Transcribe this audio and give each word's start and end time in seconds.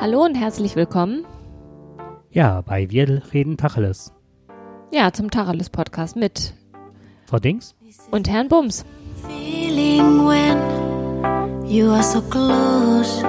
Hallo 0.00 0.24
und 0.24 0.34
herzlich 0.34 0.76
willkommen. 0.76 1.26
Ja, 2.30 2.62
bei 2.62 2.88
Wir 2.88 3.22
reden 3.34 3.58
Tacheles. 3.58 4.14
Ja, 4.90 5.12
zum 5.12 5.30
Tacheles 5.30 5.68
Podcast 5.68 6.16
mit 6.16 6.54
Frau 7.26 7.38
Dings 7.38 7.74
und 8.10 8.26
Herrn 8.26 8.48
Bums. 8.48 8.86
Feeling 9.28 10.26
when 10.26 10.56
you 11.70 11.90
are 11.90 12.02
so 12.02 12.22
close. 12.22 13.22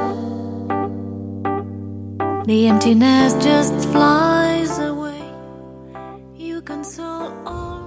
The 2.46 2.68
emptiness 2.68 3.34
just 3.44 3.86
flies 3.88 4.80
away. 4.80 5.20
You 6.38 6.62
console 6.62 7.34
all 7.44 7.82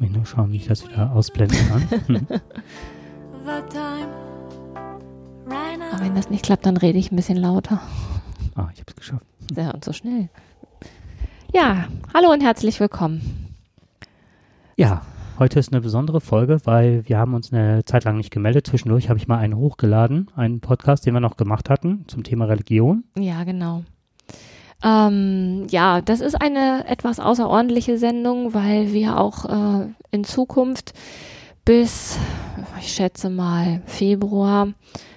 Ich 0.00 0.10
nur 0.10 0.24
schauen, 0.24 0.52
wie 0.52 0.56
ich 0.56 0.68
das 0.68 0.88
wieder 0.88 1.12
ausblenden 1.12 1.58
kann. 1.68 2.26
Das 6.22 6.30
nicht 6.30 6.44
klappt, 6.44 6.66
dann 6.66 6.76
rede 6.76 7.00
ich 7.00 7.10
ein 7.10 7.16
bisschen 7.16 7.36
lauter. 7.36 7.80
ah, 8.54 8.68
ich 8.72 8.78
habe 8.78 8.86
es 8.86 8.94
geschafft. 8.94 9.26
Ja, 9.56 9.72
und 9.72 9.84
so 9.84 9.92
schnell. 9.92 10.28
Ja, 11.52 11.88
hallo 12.14 12.30
und 12.30 12.44
herzlich 12.44 12.78
willkommen. 12.78 13.56
Ja, 14.76 15.02
heute 15.40 15.58
ist 15.58 15.72
eine 15.72 15.80
besondere 15.80 16.20
Folge, 16.20 16.60
weil 16.62 17.02
wir 17.08 17.18
haben 17.18 17.34
uns 17.34 17.52
eine 17.52 17.84
Zeit 17.84 18.04
lang 18.04 18.18
nicht 18.18 18.30
gemeldet. 18.30 18.68
Zwischendurch 18.68 19.08
habe 19.08 19.18
ich 19.18 19.26
mal 19.26 19.38
einen 19.38 19.56
hochgeladen, 19.56 20.30
einen 20.36 20.60
Podcast, 20.60 21.04
den 21.04 21.14
wir 21.14 21.20
noch 21.20 21.36
gemacht 21.36 21.68
hatten 21.68 22.04
zum 22.06 22.22
Thema 22.22 22.44
Religion. 22.44 23.02
Ja, 23.18 23.42
genau. 23.42 23.82
Ähm, 24.84 25.66
ja, 25.70 26.02
das 26.02 26.20
ist 26.20 26.40
eine 26.40 26.86
etwas 26.86 27.18
außerordentliche 27.18 27.98
Sendung, 27.98 28.54
weil 28.54 28.92
wir 28.92 29.18
auch 29.18 29.80
äh, 29.80 29.88
in 30.12 30.22
Zukunft 30.22 30.92
bis, 31.64 32.16
ich 32.78 32.92
schätze 32.92 33.28
mal, 33.28 33.82
Februar 33.86 34.68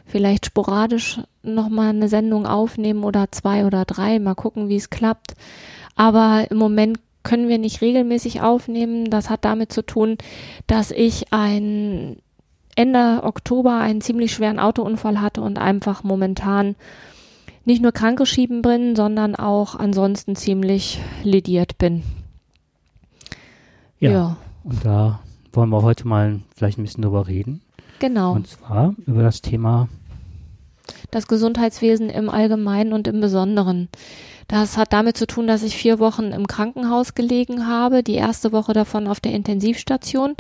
vielleicht 0.06 0.46
sporadisch 0.46 1.20
nochmal 1.44 1.90
eine 1.90 2.08
Sendung 2.08 2.46
aufnehmen 2.46 3.04
oder 3.04 3.32
zwei 3.32 3.66
oder 3.66 3.86
drei, 3.86 4.20
mal 4.20 4.36
gucken, 4.36 4.70
wie 4.70 4.76
es 4.76 4.90
klappt. 4.90 5.34
Aber 5.96 6.46
im 6.50 6.58
Moment 6.58 7.00
können 7.24 7.50
wir 7.50 7.58
nicht 7.58 7.82
regelmäßig 7.82 8.42
aufnehmen. 8.42 9.10
Das 9.10 9.30
hat 9.30 9.46
damit 9.46 9.74
zu 9.74 9.82
tun, 9.82 10.18
dass 10.68 10.92
ich 10.92 11.34
ein 11.34 12.18
Ende 12.76 13.22
Oktober 13.24 13.80
einen 13.80 14.02
ziemlich 14.02 14.34
schweren 14.34 14.60
Autounfall 14.60 15.22
hatte 15.22 15.42
und 15.42 15.58
einfach 15.58 16.04
momentan 16.04 16.76
nicht 17.66 17.82
nur 17.82 17.92
krankgeschrieben 17.92 18.62
bin, 18.62 18.96
sondern 18.96 19.36
auch 19.36 19.76
ansonsten 19.76 20.36
ziemlich 20.36 21.00
lediert 21.24 21.78
bin. 21.78 22.04
Ja, 24.00 24.12
ja 24.12 24.38
und 24.64 24.86
da 24.86 25.20
wollen 25.52 25.70
wir 25.70 25.82
heute 25.82 26.08
mal 26.08 26.42
vielleicht 26.56 26.78
ein 26.78 26.84
bisschen 26.84 27.02
drüber 27.02 27.28
reden. 27.28 27.62
Genau. 28.08 28.34
Und 28.34 28.48
zwar 28.48 28.94
über 29.06 29.24
das 29.24 29.42
Thema, 29.42 29.88
das 31.12 31.28
Gesundheitswesen 31.28 32.10
im 32.10 32.30
Allgemeinen 32.30 32.94
und 32.94 33.08
im 33.08 33.20
Besonderen. 33.20 33.90
Das 34.48 34.78
hat 34.78 34.94
damit 34.94 35.18
zu 35.18 35.26
tun, 35.26 35.48
dass 35.48 35.64
ich 35.64 35.76
vier 35.76 35.98
Wochen 35.98 36.26
im 36.26 36.46
Krankenhaus 36.46 37.16
gelegen 37.16 37.66
habe, 37.68 38.04
die 38.04 38.14
erste 38.14 38.52
Woche 38.52 38.74
davon 38.74 39.08
auf 39.08 39.20
der 39.20 39.32
Intensivstation. 39.32 40.36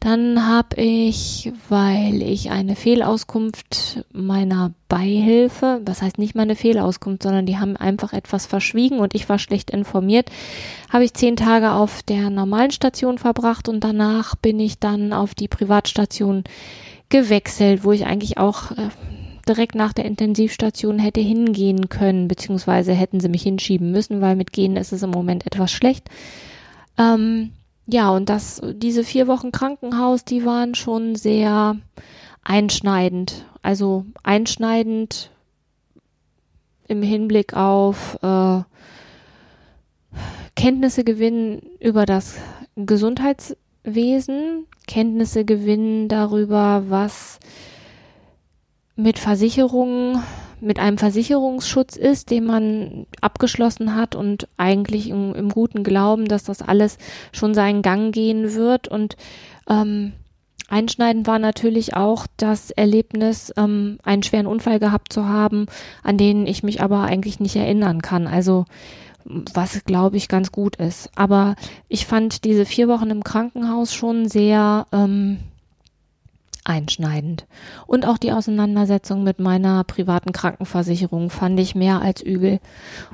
Dann 0.00 0.48
habe 0.48 0.82
ich, 0.82 1.52
weil 1.68 2.20
ich 2.20 2.50
eine 2.50 2.74
Fehlauskunft 2.74 4.04
meiner 4.12 4.72
Beihilfe, 4.88 5.80
das 5.84 6.02
heißt 6.02 6.18
nicht 6.18 6.34
meine 6.34 6.56
Fehlauskunft, 6.56 7.22
sondern 7.22 7.46
die 7.46 7.58
haben 7.58 7.76
einfach 7.76 8.12
etwas 8.12 8.44
verschwiegen 8.44 8.98
und 8.98 9.14
ich 9.14 9.28
war 9.28 9.38
schlecht 9.38 9.70
informiert, 9.70 10.30
habe 10.92 11.04
ich 11.04 11.14
zehn 11.14 11.36
Tage 11.36 11.72
auf 11.72 12.02
der 12.02 12.30
normalen 12.30 12.72
Station 12.72 13.18
verbracht 13.18 13.68
und 13.68 13.84
danach 13.84 14.34
bin 14.34 14.58
ich 14.58 14.80
dann 14.80 15.12
auf 15.12 15.36
die 15.36 15.48
Privatstation 15.48 16.42
gewechselt, 17.08 17.84
wo 17.84 17.92
ich 17.92 18.06
eigentlich 18.06 18.38
auch 18.38 18.72
äh, 18.72 18.88
direkt 19.48 19.74
nach 19.74 19.92
der 19.92 20.04
Intensivstation 20.04 20.98
hätte 20.98 21.20
hingehen 21.20 21.88
können, 21.88 22.28
beziehungsweise 22.28 22.92
hätten 22.92 23.20
sie 23.20 23.28
mich 23.28 23.42
hinschieben 23.42 23.90
müssen, 23.90 24.20
weil 24.20 24.36
mit 24.36 24.52
Gehen 24.52 24.76
ist 24.76 24.92
es 24.92 25.02
im 25.02 25.10
Moment 25.10 25.46
etwas 25.46 25.70
schlecht. 25.70 26.08
Ähm, 26.98 27.52
ja, 27.86 28.10
und 28.10 28.28
das, 28.28 28.62
diese 28.64 29.04
vier 29.04 29.26
Wochen 29.26 29.52
Krankenhaus, 29.52 30.24
die 30.24 30.44
waren 30.44 30.74
schon 30.74 31.16
sehr 31.16 31.76
einschneidend. 32.42 33.46
Also 33.62 34.06
einschneidend 34.22 35.30
im 36.88 37.02
Hinblick 37.02 37.54
auf 37.54 38.18
äh, 38.22 38.62
Kenntnisse 40.54 41.04
gewinnen 41.04 41.62
über 41.80 42.06
das 42.06 42.36
Gesundheitswesen, 42.76 44.66
Kenntnisse 44.86 45.44
gewinnen 45.44 46.08
darüber, 46.08 46.84
was 46.88 47.38
mit 48.96 49.18
Versicherungen, 49.18 50.22
mit 50.60 50.78
einem 50.78 50.98
Versicherungsschutz 50.98 51.96
ist, 51.96 52.30
den 52.30 52.44
man 52.44 53.06
abgeschlossen 53.20 53.94
hat 53.94 54.14
und 54.14 54.48
eigentlich 54.56 55.10
im, 55.10 55.34
im 55.34 55.48
guten 55.48 55.82
Glauben, 55.82 56.26
dass 56.26 56.44
das 56.44 56.62
alles 56.62 56.98
schon 57.32 57.54
seinen 57.54 57.82
Gang 57.82 58.14
gehen 58.14 58.54
wird. 58.54 58.88
Und 58.88 59.16
ähm, 59.68 60.12
einschneidend 60.68 61.26
war 61.26 61.38
natürlich 61.38 61.96
auch 61.96 62.26
das 62.36 62.70
Erlebnis, 62.70 63.52
ähm, 63.56 63.98
einen 64.04 64.22
schweren 64.22 64.46
Unfall 64.46 64.78
gehabt 64.78 65.12
zu 65.12 65.26
haben, 65.28 65.66
an 66.02 66.16
den 66.16 66.46
ich 66.46 66.62
mich 66.62 66.80
aber 66.80 67.02
eigentlich 67.02 67.40
nicht 67.40 67.56
erinnern 67.56 68.00
kann. 68.00 68.26
Also 68.26 68.64
was 69.24 69.84
glaube 69.84 70.16
ich 70.16 70.28
ganz 70.28 70.52
gut 70.52 70.76
ist. 70.76 71.10
Aber 71.14 71.56
ich 71.88 72.06
fand 72.06 72.44
diese 72.44 72.66
vier 72.66 72.88
Wochen 72.88 73.10
im 73.10 73.24
Krankenhaus 73.24 73.94
schon 73.94 74.28
sehr 74.28 74.86
ähm, 74.92 75.38
einschneidend. 76.64 77.46
Und 77.86 78.06
auch 78.06 78.18
die 78.18 78.32
Auseinandersetzung 78.32 79.22
mit 79.22 79.38
meiner 79.38 79.84
privaten 79.84 80.32
Krankenversicherung 80.32 81.30
fand 81.30 81.60
ich 81.60 81.74
mehr 81.74 82.00
als 82.00 82.22
übel. 82.22 82.60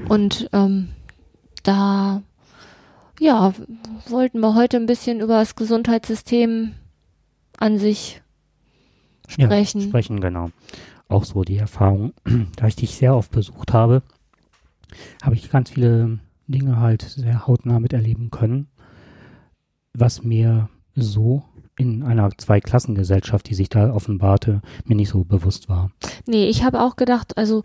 Und 0.09 0.49
ähm, 0.53 0.91
da, 1.63 2.23
ja, 3.19 3.53
wollten 4.09 4.41
wir 4.41 4.55
heute 4.55 4.77
ein 4.77 4.87
bisschen 4.87 5.21
über 5.21 5.39
das 5.39 5.57
Gesundheitssystem 5.57 6.73
an 7.59 7.79
sich 7.79 8.23
sprechen. 9.29 9.81
Ja, 9.83 9.89
sprechen, 9.89 10.21
genau. 10.21 10.51
Auch 11.09 11.25
so 11.25 11.43
die 11.43 11.59
Erfahrung, 11.59 12.13
da 12.57 12.67
ich 12.67 12.77
dich 12.77 12.95
sehr 12.95 13.15
oft 13.15 13.33
besucht 13.33 13.73
habe, 13.73 14.03
habe 15.23 15.35
ich 15.35 15.51
ganz 15.51 15.71
viele 15.71 16.19
Dinge 16.47 16.79
halt 16.79 17.03
sehr 17.03 17.47
hautnah 17.47 17.81
miterleben 17.81 18.31
können, 18.31 18.69
was 19.95 20.23
mir 20.23 20.69
so 20.95 21.45
in 21.81 22.03
einer 22.03 22.29
Zweiklassengesellschaft, 22.37 23.49
die 23.49 23.55
sich 23.55 23.71
da 23.71 23.95
offenbarte, 23.95 24.61
mir 24.85 24.97
nicht 24.97 25.09
so 25.09 25.25
bewusst 25.25 25.71
war. 25.71 25.91
Nee, 26.27 26.47
ich 26.47 26.63
habe 26.63 26.83
auch 26.83 26.97
gedacht, 26.97 27.39
also 27.39 27.63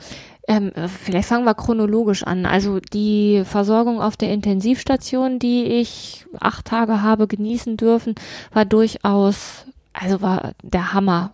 ähm, 0.47 0.71
vielleicht 1.03 1.27
fangen 1.27 1.43
wir 1.43 1.53
chronologisch 1.53 2.23
an. 2.23 2.45
Also 2.45 2.79
die 2.79 3.43
Versorgung 3.43 3.99
auf 3.99 4.15
der 4.15 4.31
Intensivstation, 4.31 5.37
die 5.39 5.65
ich 5.65 6.25
acht 6.39 6.65
Tage 6.65 7.01
habe 7.01 7.27
genießen 7.27 7.75
dürfen, 7.75 8.15
war 8.53 8.63
durchaus, 8.63 9.65
also 9.91 10.21
war 10.21 10.53
der 10.63 10.93
Hammer, 10.93 11.31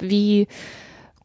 wie 0.00 0.48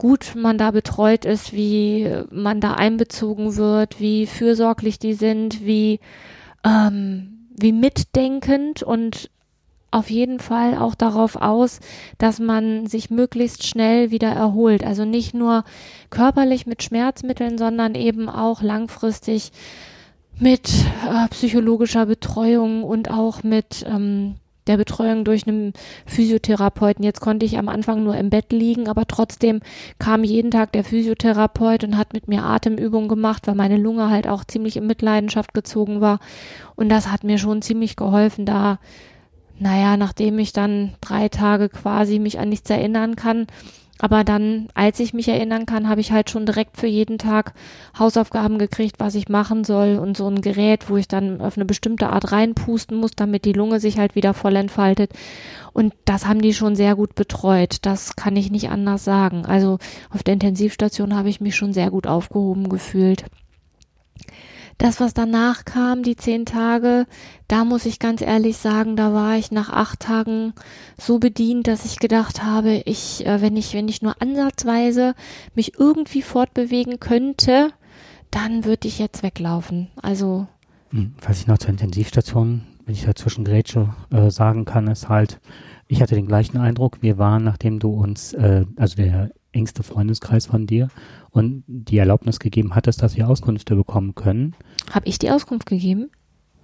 gut 0.01 0.33
man 0.35 0.57
da 0.57 0.71
betreut 0.71 1.25
ist, 1.25 1.53
wie 1.53 2.11
man 2.31 2.59
da 2.59 2.73
einbezogen 2.73 3.55
wird, 3.55 3.99
wie 3.99 4.25
fürsorglich 4.25 4.97
die 4.97 5.13
sind, 5.13 5.63
wie 5.63 5.99
ähm, 6.65 7.47
wie 7.55 7.71
mitdenkend 7.71 8.81
und 8.81 9.29
auf 9.91 10.09
jeden 10.09 10.39
Fall 10.39 10.75
auch 10.75 10.95
darauf 10.95 11.35
aus, 11.35 11.81
dass 12.17 12.39
man 12.39 12.87
sich 12.87 13.11
möglichst 13.11 13.67
schnell 13.67 14.09
wieder 14.09 14.29
erholt. 14.29 14.83
Also 14.83 15.05
nicht 15.05 15.35
nur 15.35 15.65
körperlich 16.09 16.65
mit 16.65 16.81
Schmerzmitteln, 16.81 17.59
sondern 17.59 17.93
eben 17.93 18.27
auch 18.27 18.63
langfristig 18.63 19.51
mit 20.39 20.67
äh, 21.07 21.27
psychologischer 21.29 22.07
Betreuung 22.07 22.83
und 22.83 23.11
auch 23.11 23.43
mit 23.43 23.85
ähm, 23.87 24.37
der 24.71 24.77
Betreuung 24.77 25.25
durch 25.25 25.45
einen 25.45 25.73
Physiotherapeuten. 26.05 27.03
Jetzt 27.03 27.19
konnte 27.19 27.45
ich 27.45 27.57
am 27.57 27.67
Anfang 27.67 28.03
nur 28.03 28.15
im 28.15 28.29
Bett 28.29 28.51
liegen, 28.51 28.87
aber 28.87 29.05
trotzdem 29.05 29.59
kam 29.99 30.23
jeden 30.23 30.49
Tag 30.49 30.71
der 30.71 30.85
Physiotherapeut 30.85 31.83
und 31.83 31.97
hat 31.97 32.13
mit 32.13 32.27
mir 32.29 32.43
Atemübungen 32.43 33.09
gemacht, 33.09 33.47
weil 33.47 33.55
meine 33.55 33.77
Lunge 33.77 34.09
halt 34.09 34.27
auch 34.27 34.45
ziemlich 34.45 34.77
in 34.77 34.87
Mitleidenschaft 34.87 35.53
gezogen 35.53 35.99
war. 35.99 36.19
Und 36.75 36.89
das 36.89 37.11
hat 37.11 37.23
mir 37.23 37.37
schon 37.37 37.61
ziemlich 37.61 37.95
geholfen, 37.97 38.45
da 38.45 38.79
naja, 39.59 39.95
nachdem 39.95 40.39
ich 40.39 40.53
dann 40.53 40.95
drei 41.01 41.29
Tage 41.29 41.69
quasi 41.69 42.17
mich 42.17 42.39
an 42.39 42.49
nichts 42.49 42.69
erinnern 42.71 43.15
kann, 43.15 43.45
aber 44.01 44.23
dann, 44.23 44.67
als 44.73 44.99
ich 44.99 45.13
mich 45.13 45.27
erinnern 45.27 45.67
kann, 45.67 45.87
habe 45.87 46.01
ich 46.01 46.11
halt 46.11 46.31
schon 46.31 46.47
direkt 46.47 46.77
für 46.77 46.87
jeden 46.87 47.19
Tag 47.19 47.53
Hausaufgaben 47.97 48.57
gekriegt, 48.57 48.95
was 48.97 49.13
ich 49.13 49.29
machen 49.29 49.63
soll 49.63 49.99
und 49.99 50.17
so 50.17 50.27
ein 50.27 50.41
Gerät, 50.41 50.89
wo 50.89 50.97
ich 50.97 51.07
dann 51.07 51.39
auf 51.39 51.55
eine 51.55 51.65
bestimmte 51.65 52.09
Art 52.09 52.31
reinpusten 52.31 52.97
muss, 52.97 53.11
damit 53.11 53.45
die 53.45 53.53
Lunge 53.53 53.79
sich 53.79 53.99
halt 53.99 54.15
wieder 54.15 54.33
voll 54.33 54.55
entfaltet. 54.55 55.11
Und 55.71 55.93
das 56.05 56.25
haben 56.25 56.41
die 56.41 56.55
schon 56.55 56.75
sehr 56.75 56.95
gut 56.95 57.13
betreut. 57.13 57.77
Das 57.83 58.15
kann 58.15 58.35
ich 58.35 58.49
nicht 58.49 58.71
anders 58.71 59.03
sagen. 59.03 59.45
Also 59.45 59.77
auf 60.09 60.23
der 60.23 60.33
Intensivstation 60.33 61.15
habe 61.15 61.29
ich 61.29 61.39
mich 61.39 61.55
schon 61.55 61.71
sehr 61.71 61.91
gut 61.91 62.07
aufgehoben 62.07 62.69
gefühlt. 62.69 63.25
Das, 64.81 64.99
was 64.99 65.13
danach 65.13 65.63
kam, 65.63 66.01
die 66.01 66.15
zehn 66.15 66.43
Tage, 66.43 67.05
da 67.47 67.65
muss 67.65 67.85
ich 67.85 67.99
ganz 67.99 68.19
ehrlich 68.19 68.57
sagen, 68.57 68.95
da 68.95 69.13
war 69.13 69.37
ich 69.37 69.51
nach 69.51 69.69
acht 69.69 69.99
Tagen 69.99 70.53
so 70.97 71.19
bedient, 71.19 71.67
dass 71.67 71.85
ich 71.85 71.99
gedacht 71.99 72.41
habe, 72.41 72.81
ich, 72.85 73.23
äh, 73.27 73.41
wenn 73.41 73.55
ich, 73.57 73.75
wenn 73.75 73.87
ich 73.87 74.01
nur 74.01 74.19
ansatzweise 74.19 75.13
mich 75.53 75.77
irgendwie 75.77 76.23
fortbewegen 76.23 76.99
könnte, 76.99 77.69
dann 78.31 78.65
würde 78.65 78.87
ich 78.87 78.97
jetzt 78.97 79.21
weglaufen. 79.21 79.89
Also. 80.01 80.47
Hm, 80.89 81.13
was 81.21 81.37
ich 81.37 81.45
noch 81.45 81.59
zur 81.59 81.69
Intensivstation, 81.69 82.63
wenn 82.83 82.95
ich 82.95 83.05
dazwischen 83.05 83.45
Grätsche 83.45 83.93
äh, 84.09 84.31
sagen 84.31 84.65
kann, 84.65 84.87
ist 84.87 85.09
halt, 85.09 85.39
ich 85.87 86.01
hatte 86.01 86.15
den 86.15 86.25
gleichen 86.25 86.57
Eindruck. 86.57 87.03
Wir 87.03 87.19
waren, 87.19 87.43
nachdem 87.43 87.77
du 87.77 87.91
uns, 87.91 88.33
äh, 88.33 88.65
also 88.77 88.95
der 88.95 89.29
engste 89.51 89.83
Freundeskreis 89.83 90.47
von 90.47 90.65
dir 90.65 90.87
und 91.31 91.63
die 91.67 91.97
Erlaubnis 91.97 92.39
gegeben 92.39 92.75
hattest, 92.75 93.01
dass 93.01 93.15
wir 93.17 93.27
Auskünfte 93.29 93.75
bekommen 93.75 94.15
können. 94.15 94.55
Habe 94.91 95.07
ich 95.07 95.17
die 95.19 95.31
Auskunft 95.31 95.65
gegeben? 95.67 96.09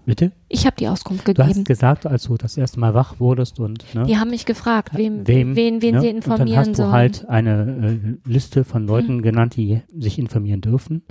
Bitte? 0.05 0.31
Ich 0.47 0.65
habe 0.65 0.77
die 0.77 0.87
Auskunft 0.87 1.27
Du 1.27 1.33
gegeben. 1.33 1.49
hast 1.49 1.65
gesagt, 1.65 2.05
als 2.05 2.23
du 2.23 2.37
das 2.37 2.55
erste 2.55 2.79
Mal 2.79 2.93
wach 2.93 3.19
wurdest 3.19 3.59
und 3.59 3.83
ne, 3.93 4.03
die 4.05 4.17
haben 4.17 4.29
mich 4.29 4.45
gefragt, 4.45 4.91
wem, 4.97 5.27
wem, 5.27 5.55
wen, 5.57 5.81
wen 5.81 5.95
ne, 5.95 6.01
sie 6.01 6.07
und 6.09 6.15
informieren 6.15 6.47
dann 6.47 6.57
hast 6.57 6.75
sollen. 6.77 6.89
du 6.89 6.93
halt 6.93 7.29
eine 7.29 7.89
äh, 8.25 8.29
Liste 8.29 8.63
von 8.63 8.87
Leuten 8.87 9.21
genannt, 9.21 9.57
die 9.57 9.81
sich 9.97 10.17
informieren 10.17 10.61
dürfen 10.61 11.03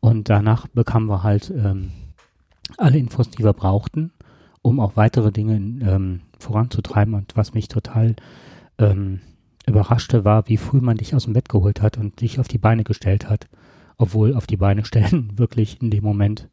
und 0.00 0.30
danach 0.30 0.66
bekamen 0.68 1.10
wir 1.10 1.22
halt 1.22 1.52
ähm, 1.54 1.90
alle 2.78 2.96
Infos, 2.96 3.28
die 3.28 3.44
wir 3.44 3.52
brauchten, 3.52 4.12
um 4.62 4.80
auch 4.80 4.96
weitere 4.96 5.30
Dinge 5.30 5.56
ähm, 5.56 6.20
voranzutreiben 6.38 7.12
und 7.14 7.36
was 7.36 7.52
mich 7.52 7.68
total 7.68 8.16
ähm, 8.78 9.20
überraschte 9.68 10.24
war, 10.24 10.48
wie 10.48 10.56
früh 10.56 10.80
man 10.80 10.96
dich 10.96 11.14
aus 11.14 11.24
dem 11.24 11.32
Bett 11.32 11.48
geholt 11.48 11.82
hat 11.82 11.98
und 11.98 12.20
dich 12.20 12.40
auf 12.40 12.48
die 12.48 12.58
Beine 12.58 12.84
gestellt 12.84 13.28
hat, 13.28 13.48
obwohl 13.96 14.34
auf 14.34 14.46
die 14.46 14.56
Beine 14.56 14.84
stellen 14.84 15.32
wirklich 15.36 15.80
in 15.80 15.90
dem 15.90 16.04
Moment 16.04 16.48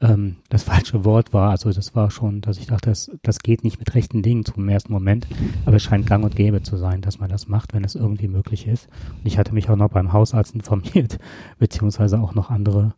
ähm, 0.00 0.36
das 0.48 0.62
falsche 0.62 1.04
Wort 1.04 1.32
war. 1.32 1.50
Also 1.50 1.72
das 1.72 1.94
war 1.94 2.10
schon, 2.10 2.40
dass 2.40 2.58
ich 2.58 2.66
dachte, 2.66 2.90
das, 2.90 3.10
das 3.22 3.40
geht 3.40 3.64
nicht 3.64 3.78
mit 3.78 3.94
rechten 3.94 4.22
Dingen 4.22 4.44
zum 4.44 4.68
ersten 4.68 4.92
Moment, 4.92 5.26
aber 5.66 5.76
es 5.76 5.82
scheint 5.82 6.06
gang 6.06 6.24
und 6.24 6.36
gäbe 6.36 6.62
zu 6.62 6.76
sein, 6.76 7.00
dass 7.00 7.18
man 7.18 7.28
das 7.28 7.48
macht, 7.48 7.74
wenn 7.74 7.84
es 7.84 7.94
irgendwie 7.94 8.28
möglich 8.28 8.66
ist. 8.66 8.88
Und 9.18 9.26
ich 9.26 9.38
hatte 9.38 9.54
mich 9.54 9.68
auch 9.68 9.76
noch 9.76 9.90
beim 9.90 10.12
Hausarzt 10.12 10.54
informiert, 10.54 11.18
beziehungsweise 11.58 12.20
auch 12.20 12.34
noch 12.34 12.50
andere 12.50 12.94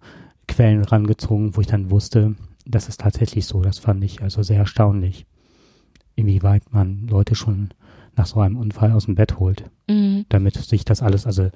Quellen 0.47 0.83
rangezogen, 0.85 1.57
wo 1.57 1.61
ich 1.61 1.67
dann 1.67 1.91
wusste, 1.91 2.35
das 2.67 2.89
ist 2.89 3.01
tatsächlich 3.01 3.47
so. 3.47 3.63
Das 3.63 3.79
fand 3.79 4.03
ich 4.05 4.23
also 4.23 4.43
sehr 4.43 4.59
erstaunlich, 4.59 5.27
inwieweit 6.15 6.73
man 6.73 7.07
Leute 7.09 7.35
schon 7.35 7.71
nach 8.17 8.27
so 8.27 8.41
einem 8.41 8.57
Unfall 8.57 8.93
aus 8.93 9.07
dem 9.07 9.15
Bett 9.15 9.39
holt 9.39 9.65
Mhm. 9.91 10.25
damit 10.29 10.55
sich 10.57 10.85
das 10.85 11.03
alles, 11.03 11.27
also 11.27 11.51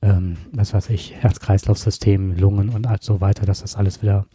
ähm, 0.00 0.36
was 0.52 0.72
weiß 0.72 0.88
ich, 0.90 1.14
Herz-Kreislauf-System, 1.16 2.36
Lungen 2.38 2.70
und 2.70 2.88
so 3.02 3.20
weiter, 3.20 3.44
dass 3.44 3.60
das 3.60 3.76
alles 3.76 4.00
wieder, 4.02 4.26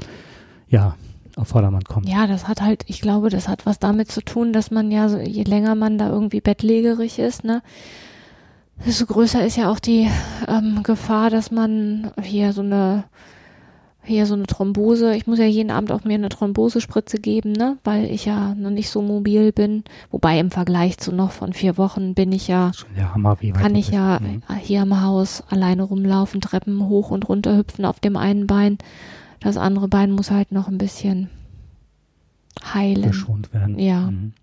ja, 0.67 0.95
auf 1.35 1.47
Vordermann 1.47 1.83
kommt. 1.83 2.07
Ja, 2.07 2.27
das 2.27 2.47
hat 2.47 2.61
halt, 2.61 2.83
ich 2.87 3.01
glaube, 3.01 3.29
das 3.29 3.47
hat 3.47 3.65
was 3.65 3.79
damit 3.79 4.11
zu 4.11 4.21
tun, 4.21 4.53
dass 4.53 4.69
man 4.69 4.91
ja, 4.91 5.09
so, 5.09 5.17
je 5.17 5.43
länger 5.43 5.73
man 5.73 5.97
da 5.97 6.09
irgendwie 6.09 6.41
bettlägerig 6.41 7.17
ist, 7.17 7.43
ne, 7.43 7.63
desto 8.85 9.07
größer 9.07 9.43
ist 9.43 9.57
ja 9.57 9.71
auch 9.71 9.79
die 9.79 10.07
ähm, 10.47 10.83
Gefahr, 10.83 11.31
dass 11.31 11.49
man 11.49 12.11
hier 12.21 12.53
so 12.53 12.61
eine, 12.61 13.05
hier 14.05 14.25
so 14.25 14.33
eine 14.33 14.43
Thrombose, 14.43 15.15
ich 15.15 15.27
muss 15.27 15.39
ja 15.39 15.45
jeden 15.45 15.71
Abend 15.71 15.91
auch 15.91 16.03
mir 16.03 16.15
eine 16.15 16.29
Thrombosespritze 16.29 17.19
geben, 17.19 17.53
ne, 17.53 17.77
weil 17.83 18.05
ich 18.05 18.25
ja 18.25 18.53
noch 18.55 18.69
nicht 18.69 18.89
so 18.89 19.01
mobil 19.01 19.51
bin. 19.51 19.83
Wobei 20.11 20.39
im 20.39 20.51
Vergleich 20.51 20.97
zu 20.97 21.13
noch 21.13 21.31
von 21.31 21.53
vier 21.53 21.77
Wochen 21.77 22.13
bin 22.13 22.31
ich 22.31 22.47
ja, 22.47 22.71
Hammer, 23.13 23.37
kann 23.53 23.75
ich 23.75 23.87
bist. 23.87 23.93
ja 23.93 24.19
Mhm. 24.19 24.41
hier 24.59 24.81
im 24.83 25.01
Haus 25.01 25.43
alleine 25.49 25.83
rumlaufen, 25.83 26.41
Treppen 26.41 26.87
hoch 26.87 27.11
und 27.11 27.29
runter 27.29 27.55
hüpfen 27.57 27.85
auf 27.85 27.99
dem 27.99 28.17
einen 28.17 28.45
Bein. 28.47 28.77
Das 29.39 29.57
andere 29.57 29.87
Bein 29.87 30.11
muss 30.11 30.31
halt 30.31 30.51
noch 30.51 30.67
ein 30.67 30.77
bisschen 30.77 31.29
heilen. 32.73 33.03
geschont 33.07 33.53
werden. 33.53 33.79
Ja. 33.79 34.11
Mhm. 34.11 34.33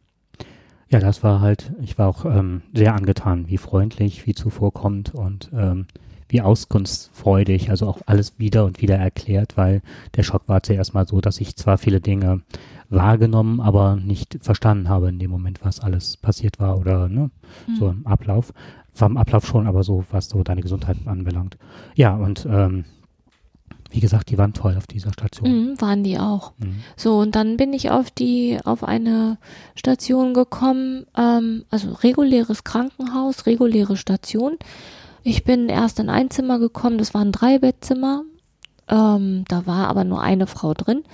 Ja, 0.88 0.98
das 0.98 1.22
war 1.22 1.40
halt, 1.40 1.72
ich 1.80 1.98
war 1.98 2.08
auch 2.08 2.24
ähm, 2.24 2.62
sehr 2.74 2.94
angetan, 2.94 3.46
wie 3.48 3.58
freundlich, 3.58 4.26
wie 4.26 4.34
zuvorkommt 4.34 5.14
und 5.14 5.48
ähm, 5.54 5.86
wie 6.30 6.40
auskunftsfreudig, 6.40 7.70
also 7.70 7.86
auch 7.86 8.00
alles 8.06 8.38
wieder 8.38 8.64
und 8.64 8.80
wieder 8.80 8.96
erklärt, 8.96 9.56
weil 9.56 9.82
der 10.16 10.22
Schock 10.22 10.42
war 10.46 10.62
zuerst 10.62 10.94
mal 10.94 11.06
so, 11.06 11.20
dass 11.20 11.40
ich 11.40 11.56
zwar 11.56 11.78
viele 11.78 12.00
Dinge 12.00 12.42
wahrgenommen, 12.88 13.60
aber 13.60 13.96
nicht 13.96 14.38
verstanden 14.40 14.88
habe 14.88 15.08
in 15.08 15.18
dem 15.18 15.30
Moment, 15.30 15.60
was 15.64 15.80
alles 15.80 16.16
passiert 16.16 16.58
war 16.58 16.78
oder 16.78 17.08
ne, 17.08 17.30
so 17.78 17.88
im 17.88 18.06
Ablauf. 18.06 18.52
War 18.96 19.08
im 19.08 19.16
Ablauf 19.16 19.46
schon, 19.46 19.66
aber 19.66 19.84
so, 19.84 20.04
was 20.10 20.28
so 20.28 20.42
deine 20.42 20.62
Gesundheit 20.62 20.96
anbelangt. 21.06 21.56
Ja, 21.94 22.16
und 22.16 22.46
ähm, 22.50 22.84
wie 23.90 24.00
gesagt, 24.00 24.30
die 24.30 24.38
waren 24.38 24.52
toll 24.52 24.76
auf 24.76 24.86
dieser 24.86 25.12
Station. 25.12 25.50
Mhm, 25.50 25.80
waren 25.80 26.04
die 26.04 26.18
auch. 26.18 26.52
Mhm. 26.58 26.80
So, 26.96 27.18
und 27.18 27.34
dann 27.34 27.56
bin 27.56 27.72
ich 27.72 27.90
auf 27.90 28.10
die, 28.10 28.58
auf 28.64 28.84
eine 28.84 29.38
Station 29.74 30.32
gekommen, 30.32 31.06
ähm, 31.16 31.64
also 31.70 31.92
reguläres 31.92 32.64
Krankenhaus, 32.64 33.46
reguläre 33.46 33.96
Station. 33.96 34.56
Ich 35.22 35.44
bin 35.44 35.68
erst 35.68 35.98
in 35.98 36.08
ein 36.08 36.30
Zimmer 36.30 36.58
gekommen, 36.58 36.98
das 36.98 37.14
war 37.14 37.20
ein 37.22 37.32
Dreibettzimmer. 37.32 38.22
Ähm, 38.88 39.44
da 39.48 39.66
war 39.66 39.88
aber 39.88 40.04
nur 40.04 40.20
eine 40.22 40.46
Frau 40.46 40.74
drin. 40.74 41.04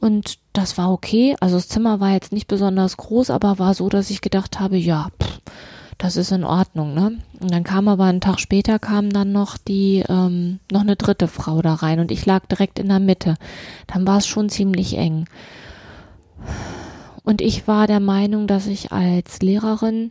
Und 0.00 0.38
das 0.52 0.78
war 0.78 0.90
okay. 0.90 1.36
Also 1.40 1.56
das 1.56 1.68
Zimmer 1.68 2.00
war 2.00 2.10
jetzt 2.10 2.32
nicht 2.32 2.48
besonders 2.48 2.96
groß, 2.96 3.30
aber 3.30 3.58
war 3.58 3.74
so, 3.74 3.88
dass 3.88 4.10
ich 4.10 4.20
gedacht 4.20 4.58
habe, 4.58 4.76
ja, 4.76 5.08
pff, 5.22 5.40
das 5.98 6.16
ist 6.16 6.32
in 6.32 6.42
Ordnung, 6.42 6.94
ne? 6.94 7.18
Und 7.40 7.52
dann 7.52 7.62
kam 7.62 7.86
aber 7.86 8.04
einen 8.04 8.20
Tag 8.20 8.40
später 8.40 8.80
kam 8.80 9.10
dann 9.10 9.30
noch 9.30 9.56
die, 9.56 10.02
ähm, 10.08 10.58
noch 10.72 10.80
eine 10.80 10.96
dritte 10.96 11.28
Frau 11.28 11.62
da 11.62 11.74
rein 11.74 12.00
und 12.00 12.10
ich 12.10 12.26
lag 12.26 12.46
direkt 12.46 12.80
in 12.80 12.88
der 12.88 12.98
Mitte. 12.98 13.36
Dann 13.86 14.04
war 14.06 14.18
es 14.18 14.26
schon 14.26 14.48
ziemlich 14.48 14.98
eng. 14.98 15.26
Und 17.22 17.40
ich 17.40 17.68
war 17.68 17.86
der 17.86 18.00
Meinung, 18.00 18.48
dass 18.48 18.66
ich 18.66 18.90
als 18.90 19.40
Lehrerin 19.42 20.10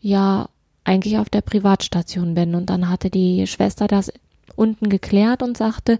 ja 0.00 0.48
eigentlich 0.88 1.18
auf 1.18 1.28
der 1.28 1.42
Privatstation 1.42 2.34
bin. 2.34 2.54
Und 2.54 2.70
dann 2.70 2.88
hatte 2.88 3.10
die 3.10 3.46
Schwester 3.46 3.86
das 3.86 4.10
unten 4.56 4.88
geklärt 4.88 5.42
und 5.42 5.56
sagte, 5.56 5.98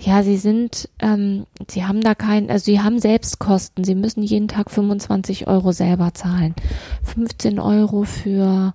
ja, 0.00 0.22
sie 0.22 0.36
sind, 0.36 0.88
ähm, 0.98 1.46
sie 1.68 1.84
haben 1.84 2.00
da 2.00 2.14
kein, 2.14 2.50
also 2.50 2.64
sie 2.64 2.80
haben 2.80 2.98
Selbstkosten, 2.98 3.84
sie 3.84 3.94
müssen 3.94 4.22
jeden 4.22 4.48
Tag 4.48 4.70
25 4.70 5.46
Euro 5.46 5.70
selber 5.70 6.12
zahlen. 6.12 6.54
15 7.04 7.60
Euro 7.60 8.02
für, 8.02 8.74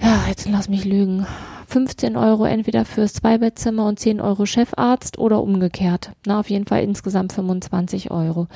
ja, 0.00 0.24
jetzt 0.28 0.48
lass 0.48 0.68
mich 0.68 0.84
lügen, 0.84 1.24
15 1.68 2.16
Euro 2.16 2.44
entweder 2.44 2.84
fürs 2.84 3.12
Zweibettzimmer 3.12 3.86
und 3.86 4.00
10 4.00 4.20
Euro 4.20 4.46
Chefarzt 4.46 5.18
oder 5.18 5.40
umgekehrt. 5.42 6.10
Na, 6.26 6.40
auf 6.40 6.50
jeden 6.50 6.66
Fall 6.66 6.82
insgesamt 6.82 7.32
25 7.32 8.10
Euro. 8.10 8.48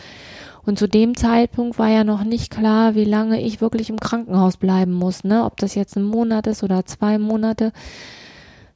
Und 0.65 0.79
zu 0.79 0.89
dem 0.89 1.17
Zeitpunkt 1.17 1.79
war 1.79 1.89
ja 1.89 2.05
noch 2.05 2.25
nicht 2.25 2.51
klar, 2.51 2.95
wie 2.95 3.05
lange 3.05 3.41
ich 3.41 3.61
wirklich 3.61 3.91
im 3.91 3.99
Krankenhaus 3.99 4.57
bleiben 4.57 4.93
muss, 4.93 5.25
ne? 5.25 5.45
Ob 5.45 5.57
das 5.57 5.75
jetzt 5.75 5.97
ein 5.97 6.05
Monat 6.05 6.47
ist 6.47 6.63
oder 6.63 6.85
zwei 6.85 7.19
Monate. 7.19 7.73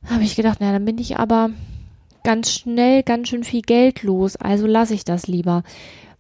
Habe 0.07 0.25
ich 0.25 0.37
gedacht, 0.37 0.59
na, 0.61 0.73
dann 0.73 0.85
bin 0.85 0.99
ich 0.99 1.19
aber 1.19 1.51
ganz 2.25 2.51
schnell 2.51 3.03
ganz 3.03 3.29
schön 3.29 3.45
viel 3.45 3.63
Geld 3.63 4.03
los, 4.03 4.37
also 4.37 4.67
lasse 4.67 4.95
ich 4.95 5.05
das 5.05 5.27
lieber. 5.27 5.63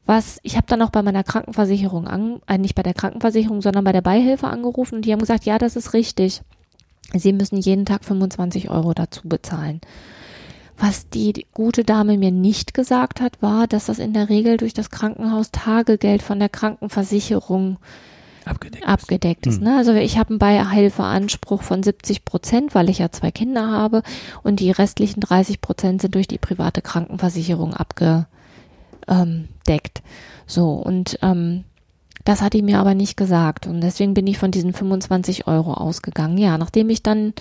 Was, 0.06 0.38
ich 0.42 0.56
habe 0.56 0.66
dann 0.68 0.82
auch 0.82 0.90
bei 0.90 1.02
meiner 1.02 1.24
Krankenversicherung 1.24 2.06
an, 2.06 2.40
äh, 2.46 2.58
nicht 2.58 2.74
bei 2.74 2.82
der 2.82 2.92
Krankenversicherung, 2.92 3.62
sondern 3.62 3.84
bei 3.84 3.92
der 3.92 4.02
Beihilfe 4.02 4.48
angerufen 4.48 4.96
und 4.96 5.06
die 5.06 5.12
haben 5.12 5.20
gesagt, 5.20 5.46
ja, 5.46 5.56
das 5.56 5.76
ist 5.76 5.94
richtig. 5.94 6.42
Sie 7.14 7.32
müssen 7.32 7.56
jeden 7.56 7.86
Tag 7.86 8.04
25 8.04 8.70
Euro 8.70 8.92
dazu 8.92 9.26
bezahlen. 9.26 9.80
Was 10.86 11.08
die 11.08 11.46
gute 11.54 11.82
Dame 11.82 12.18
mir 12.18 12.30
nicht 12.30 12.74
gesagt 12.74 13.22
hat, 13.22 13.40
war, 13.40 13.66
dass 13.66 13.86
das 13.86 13.98
in 13.98 14.12
der 14.12 14.28
Regel 14.28 14.58
durch 14.58 14.74
das 14.74 14.90
Krankenhaus 14.90 15.50
Tagegeld 15.50 16.20
von 16.20 16.38
der 16.38 16.50
Krankenversicherung 16.50 17.78
Abgedeckt. 18.44 18.86
abgedeckt 18.86 19.46
ist. 19.46 19.62
Hm. 19.62 19.64
Ne? 19.64 19.78
Also 19.78 19.94
ich 19.94 20.18
habe 20.18 20.28
einen 20.28 20.38
Beihilfeanspruch 20.38 21.62
von 21.62 21.82
70 21.82 22.26
Prozent, 22.26 22.74
weil 22.74 22.90
ich 22.90 22.98
ja 22.98 23.10
zwei 23.10 23.30
Kinder 23.30 23.70
habe 23.70 24.02
und 24.42 24.60
die 24.60 24.70
restlichen 24.70 25.20
30 25.20 25.62
Prozent 25.62 26.02
sind 26.02 26.14
durch 26.16 26.28
die 26.28 26.36
private 26.36 26.82
Krankenversicherung 26.82 27.72
abgedeckt. 27.72 28.26
So 30.46 30.72
und 30.72 31.18
ähm, 31.22 31.64
das 32.26 32.42
hat 32.42 32.52
die 32.52 32.60
mir 32.60 32.78
aber 32.78 32.94
nicht 32.94 33.16
gesagt 33.16 33.66
und 33.66 33.80
deswegen 33.80 34.12
bin 34.12 34.26
ich 34.26 34.36
von 34.36 34.50
diesen 34.50 34.74
25 34.74 35.46
Euro 35.46 35.72
ausgegangen. 35.72 36.36
Ja, 36.36 36.58
nachdem 36.58 36.90
ich 36.90 37.02
dann 37.02 37.32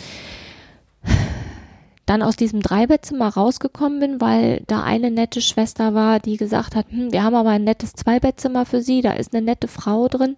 dann 2.05 2.21
aus 2.21 2.35
diesem 2.35 2.61
Dreibettzimmer 2.61 3.29
rausgekommen 3.29 3.99
bin, 3.99 4.21
weil 4.21 4.61
da 4.67 4.83
eine 4.83 5.09
nette 5.09 5.41
Schwester 5.41 5.93
war, 5.93 6.19
die 6.19 6.37
gesagt 6.37 6.75
hat, 6.75 6.87
hm, 6.89 7.11
wir 7.11 7.23
haben 7.23 7.35
aber 7.35 7.51
ein 7.51 7.63
nettes 7.63 7.93
Zweibettzimmer 7.93 8.65
für 8.65 8.81
Sie, 8.81 9.01
da 9.01 9.13
ist 9.13 9.33
eine 9.33 9.45
nette 9.45 9.67
Frau 9.67 10.07
drin. 10.07 10.35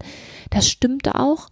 Das 0.51 0.69
stimmte 0.69 1.15
auch. 1.15 1.49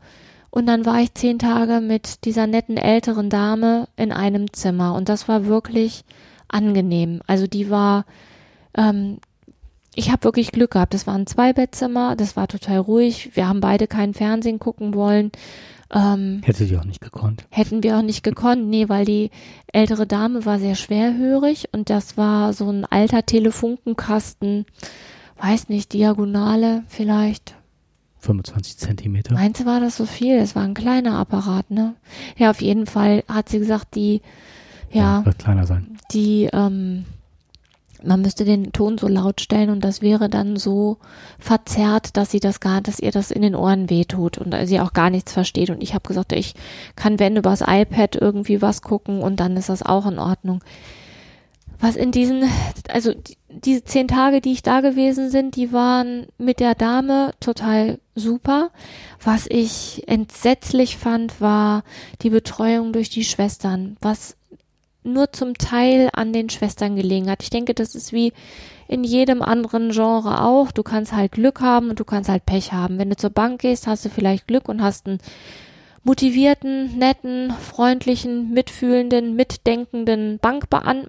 Und 0.52 0.68
dann 0.68 0.86
war 0.86 1.00
ich 1.00 1.16
zehn 1.16 1.40
Tage 1.40 1.82
mit 1.82 2.26
dieser 2.26 2.46
netten 2.46 2.78
älteren 2.78 3.32
Dame 3.32 3.88
in 3.96 4.12
einem 4.12 4.54
Zimmer 4.54 4.94
und 4.94 5.10
das 5.10 5.28
war 5.28 5.48
wirklich 5.48 6.04
angenehm. 6.48 7.22
Also 7.26 7.48
die 7.48 7.72
war, 7.72 8.06
ähm, 8.78 9.18
ich 9.96 10.12
habe 10.12 10.26
wirklich 10.26 10.52
Glück 10.52 10.72
gehabt. 10.72 10.94
Das 10.94 11.08
war 11.08 11.16
ein 11.16 11.26
Zweibettzimmer, 11.26 12.16
das 12.16 12.36
war 12.36 12.48
total 12.48 12.78
ruhig. 12.78 13.32
Wir 13.34 13.48
haben 13.48 13.62
beide 13.62 13.88
keinen 13.88 14.14
Fernsehen 14.14 14.60
gucken 14.60 14.94
wollen. 14.94 15.32
Ähm, 15.94 16.42
Hätte 16.44 16.66
sie 16.66 16.78
auch 16.78 16.86
nicht 16.86 17.02
gekonnt. 17.02 17.46
hätten 17.52 17.84
wir 17.84 17.98
auch 17.98 18.02
nicht 18.02 18.24
gekonnt, 18.24 18.68
nee, 18.68 18.90
weil 18.90 19.06
die 19.06 19.30
ältere 19.72 20.08
Dame 20.08 20.44
war 20.46 20.58
sehr 20.60 20.76
schwerhörig 20.76 21.70
und 21.72 21.90
das 21.92 22.18
war 22.18 22.52
so 22.54 22.68
ein 22.70 22.86
alter 22.86 23.26
Telefunkenkasten, 23.26 24.66
weiß 25.40 25.70
nicht, 25.70 25.94
Diagonale 25.94 26.84
vielleicht. 26.88 27.56
25 28.20 28.78
Zentimeter. 28.78 29.34
Meinst 29.34 29.60
du, 29.62 29.66
war 29.66 29.82
das 29.82 29.98
so 29.98 30.06
viel? 30.06 30.40
Das 30.40 30.56
war 30.56 30.64
ein 30.64 30.74
kleiner 30.74 31.18
Apparat, 31.20 31.70
ne? 31.70 31.94
Ja, 32.38 32.50
auf 32.52 32.62
jeden 32.62 32.86
Fall 32.88 33.24
hat 33.28 33.50
sie 33.50 33.60
gesagt, 33.60 33.96
die, 33.96 34.22
ja, 34.92 35.26
Wird 35.26 35.40
kleiner 35.40 35.66
sein. 35.68 35.98
die, 36.12 36.50
ähm, 36.54 37.06
man 38.04 38.22
müsste 38.22 38.46
den 38.46 38.72
Ton 38.72 38.98
so 38.98 39.08
laut 39.08 39.42
stellen 39.42 39.70
und 39.70 39.84
das 39.84 40.02
wäre 40.02 40.30
dann 40.30 40.58
so 40.58 40.98
verzerrt, 41.40 42.18
dass 42.18 42.32
sie 42.32 42.40
das 42.40 42.60
gar, 42.60 42.82
dass 42.82 43.00
ihr 43.00 43.12
das 43.12 43.32
in 43.32 43.42
den 43.42 43.56
Ohren 43.56 43.90
wehtut 43.90 44.38
und 44.38 44.56
sie 44.66 44.80
auch 44.80 44.94
gar 44.94 45.10
nichts 45.10 45.34
versteht. 45.34 45.70
Und 45.70 45.82
ich 45.82 45.94
habe 45.94 46.08
gesagt, 46.08 46.32
ich 46.34 46.54
kann, 46.96 47.20
wenn 47.20 47.38
übers 47.38 47.62
iPad 47.62 48.16
irgendwie 48.16 48.62
was 48.62 48.82
gucken 48.82 49.22
und 49.22 49.40
dann 49.40 49.58
ist 49.58 49.70
das 49.70 49.84
auch 49.84 50.06
in 50.06 50.20
Ordnung. 50.20 50.64
Was 51.80 51.98
in 51.98 52.12
diesen, 52.12 52.44
also 52.88 53.14
die, 53.14 53.36
diese 53.50 53.84
zehn 53.84 54.08
Tage, 54.08 54.40
die 54.40 54.54
ich 54.54 54.64
da 54.64 54.80
gewesen 54.80 55.30
sind, 55.30 55.58
die 55.58 55.74
waren 55.74 56.28
mit 56.38 56.62
der 56.62 56.76
Dame 56.76 57.34
total 57.42 58.00
super. 58.16 58.72
Was 59.22 59.48
ich 59.50 60.08
entsetzlich 60.08 60.98
fand, 60.98 61.42
war 61.42 61.84
die 62.22 62.30
Betreuung 62.30 62.94
durch 62.94 63.10
die 63.10 63.26
Schwestern, 63.26 63.98
was 64.00 64.38
nur 65.04 65.32
zum 65.32 65.58
Teil 65.58 66.10
an 66.14 66.34
den 66.34 66.50
Schwestern 66.50 66.96
gelegen 66.96 67.30
hat. 67.30 67.44
Ich 67.44 67.50
denke, 67.50 67.74
das 67.74 67.96
ist 67.96 68.14
wie 68.14 68.34
in 68.88 69.04
jedem 69.04 69.42
anderen 69.42 69.92
Genre 69.92 70.42
auch. 70.42 70.72
Du 70.72 70.84
kannst 70.84 71.14
halt 71.14 71.34
Glück 71.34 71.62
haben 71.62 71.90
und 71.90 72.00
du 72.00 72.06
kannst 72.06 72.30
halt 72.30 72.46
Pech 72.46 72.74
haben. 72.74 72.98
Wenn 72.98 73.10
du 73.10 73.16
zur 73.16 73.30
Bank 73.30 73.62
gehst, 73.62 73.88
hast 73.88 74.06
du 74.06 74.10
vielleicht 74.10 74.48
Glück 74.48 74.70
und 74.70 74.82
hast 74.82 75.08
einen 75.08 75.20
motivierten, 76.04 76.98
netten, 76.98 77.52
freundlichen, 77.52 78.52
mitfühlenden, 78.52 79.36
mitdenkenden 79.36 80.40
Bankbean 80.40 81.08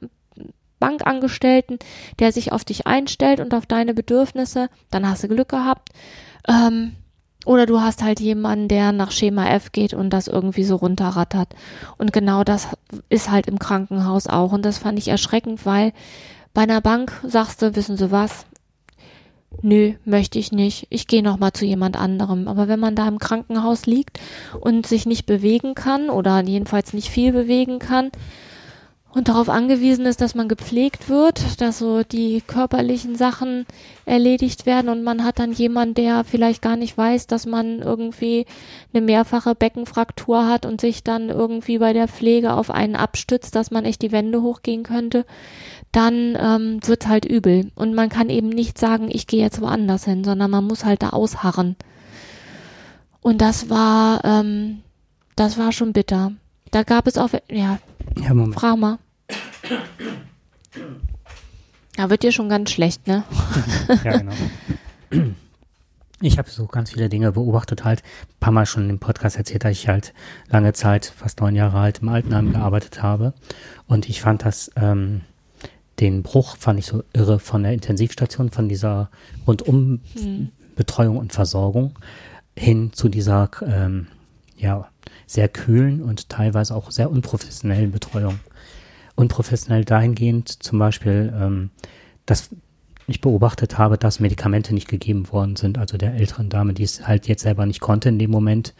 Bankangestellten, 0.80 1.78
der 2.18 2.30
sich 2.30 2.52
auf 2.52 2.62
dich 2.62 2.86
einstellt 2.86 3.40
und 3.40 3.54
auf 3.54 3.64
deine 3.64 3.94
Bedürfnisse, 3.94 4.68
dann 4.90 5.08
hast 5.08 5.24
du 5.24 5.28
Glück 5.28 5.48
gehabt. 5.48 5.88
Ähm, 6.46 6.96
oder 7.44 7.66
du 7.66 7.80
hast 7.80 8.02
halt 8.02 8.20
jemanden, 8.20 8.68
der 8.68 8.92
nach 8.92 9.10
Schema 9.10 9.48
F 9.48 9.72
geht 9.72 9.94
und 9.94 10.10
das 10.10 10.28
irgendwie 10.28 10.64
so 10.64 10.76
runterrattert. 10.76 11.54
Und 11.98 12.12
genau 12.12 12.44
das 12.44 12.68
ist 13.08 13.30
halt 13.30 13.46
im 13.46 13.58
Krankenhaus 13.58 14.26
auch. 14.26 14.52
Und 14.52 14.64
das 14.64 14.78
fand 14.78 14.98
ich 14.98 15.08
erschreckend, 15.08 15.66
weil 15.66 15.92
bei 16.52 16.62
einer 16.62 16.80
Bank 16.80 17.12
sagst 17.26 17.62
du, 17.62 17.76
wissen 17.76 17.96
Sie 17.96 18.10
was? 18.10 18.46
Nö, 19.62 19.94
möchte 20.04 20.38
ich 20.38 20.52
nicht. 20.52 20.86
Ich 20.90 21.06
gehe 21.06 21.22
noch 21.22 21.38
mal 21.38 21.52
zu 21.52 21.64
jemand 21.64 21.96
anderem. 21.96 22.48
Aber 22.48 22.68
wenn 22.68 22.80
man 22.80 22.96
da 22.96 23.06
im 23.06 23.18
Krankenhaus 23.18 23.86
liegt 23.86 24.18
und 24.60 24.86
sich 24.86 25.06
nicht 25.06 25.26
bewegen 25.26 25.74
kann 25.74 26.10
oder 26.10 26.42
jedenfalls 26.42 26.92
nicht 26.92 27.08
viel 27.08 27.32
bewegen 27.32 27.78
kann 27.78 28.10
und 29.14 29.28
darauf 29.28 29.48
angewiesen 29.48 30.06
ist, 30.06 30.20
dass 30.20 30.34
man 30.34 30.48
gepflegt 30.48 31.08
wird, 31.08 31.60
dass 31.60 31.78
so 31.78 32.02
die 32.02 32.42
körperlichen 32.44 33.14
Sachen 33.14 33.64
erledigt 34.06 34.66
werden 34.66 34.88
und 34.88 35.04
man 35.04 35.24
hat 35.24 35.38
dann 35.38 35.52
jemand, 35.52 35.98
der 35.98 36.24
vielleicht 36.24 36.62
gar 36.62 36.76
nicht 36.76 36.98
weiß, 36.98 37.28
dass 37.28 37.46
man 37.46 37.78
irgendwie 37.78 38.44
eine 38.92 39.04
mehrfache 39.04 39.54
Beckenfraktur 39.54 40.48
hat 40.48 40.66
und 40.66 40.80
sich 40.80 41.04
dann 41.04 41.28
irgendwie 41.28 41.78
bei 41.78 41.92
der 41.92 42.08
Pflege 42.08 42.54
auf 42.54 42.70
einen 42.70 42.96
abstützt, 42.96 43.54
dass 43.54 43.70
man 43.70 43.84
echt 43.84 44.02
die 44.02 44.10
Wände 44.12 44.42
hochgehen 44.42 44.82
könnte, 44.82 45.24
dann 45.92 46.36
ähm, 46.38 46.80
wird 46.84 47.06
halt 47.06 47.24
übel. 47.24 47.70
Und 47.76 47.94
man 47.94 48.08
kann 48.08 48.30
eben 48.30 48.48
nicht 48.48 48.78
sagen, 48.78 49.08
ich 49.10 49.28
gehe 49.28 49.42
jetzt 49.42 49.60
woanders 49.60 50.04
hin, 50.04 50.24
sondern 50.24 50.50
man 50.50 50.64
muss 50.64 50.84
halt 50.84 51.02
da 51.02 51.10
ausharren. 51.10 51.76
Und 53.20 53.40
das 53.40 53.70
war, 53.70 54.24
ähm, 54.24 54.82
das 55.36 55.56
war 55.56 55.70
schon 55.70 55.92
bitter. 55.92 56.32
Da 56.72 56.82
gab 56.82 57.06
es 57.06 57.16
auch, 57.16 57.30
ja, 57.48 57.78
Ja, 58.20 58.34
Moment. 58.34 58.56
frag 58.56 58.76
mal. 58.76 58.98
Da 61.96 62.10
wird 62.10 62.22
dir 62.22 62.32
schon 62.32 62.48
ganz 62.48 62.70
schlecht, 62.72 63.06
ne? 63.06 63.24
Ja, 64.04 64.18
genau. 64.18 64.32
Ich 66.20 66.38
habe 66.38 66.50
so 66.50 66.66
ganz 66.66 66.92
viele 66.92 67.08
Dinge 67.08 67.32
beobachtet, 67.32 67.84
halt 67.84 68.02
ein 68.02 68.40
paar 68.40 68.52
Mal 68.52 68.66
schon 68.66 68.88
im 68.88 68.98
Podcast 68.98 69.36
erzählt, 69.36 69.64
dass 69.64 69.72
ich 69.72 69.88
halt 69.88 70.14
lange 70.48 70.72
Zeit, 70.72 71.12
fast 71.16 71.40
neun 71.40 71.54
Jahre 71.54 71.78
alt, 71.78 72.00
im 72.00 72.08
Altenheim 72.08 72.52
gearbeitet 72.52 73.02
habe. 73.02 73.34
Und 73.86 74.08
ich 74.08 74.20
fand 74.20 74.44
das, 74.44 74.70
ähm, 74.76 75.20
den 76.00 76.22
Bruch 76.22 76.56
fand 76.56 76.78
ich 76.78 76.86
so 76.86 77.04
irre 77.12 77.38
von 77.38 77.62
der 77.62 77.72
Intensivstation, 77.72 78.50
von 78.50 78.68
dieser 78.68 79.10
rundum 79.46 80.00
Betreuung 80.76 81.18
und 81.18 81.32
Versorgung 81.32 81.98
hin 82.56 82.92
zu 82.92 83.08
dieser, 83.08 83.50
ähm, 83.66 84.08
ja, 84.56 84.88
sehr 85.26 85.48
kühlen 85.48 86.02
und 86.02 86.28
teilweise 86.28 86.74
auch 86.74 86.90
sehr 86.90 87.10
unprofessionellen 87.10 87.92
Betreuung. 87.92 88.40
Unprofessionell 89.16 89.84
dahingehend 89.84 90.62
zum 90.62 90.78
Beispiel, 90.78 91.32
ähm, 91.36 91.70
dass 92.26 92.50
ich 93.06 93.20
beobachtet 93.20 93.78
habe, 93.78 93.98
dass 93.98 94.20
Medikamente 94.20 94.74
nicht 94.74 94.88
gegeben 94.88 95.30
worden 95.30 95.56
sind, 95.56 95.78
also 95.78 95.96
der 95.96 96.14
älteren 96.14 96.48
Dame, 96.48 96.72
die 96.72 96.84
es 96.84 97.06
halt 97.06 97.28
jetzt 97.28 97.42
selber 97.42 97.66
nicht 97.66 97.80
konnte 97.80 98.08
in 98.08 98.18
dem 98.18 98.30
Moment 98.30 98.74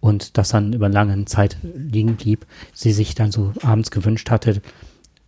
und 0.00 0.38
das 0.38 0.50
dann 0.50 0.72
über 0.72 0.88
lange 0.88 1.24
Zeit 1.26 1.56
liegen 1.62 2.16
blieb, 2.16 2.46
sie 2.72 2.92
sich 2.92 3.14
dann 3.14 3.30
so 3.30 3.52
abends 3.62 3.90
gewünscht 3.90 4.30
hatte, 4.30 4.62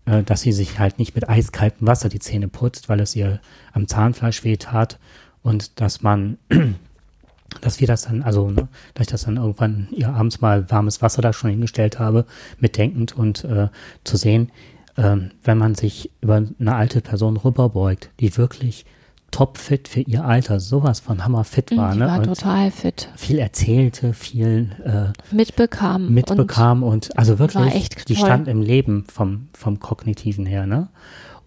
äh, 0.07 0.23
dass 0.23 0.42
sie 0.42 0.52
sich 0.52 0.78
halt 0.78 0.99
nicht 0.99 1.14
mit 1.14 1.28
eiskaltem 1.28 1.87
Wasser 1.87 2.09
die 2.09 2.21
Zähne 2.21 2.49
putzt, 2.49 2.88
weil 2.88 3.00
es 3.00 3.16
ihr 3.16 3.40
am 3.73 3.88
Zahnfleisch 3.88 4.45
wehtat 4.45 4.99
und 5.42 5.80
dass 5.80 6.02
man, 6.02 6.38
dass 7.61 7.80
wir 7.80 7.87
das 7.87 8.02
dann, 8.02 8.23
also 8.23 8.50
ne, 8.50 8.69
dass 8.95 9.07
ich 9.07 9.11
das 9.11 9.25
dann 9.25 9.37
irgendwann 9.37 9.88
ihr 9.90 10.09
abends 10.09 10.40
mal 10.40 10.71
warmes 10.71 11.02
Wasser 11.02 11.23
da 11.23 11.33
schon 11.33 11.50
hingestellt 11.50 11.99
habe, 11.99 12.26
mitdenkend 12.59 13.16
und 13.16 13.45
äh, 13.45 13.69
zu 14.04 14.16
sehen, 14.16 14.50
ähm, 14.97 15.30
wenn 15.42 15.59
man 15.59 15.75
sich 15.75 16.11
über 16.21 16.42
eine 16.59 16.75
alte 16.75 17.00
Person 17.00 17.37
rüberbeugt, 17.37 18.11
die 18.21 18.37
wirklich 18.37 18.85
topfit 19.30 19.88
für 19.88 20.00
ihr 20.00 20.25
Alter, 20.25 20.61
sowas 20.61 21.00
von 21.00 21.25
hammerfit 21.25 21.76
war, 21.76 21.92
die 21.92 22.00
ne? 22.00 22.07
war 22.07 22.19
und 22.19 22.25
total 22.25 22.71
fit. 22.71 23.09
viel 23.16 23.38
erzählte, 23.38 24.12
viel 24.12 24.71
äh, 24.85 25.35
Mitbekam. 25.35 26.12
mitbekam 26.12 26.83
und, 26.83 27.16
also 27.16 27.38
wirklich, 27.38 27.88
die 28.09 28.14
toll. 28.14 28.25
stand 28.25 28.49
im 28.49 28.61
Leben 28.61 29.04
vom, 29.12 29.49
vom 29.52 29.78
Kognitiven 29.78 30.47
her, 30.47 30.66
ne? 30.66 30.88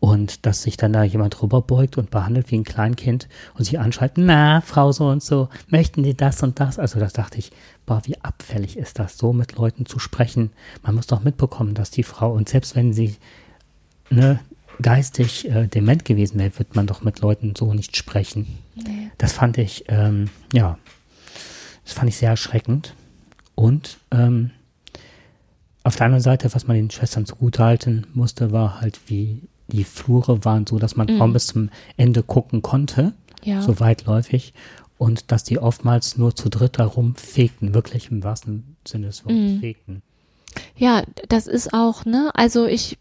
Und 0.04 0.46
dass 0.46 0.64
sich 0.64 0.76
dann 0.76 0.92
da 0.92 1.04
jemand 1.04 1.42
rüberbeugt 1.42 1.98
und 1.98 2.12
behandelt 2.12 2.52
wie 2.52 2.58
ein 2.58 2.66
Kleinkind 2.66 3.30
und 3.58 3.64
sie 3.64 3.78
anschreit, 3.78 4.18
na, 4.18 4.60
Frau 4.60 4.92
so 4.92 5.08
und 5.08 5.24
so, 5.24 5.48
möchten 5.70 6.04
Sie 6.04 6.14
das 6.14 6.44
und 6.44 6.60
das? 6.60 6.78
Also 6.78 7.00
das 7.00 7.14
dachte 7.14 7.38
ich, 7.38 7.54
boah, 7.86 8.02
wie 8.04 8.20
abfällig 8.22 8.76
ist 8.76 9.00
das, 9.00 9.18
so 9.18 9.32
mit 9.32 9.56
Leuten 9.56 9.86
zu 9.86 10.00
sprechen. 10.00 10.52
Man 10.82 10.96
muss 10.96 11.08
doch 11.08 11.24
mitbekommen, 11.24 11.74
dass 11.74 11.90
die 11.90 12.04
Frau, 12.04 12.34
und 12.34 12.50
selbst 12.50 12.76
wenn 12.76 12.92
sie 12.92 13.16
ne, 14.10 14.42
geistig 14.82 15.50
äh, 15.50 15.68
dement 15.68 16.04
gewesen 16.04 16.38
wäre, 16.38 16.60
wird 16.60 16.76
man 16.76 16.86
doch 16.86 17.02
mit 17.02 17.22
Leuten 17.22 17.54
so 17.56 17.74
nicht 17.74 17.96
sprechen. 17.96 18.60
Nee. 18.76 19.10
Das 19.18 19.32
fand 19.32 19.58
ich, 19.58 19.86
ähm, 19.88 20.30
ja, 20.52 20.78
das 21.86 21.94
fand 21.94 22.10
ich 22.10 22.18
sehr 22.18 22.32
erschreckend. 22.32 22.94
Und 23.56 24.00
ähm, 24.12 24.52
auf 25.86 25.96
der 25.96 26.08
anderen 26.08 26.24
Seite, 26.24 26.54
was 26.54 26.68
man 26.68 26.76
den 26.76 26.92
Schwestern 26.92 27.26
zugutehalten 27.26 28.06
musste, 28.14 28.52
war 28.52 28.82
halt, 28.82 29.00
wie 29.08 29.44
die 29.74 29.84
Flure 29.84 30.46
waren 30.46 30.66
so, 30.66 30.80
dass 30.80 30.96
man 30.96 31.08
Mhm. 31.08 31.18
kaum 31.20 31.34
bis 31.34 31.48
zum 31.48 31.70
Ende 31.98 32.24
gucken 32.24 32.62
konnte, 32.62 33.14
Ja. 33.44 33.62
so 33.62 33.80
weitläufig. 33.80 34.54
Und 34.98 35.32
dass 35.32 35.44
die 35.44 35.60
oftmals 35.60 36.18
nur 36.18 36.36
zu 36.36 36.50
dritt 36.50 36.80
darum 36.80 37.16
fegten, 37.16 37.74
wirklich 37.74 38.10
im 38.12 38.24
wahrsten 38.24 38.78
Sinne 38.88 39.08
des 39.08 39.26
Wortes 39.26 39.54
Mhm. 39.54 39.60
fegten. 39.60 40.02
Ja, 40.78 41.02
das 41.30 41.48
ist 41.48 41.74
auch, 41.74 42.06
ne? 42.06 42.30
Also 42.36 42.68
ich 42.68 42.98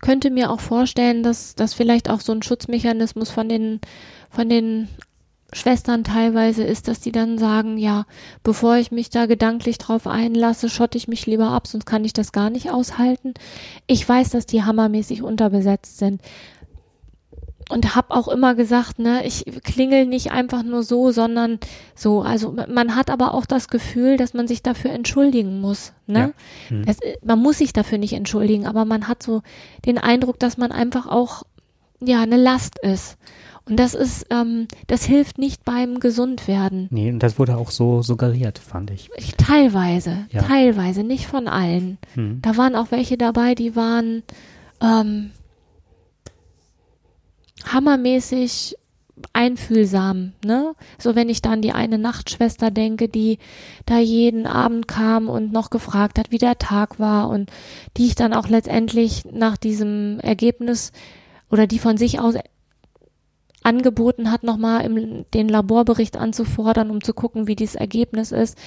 könnte 0.00 0.30
mir 0.30 0.50
auch 0.50 0.60
vorstellen, 0.60 1.22
dass 1.24 1.54
das 1.56 1.74
vielleicht 1.74 2.08
auch 2.08 2.20
so 2.20 2.32
ein 2.32 2.42
Schutzmechanismus 2.42 3.30
von 3.30 3.48
den, 3.48 3.80
von 4.30 4.48
den 4.48 4.88
Schwestern 5.54 6.02
teilweise 6.02 6.64
ist, 6.64 6.88
dass 6.88 6.98
die 6.98 7.12
dann 7.12 7.38
sagen, 7.38 7.78
ja, 7.78 8.06
bevor 8.42 8.76
ich 8.76 8.90
mich 8.90 9.08
da 9.08 9.26
gedanklich 9.26 9.78
drauf 9.78 10.08
einlasse, 10.08 10.68
schotte 10.68 10.98
ich 10.98 11.06
mich 11.06 11.26
lieber 11.26 11.50
ab, 11.50 11.68
sonst 11.68 11.86
kann 11.86 12.04
ich 12.04 12.12
das 12.12 12.32
gar 12.32 12.50
nicht 12.50 12.70
aushalten. 12.70 13.34
Ich 13.86 14.06
weiß, 14.06 14.30
dass 14.30 14.46
die 14.46 14.64
hammermäßig 14.64 15.22
unterbesetzt 15.22 15.98
sind. 15.98 16.20
Und 17.70 17.94
hab 17.94 18.10
auch 18.10 18.28
immer 18.28 18.54
gesagt, 18.56 18.98
ne, 18.98 19.24
ich 19.24 19.44
klingel 19.62 20.06
nicht 20.06 20.32
einfach 20.32 20.64
nur 20.64 20.82
so, 20.82 21.12
sondern 21.12 21.60
so. 21.94 22.20
Also 22.20 22.54
man 22.68 22.94
hat 22.94 23.08
aber 23.08 23.32
auch 23.32 23.46
das 23.46 23.68
Gefühl, 23.68 24.16
dass 24.18 24.34
man 24.34 24.46
sich 24.46 24.62
dafür 24.62 24.90
entschuldigen 24.90 25.60
muss, 25.60 25.92
ne? 26.06 26.34
Ja. 26.68 26.76
Mhm. 26.76 26.84
Das, 26.84 26.98
man 27.24 27.38
muss 27.38 27.58
sich 27.58 27.72
dafür 27.72 27.96
nicht 27.96 28.12
entschuldigen, 28.12 28.66
aber 28.66 28.84
man 28.84 29.08
hat 29.08 29.22
so 29.22 29.40
den 29.86 29.96
Eindruck, 29.96 30.38
dass 30.40 30.58
man 30.58 30.72
einfach 30.72 31.06
auch 31.06 31.44
ja 32.00 32.20
eine 32.20 32.36
Last 32.36 32.78
ist. 32.80 33.16
Und 33.66 33.78
das 33.80 33.94
ist, 33.94 34.26
ähm, 34.30 34.68
das 34.88 35.04
hilft 35.04 35.38
nicht 35.38 35.64
beim 35.64 35.98
Gesundwerden. 35.98 36.88
Nee, 36.90 37.10
und 37.10 37.20
das 37.22 37.38
wurde 37.38 37.56
auch 37.56 37.70
so 37.70 38.02
suggeriert, 38.02 38.58
fand 38.58 38.90
ich. 38.90 39.08
Ich, 39.16 39.36
teilweise, 39.36 40.26
Ja. 40.30 40.42
teilweise, 40.42 41.02
nicht 41.02 41.26
von 41.26 41.48
allen. 41.48 41.96
Hm. 42.14 42.40
Da 42.42 42.56
waren 42.58 42.74
auch 42.76 42.90
welche 42.90 43.16
dabei, 43.16 43.54
die 43.54 43.74
waren 43.74 44.22
ähm, 44.82 45.30
hammermäßig 47.64 48.76
einfühlsam, 49.32 50.32
ne? 50.44 50.74
So 50.98 51.14
wenn 51.14 51.28
ich 51.28 51.40
dann 51.40 51.62
die 51.62 51.72
eine 51.72 51.98
Nachtschwester 51.98 52.70
denke, 52.70 53.08
die 53.08 53.38
da 53.86 53.98
jeden 53.98 54.46
Abend 54.46 54.88
kam 54.88 55.28
und 55.28 55.52
noch 55.52 55.70
gefragt 55.70 56.18
hat, 56.18 56.30
wie 56.32 56.38
der 56.38 56.58
Tag 56.58 56.98
war 56.98 57.30
und 57.30 57.50
die 57.96 58.06
ich 58.06 58.16
dann 58.16 58.34
auch 58.34 58.48
letztendlich 58.48 59.24
nach 59.32 59.56
diesem 59.56 60.18
Ergebnis 60.20 60.92
oder 61.48 61.66
die 61.66 61.78
von 61.78 61.96
sich 61.96 62.18
aus 62.20 62.34
angeboten 63.64 64.30
hat, 64.30 64.44
nochmal 64.44 64.84
im, 64.84 65.24
den 65.32 65.48
Laborbericht 65.48 66.16
anzufordern, 66.16 66.90
um 66.90 67.02
zu 67.02 67.14
gucken, 67.14 67.46
wie 67.46 67.56
dieses 67.56 67.74
Ergebnis 67.74 68.30
ist, 68.30 68.58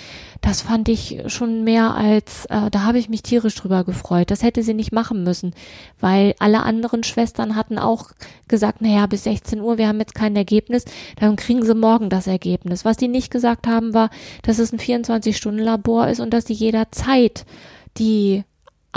das 0.41 0.61
fand 0.61 0.89
ich 0.89 1.21
schon 1.27 1.63
mehr 1.63 1.95
als, 1.95 2.45
äh, 2.45 2.69
da 2.71 2.83
habe 2.83 2.97
ich 2.97 3.07
mich 3.07 3.21
tierisch 3.21 3.55
drüber 3.55 3.83
gefreut. 3.83 4.31
Das 4.31 4.43
hätte 4.43 4.63
sie 4.63 4.73
nicht 4.73 4.91
machen 4.91 5.23
müssen, 5.23 5.53
weil 5.99 6.33
alle 6.39 6.63
anderen 6.63 7.03
Schwestern 7.03 7.55
hatten 7.55 7.77
auch 7.77 8.11
gesagt, 8.47 8.81
naja, 8.81 9.05
bis 9.05 9.23
16 9.23 9.61
Uhr, 9.61 9.77
wir 9.77 9.87
haben 9.87 9.99
jetzt 9.99 10.15
kein 10.15 10.35
Ergebnis, 10.35 10.83
dann 11.19 11.35
kriegen 11.35 11.63
sie 11.63 11.75
morgen 11.75 12.09
das 12.09 12.25
Ergebnis. 12.25 12.83
Was 12.83 12.97
die 12.97 13.07
nicht 13.07 13.31
gesagt 13.31 13.67
haben, 13.67 13.93
war, 13.93 14.09
dass 14.41 14.57
es 14.57 14.73
ein 14.73 14.79
24-Stunden-Labor 14.79 16.07
ist 16.07 16.19
und 16.19 16.33
dass 16.33 16.45
sie 16.45 16.53
jederzeit 16.53 17.45
die 17.99 18.43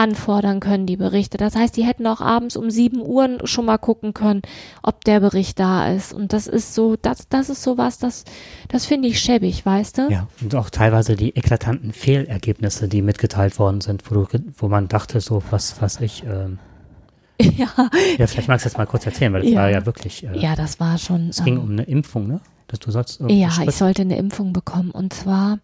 anfordern 0.00 0.60
können, 0.60 0.86
die 0.86 0.96
Berichte. 0.96 1.36
Das 1.36 1.54
heißt, 1.54 1.76
die 1.76 1.84
hätten 1.84 2.06
auch 2.06 2.20
abends 2.22 2.56
um 2.56 2.70
sieben 2.70 3.00
Uhr 3.02 3.38
schon 3.44 3.66
mal 3.66 3.76
gucken 3.78 4.14
können, 4.14 4.40
ob 4.82 5.04
der 5.04 5.20
Bericht 5.20 5.58
da 5.60 5.92
ist. 5.92 6.12
Und 6.14 6.32
das 6.32 6.46
ist 6.46 6.74
so, 6.74 6.96
das, 6.96 7.28
das 7.28 7.50
ist 7.50 7.62
sowas, 7.62 7.98
das, 7.98 8.24
das 8.68 8.86
finde 8.86 9.08
ich 9.08 9.20
schäbig, 9.20 9.64
weißt 9.66 9.98
du? 9.98 10.08
Ja, 10.10 10.26
und 10.40 10.54
auch 10.54 10.70
teilweise 10.70 11.16
die 11.16 11.36
eklatanten 11.36 11.92
Fehlergebnisse, 11.92 12.88
die 12.88 13.02
mitgeteilt 13.02 13.58
worden 13.58 13.80
sind, 13.82 14.10
wo, 14.10 14.14
du, 14.14 14.26
wo 14.56 14.68
man 14.68 14.88
dachte, 14.88 15.20
so, 15.20 15.42
was, 15.50 15.80
was 15.82 16.00
ich, 16.00 16.24
ähm, 16.24 16.58
ja. 17.40 17.68
ja, 18.18 18.26
vielleicht 18.26 18.48
magst 18.48 18.64
du 18.64 18.68
das 18.70 18.78
mal 18.78 18.86
kurz 18.86 19.04
erzählen, 19.06 19.32
weil 19.32 19.42
das 19.42 19.50
Ja. 19.50 19.60
war 19.60 19.70
ja 19.70 19.84
wirklich, 19.86 20.24
äh, 20.24 20.38
Ja, 20.38 20.56
das 20.56 20.80
war 20.80 20.96
schon. 20.98 21.28
es 21.28 21.44
ging 21.44 21.56
ähm, 21.56 21.62
um 21.62 21.70
eine 21.72 21.82
Impfung, 21.84 22.26
ne? 22.26 22.40
Dass 22.68 22.78
du 22.78 22.90
sollst 22.90 23.20
Ja, 23.28 23.50
Schritt- 23.50 23.68
ich 23.70 23.74
sollte 23.74 24.02
eine 24.02 24.16
Impfung 24.16 24.52
bekommen. 24.52 24.92
Und 24.92 25.12
zwar, 25.12 25.58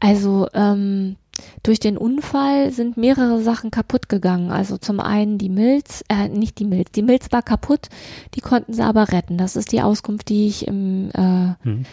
also 0.00 0.48
ähm, 0.52 1.16
durch 1.62 1.80
den 1.80 1.96
Unfall 1.96 2.70
sind 2.72 2.96
mehrere 2.96 3.40
Sachen 3.40 3.70
kaputt 3.70 4.08
gegangen. 4.08 4.50
Also 4.50 4.76
zum 4.76 5.00
einen 5.00 5.38
die 5.38 5.48
Milz, 5.48 6.04
äh, 6.08 6.28
nicht 6.28 6.58
die 6.58 6.64
Milz, 6.64 6.92
die 6.92 7.02
Milz 7.02 7.30
war 7.30 7.42
kaputt, 7.42 7.88
die 8.34 8.40
konnten 8.40 8.72
sie 8.72 8.82
aber 8.82 9.12
retten. 9.12 9.38
Das 9.38 9.56
ist 9.56 9.72
die 9.72 9.82
Auskunft, 9.82 10.28
die 10.28 10.48
ich 10.48 10.66
im, 10.66 11.10
äh, 11.10 11.54
Hm. 11.62 11.84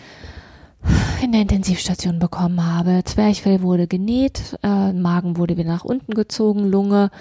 in 1.22 1.32
der 1.32 1.42
Intensivstation 1.42 2.20
bekommen 2.20 2.66
habe. 2.66 3.04
Zwerchfell 3.04 3.62
wurde 3.62 3.88
genäht, 3.88 4.58
äh, 4.64 4.94
Magen 4.94 5.38
wurde 5.38 5.58
wieder 5.58 5.70
nach 5.70 5.84
unten 5.86 6.14
gezogen, 6.14 6.70
Lunge 6.70 7.12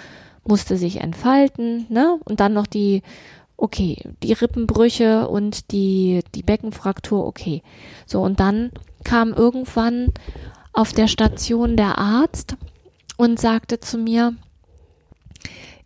musste 0.45 0.77
sich 0.77 1.01
entfalten, 1.01 1.85
ne? 1.89 2.17
Und 2.25 2.39
dann 2.39 2.53
noch 2.53 2.67
die, 2.67 3.03
okay, 3.57 4.01
die 4.23 4.33
Rippenbrüche 4.33 5.27
und 5.27 5.71
die, 5.71 6.21
die 6.33 6.43
Beckenfraktur, 6.43 7.25
okay. 7.25 7.61
So, 8.05 8.21
und 8.21 8.39
dann 8.39 8.71
kam 9.03 9.33
irgendwann 9.33 10.13
auf 10.79 10.93
der 10.93 11.09
Station 11.09 11.75
der 11.75 11.97
Arzt 11.97 12.55
und 13.17 13.37
sagte 13.37 13.81
zu 13.81 13.97
mir, 13.97 14.35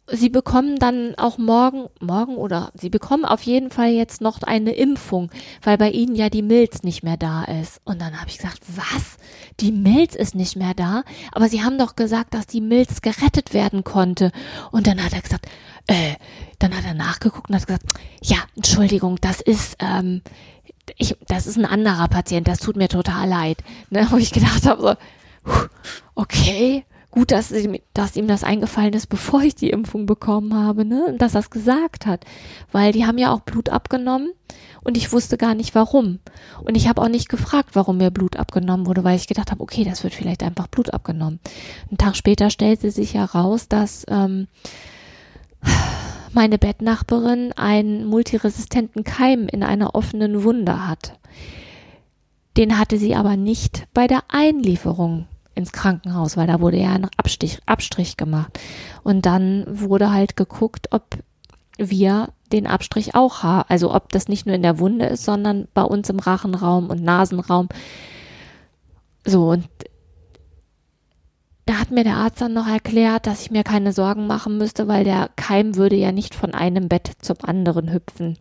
Sie 0.06 0.30
bekommen 0.30 0.78
dann 0.78 1.16
auch 1.16 1.40
morgen, 1.40 1.88
morgen 2.00 2.36
oder 2.36 2.72
Sie 2.76 2.90
bekommen 2.90 3.26
auf 3.26 3.42
jeden 3.42 3.72
Fall 3.72 3.90
jetzt 3.90 4.22
noch 4.22 4.44
eine 4.44 4.74
Impfung, 4.74 5.32
weil 5.64 5.80
bei 5.80 5.90
Ihnen 5.90 6.14
ja 6.14 6.30
die 6.30 6.44
Milz 6.44 6.84
nicht 6.84 7.02
mehr 7.02 7.18
da 7.18 7.44
ist. 7.46 7.82
Und 7.86 8.02
dann 8.02 8.20
habe 8.20 8.30
ich 8.30 8.38
gesagt, 8.38 8.60
was? 8.76 9.18
Die 9.62 9.72
Milz 9.72 10.14
ist 10.14 10.36
nicht 10.36 10.58
mehr 10.58 10.76
da? 10.76 11.04
Aber 11.32 11.50
Sie 11.50 11.64
haben 11.64 11.80
doch 11.80 11.96
gesagt, 11.96 12.36
dass 12.36 12.46
die 12.46 12.62
Milz 12.62 13.02
gerettet 13.02 13.56
werden 13.56 13.84
konnte. 13.84 14.32
Und 14.72 14.86
dann 14.86 15.04
hat 15.04 15.14
er 15.14 15.22
gesagt, 15.22 15.48
äh, 15.88 16.16
dann 16.60 16.76
hat 16.76 16.86
er 16.86 16.94
nachgeguckt 16.94 17.50
und 17.50 17.56
hat 17.56 17.68
gesagt, 17.68 17.86
ja, 18.22 18.38
Entschuldigung, 18.56 19.18
das 19.22 19.42
ist, 19.42 19.76
ähm, 19.80 20.22
ich, 20.98 21.16
das 21.28 21.48
ist 21.48 21.58
ein 21.58 21.66
anderer 21.66 22.08
Patient, 22.08 22.48
das 22.48 22.60
tut 22.60 22.76
mir 22.76 22.88
total 22.90 23.28
leid. 23.28 23.58
Ne, 23.90 24.08
wo 24.10 24.18
ich 24.18 24.32
gedacht 24.32 24.66
habe, 24.66 24.98
so, 25.46 25.54
okay, 26.16 26.86
gut, 27.12 27.32
dass, 27.32 27.52
ihm- 27.52 27.80
dass 27.94 28.16
ihm 28.16 28.28
das 28.28 28.44
eingefallen 28.44 28.94
ist, 28.94 29.08
bevor 29.08 29.42
ich 29.44 29.56
die 29.56 29.70
Impfung 29.70 30.06
bekommen 30.06 30.54
habe, 30.56 30.84
ne? 30.86 31.06
Und 31.06 31.22
dass 31.22 31.36
er 31.36 31.42
es 31.42 31.50
gesagt 31.50 32.06
hat. 32.06 32.26
Weil 32.72 32.92
die 32.92 33.06
haben 33.06 33.18
ja 33.18 33.32
auch 33.32 33.42
Blut 33.42 33.70
abgenommen 33.70 34.32
und 34.84 34.98
ich 34.98 35.12
wusste 35.12 35.38
gar 35.38 35.54
nicht 35.54 35.76
warum. 35.76 36.20
Und 36.64 36.76
ich 36.76 36.88
habe 36.88 37.02
auch 37.02 37.10
nicht 37.10 37.30
gefragt, 37.30 37.72
warum 37.74 37.98
mir 37.98 38.10
Blut 38.10 38.38
abgenommen 38.38 38.88
wurde, 38.88 39.04
weil 39.04 39.16
ich 39.16 39.28
gedacht 39.28 39.52
habe, 39.52 39.62
okay, 39.62 39.84
das 39.84 40.04
wird 40.04 40.14
vielleicht 40.16 40.44
einfach 40.44 40.68
Blut 40.68 40.94
abgenommen. 40.94 41.40
Einen 41.90 41.98
Tag 41.98 42.16
später 42.16 42.50
stellte 42.50 42.90
sich 42.90 43.14
heraus, 43.14 43.68
dass 43.68 44.06
ähm, 44.10 44.48
meine 46.34 46.58
Bettnachbarin 46.58 47.54
einen 47.54 48.06
multiresistenten 48.06 49.04
Keim 49.04 49.48
in 49.48 49.64
einer 49.64 49.96
offenen 49.96 50.44
Wunde 50.44 50.88
hat. 50.88 51.18
Den 52.58 52.78
hatte 52.78 52.98
sie 52.98 53.16
aber 53.16 53.36
nicht 53.36 53.88
bei 53.94 54.08
der 54.08 54.24
Einlieferung 54.30 55.28
ins 55.56 55.72
Krankenhaus, 55.72 56.38
weil 56.38 56.48
da 56.48 56.60
wurde 56.60 56.78
ja 56.78 56.94
ein 56.94 57.08
Abstich, 57.18 57.60
Abstrich 57.66 58.18
gemacht. 58.18 58.60
Und 59.04 59.26
dann 59.26 59.66
wurde 59.68 60.12
halt 60.12 60.36
geguckt, 60.36 60.88
ob 60.92 61.18
wir 61.78 62.30
den 62.52 62.68
Abstrich 62.68 63.16
auch 63.16 63.44
haben. 63.44 63.66
Also 63.70 63.94
ob 63.94 64.12
das 64.12 64.28
nicht 64.28 64.46
nur 64.46 64.56
in 64.56 64.62
der 64.62 64.80
Wunde 64.80 65.06
ist, 65.06 65.26
sondern 65.26 65.68
bei 65.74 65.84
uns 65.84 66.10
im 66.10 66.20
Rachenraum 66.20 66.90
und 66.90 67.04
Nasenraum. 67.04 67.70
So, 69.26 69.50
und 69.50 69.68
da 71.66 71.76
hat 71.76 71.92
mir 71.92 72.04
der 72.04 72.18
Arzt 72.18 72.42
dann 72.42 72.54
noch 72.54 72.68
erklärt, 72.68 73.26
dass 73.26 73.42
ich 73.44 73.52
mir 73.52 73.64
keine 73.64 73.94
Sorgen 73.94 74.28
machen 74.28 74.58
müsste, 74.58 74.88
weil 74.88 75.04
der 75.04 75.30
Keim 75.36 75.76
würde 75.76 75.96
ja 75.96 76.12
nicht 76.12 76.36
von 76.36 76.54
einem 76.54 76.90
Bett 76.90 77.12
zum 77.22 77.38
anderen 77.42 77.94
hüpfen. 77.94 78.38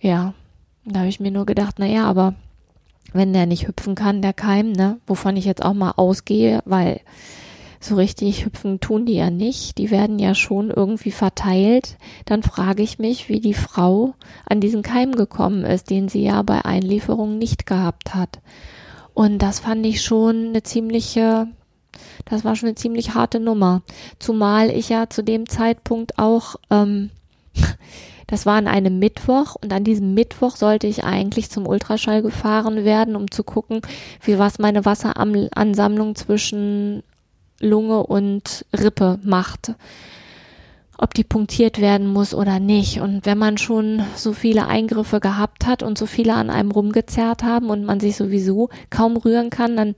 Ja, 0.00 0.34
da 0.84 1.00
habe 1.00 1.08
ich 1.08 1.20
mir 1.20 1.32
nur 1.32 1.46
gedacht, 1.46 1.76
na 1.78 1.86
ja, 1.86 2.04
aber 2.04 2.34
wenn 3.12 3.32
der 3.32 3.46
nicht 3.46 3.66
hüpfen 3.66 3.94
kann, 3.94 4.22
der 4.22 4.32
Keim, 4.32 4.72
ne, 4.72 4.98
wovon 5.06 5.36
ich 5.36 5.44
jetzt 5.44 5.64
auch 5.64 5.74
mal 5.74 5.92
ausgehe, 5.96 6.60
weil 6.64 7.00
so 7.80 7.94
richtig 7.94 8.44
hüpfen 8.44 8.80
tun 8.80 9.06
die 9.06 9.14
ja 9.14 9.30
nicht, 9.30 9.78
die 9.78 9.90
werden 9.90 10.18
ja 10.18 10.34
schon 10.34 10.70
irgendwie 10.70 11.12
verteilt, 11.12 11.96
dann 12.24 12.42
frage 12.42 12.82
ich 12.82 12.98
mich, 12.98 13.28
wie 13.28 13.40
die 13.40 13.54
Frau 13.54 14.14
an 14.46 14.60
diesen 14.60 14.82
Keim 14.82 15.12
gekommen 15.12 15.64
ist, 15.64 15.90
den 15.90 16.08
sie 16.08 16.22
ja 16.22 16.42
bei 16.42 16.64
Einlieferung 16.64 17.38
nicht 17.38 17.66
gehabt 17.66 18.14
hat. 18.14 18.40
Und 19.18 19.38
das 19.38 19.58
fand 19.58 19.84
ich 19.84 20.02
schon 20.02 20.50
eine 20.50 20.62
ziemliche, 20.62 21.48
das 22.26 22.44
war 22.44 22.54
schon 22.54 22.68
eine 22.68 22.76
ziemlich 22.76 23.14
harte 23.14 23.40
Nummer. 23.40 23.82
Zumal 24.20 24.70
ich 24.70 24.90
ja 24.90 25.10
zu 25.10 25.24
dem 25.24 25.48
Zeitpunkt 25.48 26.20
auch, 26.20 26.54
ähm, 26.70 27.10
das 28.28 28.46
war 28.46 28.54
an 28.54 28.68
einem 28.68 29.00
Mittwoch 29.00 29.56
und 29.60 29.72
an 29.72 29.82
diesem 29.82 30.14
Mittwoch 30.14 30.54
sollte 30.54 30.86
ich 30.86 31.02
eigentlich 31.02 31.50
zum 31.50 31.66
Ultraschall 31.66 32.22
gefahren 32.22 32.84
werden, 32.84 33.16
um 33.16 33.28
zu 33.28 33.42
gucken, 33.42 33.80
wie 34.22 34.38
was 34.38 34.60
meine 34.60 34.84
Wasseransammlung 34.84 36.14
zwischen 36.14 37.02
Lunge 37.58 38.06
und 38.06 38.66
Rippe 38.72 39.18
macht. 39.24 39.72
Ob 41.00 41.14
die 41.14 41.22
punktiert 41.24 41.80
werden 41.80 42.08
muss 42.12 42.34
oder 42.34 42.58
nicht. 42.58 43.00
Und 43.00 43.24
wenn 43.24 43.38
man 43.38 43.56
schon 43.56 44.02
so 44.16 44.32
viele 44.32 44.66
Eingriffe 44.66 45.20
gehabt 45.20 45.64
hat 45.64 45.84
und 45.84 45.96
so 45.96 46.06
viele 46.06 46.34
an 46.34 46.50
einem 46.50 46.72
rumgezerrt 46.72 47.44
haben 47.44 47.70
und 47.70 47.84
man 47.84 48.00
sich 48.00 48.16
sowieso 48.16 48.68
kaum 48.90 49.16
rühren 49.16 49.48
kann, 49.50 49.76
dann, 49.76 49.94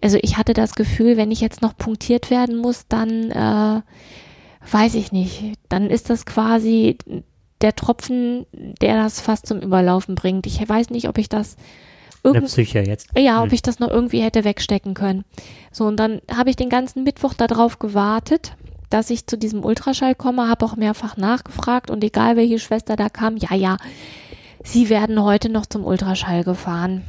also 0.00 0.18
ich 0.22 0.36
hatte 0.36 0.54
das 0.54 0.76
Gefühl, 0.76 1.16
wenn 1.16 1.32
ich 1.32 1.40
jetzt 1.40 1.62
noch 1.62 1.76
punktiert 1.76 2.30
werden 2.30 2.56
muss, 2.56 2.86
dann 2.88 3.30
äh, 3.32 3.80
weiß 4.70 4.94
ich 4.94 5.10
nicht. 5.10 5.54
Dann 5.68 5.90
ist 5.90 6.10
das 6.10 6.26
quasi 6.26 6.96
der 7.60 7.74
Tropfen, 7.74 8.46
der 8.52 8.96
das 9.02 9.20
fast 9.20 9.46
zum 9.46 9.60
Überlaufen 9.60 10.14
bringt. 10.14 10.46
Ich 10.46 10.66
weiß 10.68 10.90
nicht, 10.90 11.08
ob 11.08 11.18
ich 11.18 11.28
das 11.28 11.56
irgend 12.22 12.46
Psyche 12.46 12.80
jetzt. 12.80 13.08
ja, 13.18 13.40
ob 13.42 13.48
Hm. 13.48 13.54
ich 13.54 13.62
das 13.62 13.80
noch 13.80 13.90
irgendwie 13.90 14.20
hätte 14.20 14.44
wegstecken 14.44 14.94
können. 14.94 15.24
So, 15.72 15.86
und 15.86 15.96
dann 15.96 16.20
habe 16.32 16.50
ich 16.50 16.56
den 16.56 16.68
ganzen 16.68 17.02
Mittwoch 17.02 17.34
darauf 17.34 17.78
gewartet, 17.80 18.52
dass 18.90 19.10
ich 19.10 19.26
zu 19.26 19.36
diesem 19.36 19.64
Ultraschall 19.64 20.14
komme, 20.14 20.48
habe 20.48 20.64
auch 20.64 20.76
mehrfach 20.76 21.16
nachgefragt 21.16 21.90
und 21.90 22.04
egal 22.04 22.36
welche 22.36 22.58
Schwester 22.58 22.96
da 22.96 23.08
kam, 23.08 23.36
ja, 23.36 23.54
ja, 23.54 23.76
sie 24.62 24.88
werden 24.88 25.22
heute 25.22 25.48
noch 25.48 25.66
zum 25.66 25.84
Ultraschall 25.84 26.44
gefahren. 26.44 27.04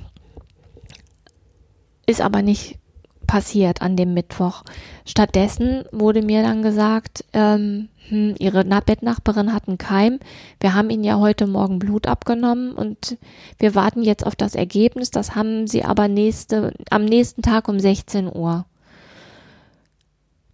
Ist 2.06 2.22
aber 2.22 2.42
nicht 2.42 2.80
passiert 3.28 3.82
an 3.82 3.96
dem 3.96 4.14
Mittwoch. 4.14 4.64
Stattdessen 5.06 5.84
wurde 5.92 6.22
mir 6.22 6.42
dann 6.42 6.64
gesagt, 6.64 7.26
ähm, 7.34 7.90
hm, 8.08 8.36
ihre 8.40 8.64
Na 8.66 8.80
Bettnachbarin 8.80 9.54
hat 9.54 9.68
einen 9.68 9.78
Keim. 9.78 10.20
Wir 10.62 10.74
haben 10.74 10.90
ihnen 10.90 11.04
ja 11.04 11.20
heute 11.20 11.46
Morgen 11.46 11.78
Blut 11.78 12.08
abgenommen 12.08 12.72
und 12.72 13.18
wir 13.60 13.76
warten 13.76 14.02
jetzt 14.02 14.26
auf 14.26 14.36
das 14.36 14.56
Ergebnis. 14.56 15.12
Das 15.12 15.36
haben 15.36 15.68
sie 15.68 15.84
aber 15.84 16.08
nächste, 16.08 16.74
am 16.90 17.04
nächsten 17.04 17.42
Tag 17.42 17.68
um 17.68 17.80
16 17.80 18.34
Uhr. 18.34 18.66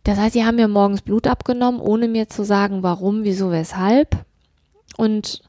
Das 0.04 0.18
heißt, 0.18 0.34
sie 0.34 0.46
haben 0.46 0.56
mir 0.56 0.68
morgens 0.68 1.02
Blut 1.02 1.28
abgenommen, 1.28 1.80
ohne 1.80 2.08
mir 2.08 2.28
zu 2.28 2.44
sagen, 2.44 2.84
warum, 2.84 3.24
wieso, 3.24 3.52
weshalb. 3.52 4.18
Und 4.98 5.42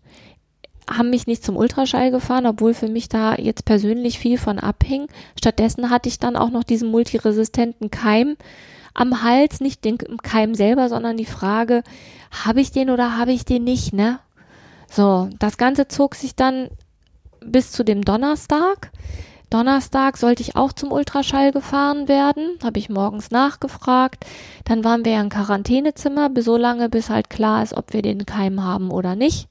haben 0.88 1.10
mich 1.10 1.26
nicht 1.26 1.44
zum 1.44 1.56
Ultraschall 1.56 2.10
gefahren, 2.10 2.46
obwohl 2.46 2.74
für 2.74 2.88
mich 2.88 3.08
da 3.08 3.34
jetzt 3.34 3.64
persönlich 3.64 4.18
viel 4.18 4.38
von 4.38 4.58
abhing. 4.58 5.06
Stattdessen 5.38 5.90
hatte 5.90 6.08
ich 6.08 6.18
dann 6.18 6.36
auch 6.36 6.50
noch 6.50 6.64
diesen 6.64 6.90
multiresistenten 6.90 7.90
Keim 7.90 8.36
am 8.92 9.22
Hals, 9.22 9.60
nicht 9.60 9.84
den 9.84 9.98
Keim 10.22 10.54
selber, 10.54 10.88
sondern 10.88 11.16
die 11.16 11.24
Frage, 11.24 11.82
habe 12.30 12.60
ich 12.60 12.70
den 12.70 12.90
oder 12.90 13.16
habe 13.16 13.32
ich 13.32 13.44
den 13.44 13.64
nicht, 13.64 13.92
ne? 13.92 14.20
So, 14.88 15.28
das 15.38 15.56
Ganze 15.56 15.88
zog 15.88 16.14
sich 16.14 16.36
dann 16.36 16.68
bis 17.44 17.72
zu 17.72 17.84
dem 17.84 18.02
Donnerstag. 18.02 18.92
Donnerstag 19.50 20.16
sollte 20.16 20.42
ich 20.42 20.56
auch 20.56 20.72
zum 20.72 20.90
Ultraschall 20.90 21.52
gefahren 21.52 22.08
werden, 22.08 22.58
habe 22.62 22.78
ich 22.78 22.88
morgens 22.88 23.30
nachgefragt. 23.30 24.24
Dann 24.64 24.84
waren 24.84 25.04
wir 25.04 25.12
ja 25.12 25.20
im 25.20 25.28
Quarantänezimmer, 25.28 26.30
so 26.38 26.56
lange, 26.56 26.88
bis 26.88 27.10
halt 27.10 27.30
klar 27.30 27.62
ist, 27.62 27.74
ob 27.74 27.92
wir 27.92 28.02
den 28.02 28.26
Keim 28.26 28.62
haben 28.64 28.90
oder 28.90 29.14
nicht. 29.14 29.48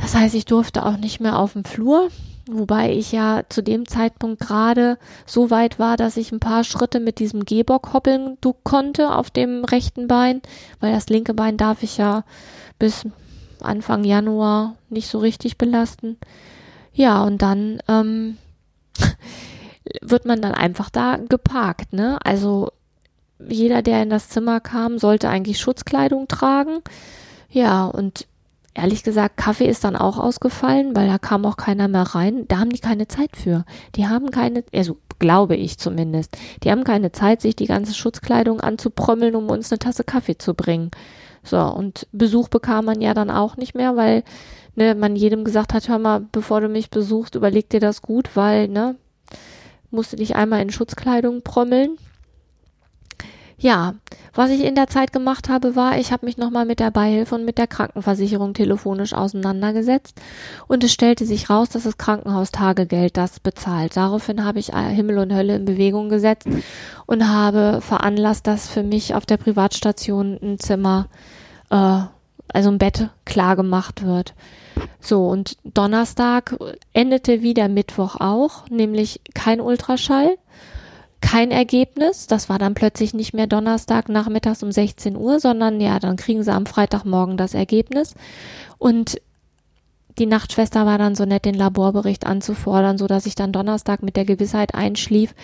Das 0.00 0.14
heißt, 0.14 0.34
ich 0.34 0.46
durfte 0.46 0.86
auch 0.86 0.96
nicht 0.96 1.20
mehr 1.20 1.38
auf 1.38 1.52
dem 1.52 1.64
Flur, 1.64 2.08
wobei 2.50 2.92
ich 2.92 3.12
ja 3.12 3.42
zu 3.48 3.62
dem 3.62 3.86
Zeitpunkt 3.86 4.40
gerade 4.40 4.96
so 5.26 5.50
weit 5.50 5.78
war, 5.78 5.96
dass 5.96 6.16
ich 6.16 6.32
ein 6.32 6.40
paar 6.40 6.64
Schritte 6.64 7.00
mit 7.00 7.18
diesem 7.18 7.44
Gehbock 7.44 7.92
hoppeln 7.92 8.38
konnte 8.64 9.14
auf 9.14 9.30
dem 9.30 9.64
rechten 9.64 10.08
Bein, 10.08 10.40
weil 10.80 10.92
das 10.92 11.08
linke 11.08 11.34
Bein 11.34 11.56
darf 11.56 11.82
ich 11.82 11.98
ja 11.98 12.24
bis 12.78 13.04
Anfang 13.60 14.04
Januar 14.04 14.76
nicht 14.88 15.08
so 15.08 15.18
richtig 15.18 15.58
belasten. 15.58 16.16
Ja, 16.92 17.22
und 17.24 17.42
dann 17.42 17.80
ähm, 17.88 18.38
wird 20.02 20.24
man 20.24 20.40
dann 20.40 20.54
einfach 20.54 20.90
da 20.90 21.16
geparkt, 21.16 21.92
ne? 21.92 22.18
Also 22.24 22.70
jeder, 23.46 23.82
der 23.82 24.02
in 24.02 24.10
das 24.10 24.28
Zimmer 24.28 24.60
kam, 24.60 24.98
sollte 24.98 25.28
eigentlich 25.28 25.60
Schutzkleidung 25.60 26.28
tragen. 26.28 26.80
Ja, 27.50 27.86
und 27.86 28.26
ehrlich 28.74 29.02
gesagt, 29.02 29.36
Kaffee 29.36 29.66
ist 29.66 29.84
dann 29.84 29.96
auch 29.96 30.18
ausgefallen, 30.18 30.94
weil 30.94 31.08
da 31.08 31.18
kam 31.18 31.44
auch 31.46 31.56
keiner 31.56 31.88
mehr 31.88 32.02
rein. 32.02 32.46
Da 32.48 32.58
haben 32.58 32.70
die 32.70 32.80
keine 32.80 33.08
Zeit 33.08 33.36
für. 33.36 33.64
Die 33.94 34.06
haben 34.06 34.30
keine, 34.30 34.64
also 34.74 34.98
glaube 35.18 35.56
ich 35.56 35.78
zumindest, 35.78 36.36
die 36.62 36.70
haben 36.70 36.84
keine 36.84 37.12
Zeit, 37.12 37.42
sich 37.42 37.56
die 37.56 37.66
ganze 37.66 37.94
Schutzkleidung 37.94 38.60
anzuprömmeln, 38.60 39.34
um 39.34 39.50
uns 39.50 39.70
eine 39.72 39.78
Tasse 39.78 40.04
Kaffee 40.04 40.38
zu 40.38 40.54
bringen. 40.54 40.90
So, 41.48 41.60
und 41.60 42.06
Besuch 42.12 42.48
bekam 42.48 42.84
man 42.84 43.00
ja 43.00 43.14
dann 43.14 43.30
auch 43.30 43.56
nicht 43.56 43.74
mehr, 43.74 43.96
weil 43.96 44.22
ne, 44.78 44.94
man 44.94 45.16
jedem 45.16 45.44
gesagt 45.44 45.74
hat, 45.74 45.88
hör 45.88 45.98
mal, 45.98 46.20
bevor 46.32 46.60
du 46.60 46.68
mich 46.68 46.90
besuchst, 46.90 47.34
überleg 47.34 47.68
dir 47.68 47.80
das 47.80 48.02
gut, 48.02 48.30
weil, 48.34 48.68
ne, 48.68 48.96
musste 49.90 50.16
dich 50.16 50.36
einmal 50.36 50.62
in 50.62 50.70
Schutzkleidung 50.70 51.42
prommeln. 51.42 51.96
Ja, 53.60 53.94
was 54.34 54.50
ich 54.50 54.62
in 54.62 54.76
der 54.76 54.86
Zeit 54.86 55.12
gemacht 55.12 55.48
habe, 55.48 55.74
war, 55.74 55.98
ich 55.98 56.12
habe 56.12 56.26
mich 56.26 56.36
nochmal 56.36 56.64
mit 56.64 56.78
der 56.78 56.92
Beihilfe 56.92 57.34
und 57.34 57.44
mit 57.44 57.58
der 57.58 57.66
Krankenversicherung 57.66 58.54
telefonisch 58.54 59.14
auseinandergesetzt 59.14 60.20
und 60.68 60.84
es 60.84 60.92
stellte 60.92 61.26
sich 61.26 61.50
raus, 61.50 61.68
dass 61.68 61.82
das 61.82 61.98
Krankenhaustagegeld 61.98 63.16
das 63.16 63.40
bezahlt. 63.40 63.96
Daraufhin 63.96 64.44
habe 64.44 64.60
ich 64.60 64.76
Himmel 64.76 65.18
und 65.18 65.34
Hölle 65.34 65.56
in 65.56 65.64
Bewegung 65.64 66.08
gesetzt 66.08 66.46
und 67.06 67.28
habe 67.28 67.80
veranlasst, 67.80 68.46
dass 68.46 68.68
für 68.68 68.84
mich 68.84 69.16
auf 69.16 69.26
der 69.26 69.38
Privatstation 69.38 70.38
ein 70.40 70.60
Zimmer, 70.60 71.08
äh, 71.10 71.37
also 71.70 72.70
ein 72.70 72.78
Bett 72.78 73.10
klar 73.24 73.56
gemacht 73.56 74.04
wird. 74.04 74.34
So, 75.00 75.26
und 75.28 75.56
Donnerstag 75.64 76.56
endete 76.92 77.42
wieder 77.42 77.68
Mittwoch 77.68 78.16
auch, 78.20 78.68
nämlich 78.68 79.20
kein 79.34 79.60
Ultraschall 79.60 80.36
kein 81.20 81.50
Ergebnis. 81.50 82.26
Das 82.26 82.48
war 82.48 82.58
dann 82.58 82.74
plötzlich 82.74 83.14
nicht 83.14 83.34
mehr 83.34 83.46
Donnerstag 83.46 84.08
nachmittags 84.08 84.62
um 84.62 84.72
16 84.72 85.16
Uhr, 85.16 85.40
sondern 85.40 85.80
ja, 85.80 85.98
dann 85.98 86.16
kriegen 86.16 86.42
sie 86.42 86.52
am 86.52 86.66
Freitagmorgen 86.66 87.36
das 87.36 87.54
Ergebnis. 87.54 88.14
Und 88.78 89.20
die 90.18 90.26
Nachtschwester 90.26 90.84
war 90.86 90.98
dann 90.98 91.14
so 91.14 91.24
nett, 91.24 91.44
den 91.44 91.54
Laborbericht 91.54 92.26
anzufordern, 92.26 92.98
so 92.98 93.06
dass 93.06 93.26
ich 93.26 93.34
dann 93.34 93.52
Donnerstag 93.52 94.02
mit 94.02 94.16
der 94.16 94.24
Gewissheit 94.24 94.74
einschlief, 94.74 95.34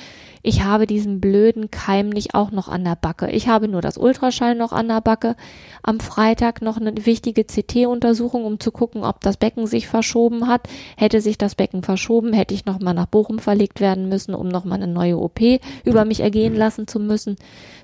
ich 0.46 0.62
habe 0.62 0.86
diesen 0.86 1.22
blöden 1.22 1.70
Keim 1.70 2.10
nicht 2.10 2.34
auch 2.34 2.50
noch 2.50 2.68
an 2.68 2.84
der 2.84 2.96
Backe. 2.96 3.30
Ich 3.30 3.48
habe 3.48 3.66
nur 3.66 3.80
das 3.80 3.96
Ultraschall 3.96 4.54
noch 4.54 4.72
an 4.72 4.88
der 4.88 5.00
Backe. 5.00 5.36
Am 5.82 6.00
Freitag 6.00 6.60
noch 6.60 6.76
eine 6.76 7.06
wichtige 7.06 7.44
CT-Untersuchung, 7.44 8.44
um 8.44 8.60
zu 8.60 8.70
gucken, 8.70 9.04
ob 9.04 9.22
das 9.22 9.38
Becken 9.38 9.66
sich 9.66 9.88
verschoben 9.88 10.46
hat. 10.46 10.68
Hätte 10.98 11.22
sich 11.22 11.38
das 11.38 11.54
Becken 11.54 11.82
verschoben, 11.82 12.34
hätte 12.34 12.52
ich 12.52 12.66
nochmal 12.66 12.92
nach 12.92 13.06
Bochum 13.06 13.38
verlegt 13.38 13.80
werden 13.80 14.10
müssen, 14.10 14.34
um 14.34 14.48
nochmal 14.48 14.82
eine 14.82 14.92
neue 14.92 15.16
OP 15.16 15.40
über 15.82 16.04
mich 16.04 16.20
ergehen 16.20 16.54
lassen 16.54 16.86
zu 16.86 17.00
müssen, 17.00 17.36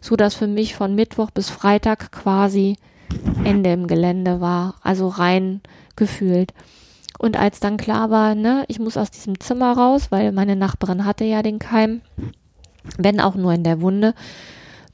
so 0.03 0.15
dass 0.17 0.35
für 0.35 0.47
mich 0.47 0.75
von 0.75 0.95
Mittwoch 0.95 1.31
bis 1.31 1.49
Freitag 1.49 2.13
quasi 2.13 2.77
Ende 3.43 3.73
im 3.73 3.87
Gelände 3.87 4.43
war, 4.43 4.75
also 4.83 5.09
rein 5.09 5.63
gefühlt. 5.97 6.53
Und 7.19 7.39
als 7.39 7.59
dann 7.59 7.79
klar 7.79 8.11
war, 8.11 8.35
ne, 8.35 8.65
ich 8.69 8.79
muss 8.79 8.99
aus 8.99 9.11
diesem 9.11 9.41
Zimmer 9.41 9.73
raus, 9.73 10.09
weil 10.11 10.33
meine 10.33 10.57
Nachbarin 10.57 11.07
hatte 11.07 11.25
ja 11.25 11.43
den 11.43 11.59
Keim, 11.59 12.03
wenn 12.99 13.21
auch 13.21 13.35
nur 13.35 13.53
in 13.53 13.65
der 13.65 13.81
Wunde, 13.81 14.15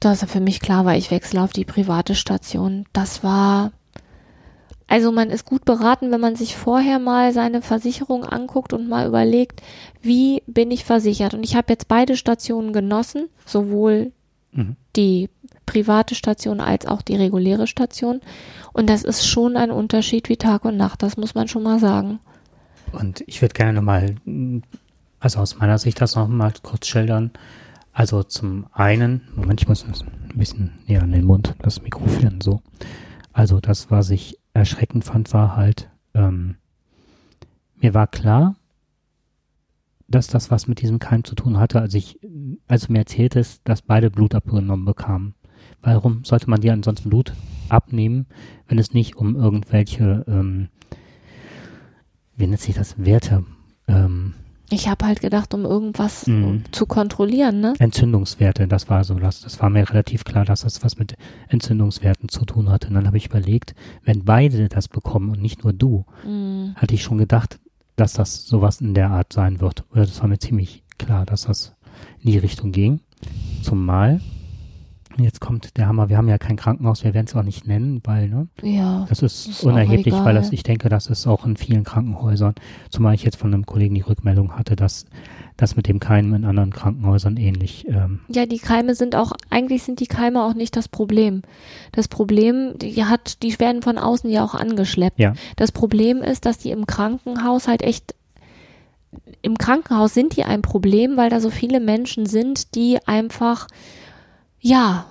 dass 0.00 0.24
für 0.24 0.40
mich 0.40 0.60
klar 0.60 0.84
war, 0.84 0.96
ich 0.96 1.10
wechsle 1.10 1.40
auf 1.40 1.52
die 1.52 1.64
private 1.64 2.14
Station. 2.14 2.84
Das 2.92 3.22
war, 3.24 3.72
also 4.86 5.10
man 5.12 5.30
ist 5.30 5.46
gut 5.46 5.64
beraten, 5.64 6.10
wenn 6.10 6.20
man 6.20 6.36
sich 6.36 6.56
vorher 6.56 6.98
mal 6.98 7.32
seine 7.32 7.62
Versicherung 7.62 8.24
anguckt 8.24 8.72
und 8.72 8.88
mal 8.88 9.06
überlegt, 9.06 9.62
wie 10.02 10.42
bin 10.46 10.70
ich 10.70 10.84
versichert. 10.84 11.34
Und 11.34 11.44
ich 11.44 11.56
habe 11.56 11.72
jetzt 11.72 11.88
beide 11.88 12.16
Stationen 12.16 12.72
genossen, 12.72 13.28
sowohl 13.46 14.12
mhm. 14.52 14.76
die 14.96 15.30
private 15.64 16.14
Station 16.14 16.60
als 16.60 16.86
auch 16.86 17.02
die 17.02 17.16
reguläre 17.16 17.66
Station. 17.66 18.20
Und 18.72 18.88
das 18.88 19.02
ist 19.02 19.26
schon 19.26 19.56
ein 19.56 19.70
Unterschied 19.70 20.28
wie 20.28 20.36
Tag 20.36 20.64
und 20.64 20.76
Nacht, 20.76 21.02
das 21.02 21.16
muss 21.16 21.34
man 21.34 21.48
schon 21.48 21.62
mal 21.62 21.78
sagen. 21.78 22.20
Und 22.92 23.24
ich 23.26 23.42
würde 23.42 23.54
gerne 23.54 23.72
nochmal, 23.72 24.14
also 25.18 25.40
aus 25.40 25.58
meiner 25.58 25.78
Sicht 25.78 26.00
das 26.00 26.14
nochmal 26.14 26.52
kurz 26.62 26.86
schildern. 26.86 27.32
Also 27.96 28.22
zum 28.22 28.66
einen, 28.72 29.22
Moment, 29.36 29.62
ich 29.62 29.68
muss 29.68 29.82
ein 29.82 30.38
bisschen 30.38 30.72
näher 30.86 31.02
an 31.02 31.12
den 31.12 31.24
Mund, 31.24 31.54
das 31.60 31.80
Mikrofon 31.80 32.42
so. 32.42 32.60
Also 33.32 33.58
das, 33.58 33.90
was 33.90 34.10
ich 34.10 34.38
erschreckend 34.52 35.02
fand, 35.02 35.32
war 35.32 35.56
halt, 35.56 35.88
ähm, 36.12 36.56
mir 37.76 37.94
war 37.94 38.06
klar, 38.06 38.56
dass 40.08 40.26
das 40.26 40.50
was 40.50 40.66
mit 40.68 40.82
diesem 40.82 40.98
Keim 40.98 41.24
zu 41.24 41.34
tun 41.34 41.56
hatte, 41.56 41.80
als 41.80 41.94
ich, 41.94 42.20
als 42.68 42.90
mir 42.90 42.98
erzählt 42.98 43.34
ist, 43.34 43.62
dass 43.64 43.80
beide 43.80 44.10
Blut 44.10 44.34
abgenommen 44.34 44.84
bekamen. 44.84 45.34
Warum 45.80 46.22
sollte 46.22 46.50
man 46.50 46.60
dir 46.60 46.74
ansonsten 46.74 47.08
Blut 47.08 47.32
abnehmen, 47.70 48.26
wenn 48.68 48.76
es 48.76 48.92
nicht 48.92 49.16
um 49.16 49.36
irgendwelche, 49.36 50.22
ähm, 50.28 50.68
wie 52.36 52.46
nennt 52.46 52.60
sich 52.60 52.74
das, 52.74 53.02
Werte, 53.02 53.46
ähm, 53.88 54.34
ich 54.70 54.88
habe 54.88 55.06
halt 55.06 55.20
gedacht, 55.20 55.54
um 55.54 55.64
irgendwas 55.64 56.26
mhm. 56.26 56.64
zu 56.72 56.86
kontrollieren, 56.86 57.60
ne? 57.60 57.74
Entzündungswerte, 57.78 58.66
das 58.66 58.88
war 58.88 59.04
so, 59.04 59.14
das, 59.14 59.40
das 59.40 59.60
war 59.60 59.70
mir 59.70 59.88
relativ 59.88 60.24
klar, 60.24 60.44
dass 60.44 60.62
das 60.62 60.82
was 60.82 60.98
mit 60.98 61.16
Entzündungswerten 61.48 62.28
zu 62.28 62.44
tun 62.44 62.70
hatte. 62.70 62.88
Und 62.88 62.94
dann 62.94 63.06
habe 63.06 63.16
ich 63.16 63.26
überlegt, 63.26 63.74
wenn 64.04 64.24
beide 64.24 64.68
das 64.68 64.88
bekommen 64.88 65.30
und 65.30 65.40
nicht 65.40 65.62
nur 65.62 65.72
du, 65.72 66.04
mhm. 66.24 66.74
hatte 66.74 66.94
ich 66.94 67.02
schon 67.02 67.18
gedacht, 67.18 67.60
dass 67.94 68.12
das 68.12 68.46
sowas 68.46 68.80
in 68.80 68.94
der 68.94 69.10
Art 69.10 69.32
sein 69.32 69.60
wird. 69.60 69.84
Oder 69.92 70.02
das 70.02 70.20
war 70.20 70.28
mir 70.28 70.38
ziemlich 70.38 70.82
klar, 70.98 71.24
dass 71.26 71.42
das 71.42 71.74
in 72.22 72.32
die 72.32 72.38
Richtung 72.38 72.72
ging. 72.72 73.00
Zumal 73.62 74.20
Jetzt 75.18 75.40
kommt 75.40 75.76
der 75.76 75.86
Hammer. 75.86 76.08
Wir 76.08 76.16
haben 76.16 76.28
ja 76.28 76.38
kein 76.38 76.56
Krankenhaus, 76.56 77.04
wir 77.04 77.14
werden 77.14 77.26
es 77.26 77.34
auch 77.34 77.42
nicht 77.42 77.66
nennen, 77.66 78.00
weil, 78.04 78.28
ne? 78.28 78.48
Ja. 78.62 79.06
Das 79.08 79.22
ist, 79.22 79.48
ist 79.48 79.64
unerheblich, 79.64 80.14
weil 80.14 80.34
das, 80.34 80.52
ich 80.52 80.62
denke, 80.62 80.88
das 80.88 81.06
ist 81.06 81.26
auch 81.26 81.46
in 81.46 81.56
vielen 81.56 81.84
Krankenhäusern. 81.84 82.54
Zumal 82.90 83.14
ich 83.14 83.24
jetzt 83.24 83.36
von 83.36 83.52
einem 83.52 83.66
Kollegen 83.66 83.94
die 83.94 84.02
Rückmeldung 84.02 84.56
hatte, 84.56 84.76
dass 84.76 85.06
das 85.56 85.76
mit 85.76 85.88
dem 85.88 86.00
Keimen 86.00 86.34
in 86.34 86.44
anderen 86.44 86.70
Krankenhäusern 86.70 87.36
ähnlich. 87.36 87.86
Ähm 87.88 88.20
ja, 88.28 88.46
die 88.46 88.58
Keime 88.58 88.94
sind 88.94 89.16
auch, 89.16 89.32
eigentlich 89.48 89.82
sind 89.82 90.00
die 90.00 90.06
Keime 90.06 90.42
auch 90.42 90.54
nicht 90.54 90.76
das 90.76 90.88
Problem. 90.88 91.42
Das 91.92 92.08
Problem, 92.08 92.74
die 92.78 93.04
hat, 93.04 93.42
die 93.42 93.58
werden 93.58 93.82
von 93.82 93.98
außen 93.98 94.28
ja 94.30 94.44
auch 94.44 94.54
angeschleppt. 94.54 95.18
Ja. 95.18 95.34
Das 95.56 95.72
Problem 95.72 96.18
ist, 96.18 96.44
dass 96.44 96.58
die 96.58 96.70
im 96.70 96.86
Krankenhaus 96.86 97.68
halt 97.68 97.82
echt 97.82 98.14
im 99.42 99.56
Krankenhaus 99.56 100.12
sind 100.12 100.36
die 100.36 100.44
ein 100.44 100.62
Problem, 100.62 101.16
weil 101.16 101.30
da 101.30 101.40
so 101.40 101.50
viele 101.50 101.80
Menschen 101.80 102.26
sind, 102.26 102.74
die 102.74 102.98
einfach 103.06 103.68
ja, 104.60 105.06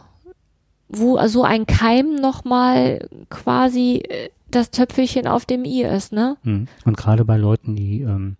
wo 0.88 1.26
so 1.28 1.44
ein 1.44 1.66
Keim 1.66 2.16
nochmal 2.16 3.08
quasi 3.30 4.04
äh, 4.08 4.30
das 4.52 4.72
Töpfelchen 4.72 5.28
auf 5.28 5.46
dem 5.46 5.66
i 5.66 5.84
ist, 5.84 6.14
ne? 6.14 6.38
Hm. 6.44 6.68
Und 6.86 6.98
gerade 6.98 7.26
bei 7.26 7.38
Leuten, 7.38 7.76
die 7.76 8.02
ähm, 8.02 8.38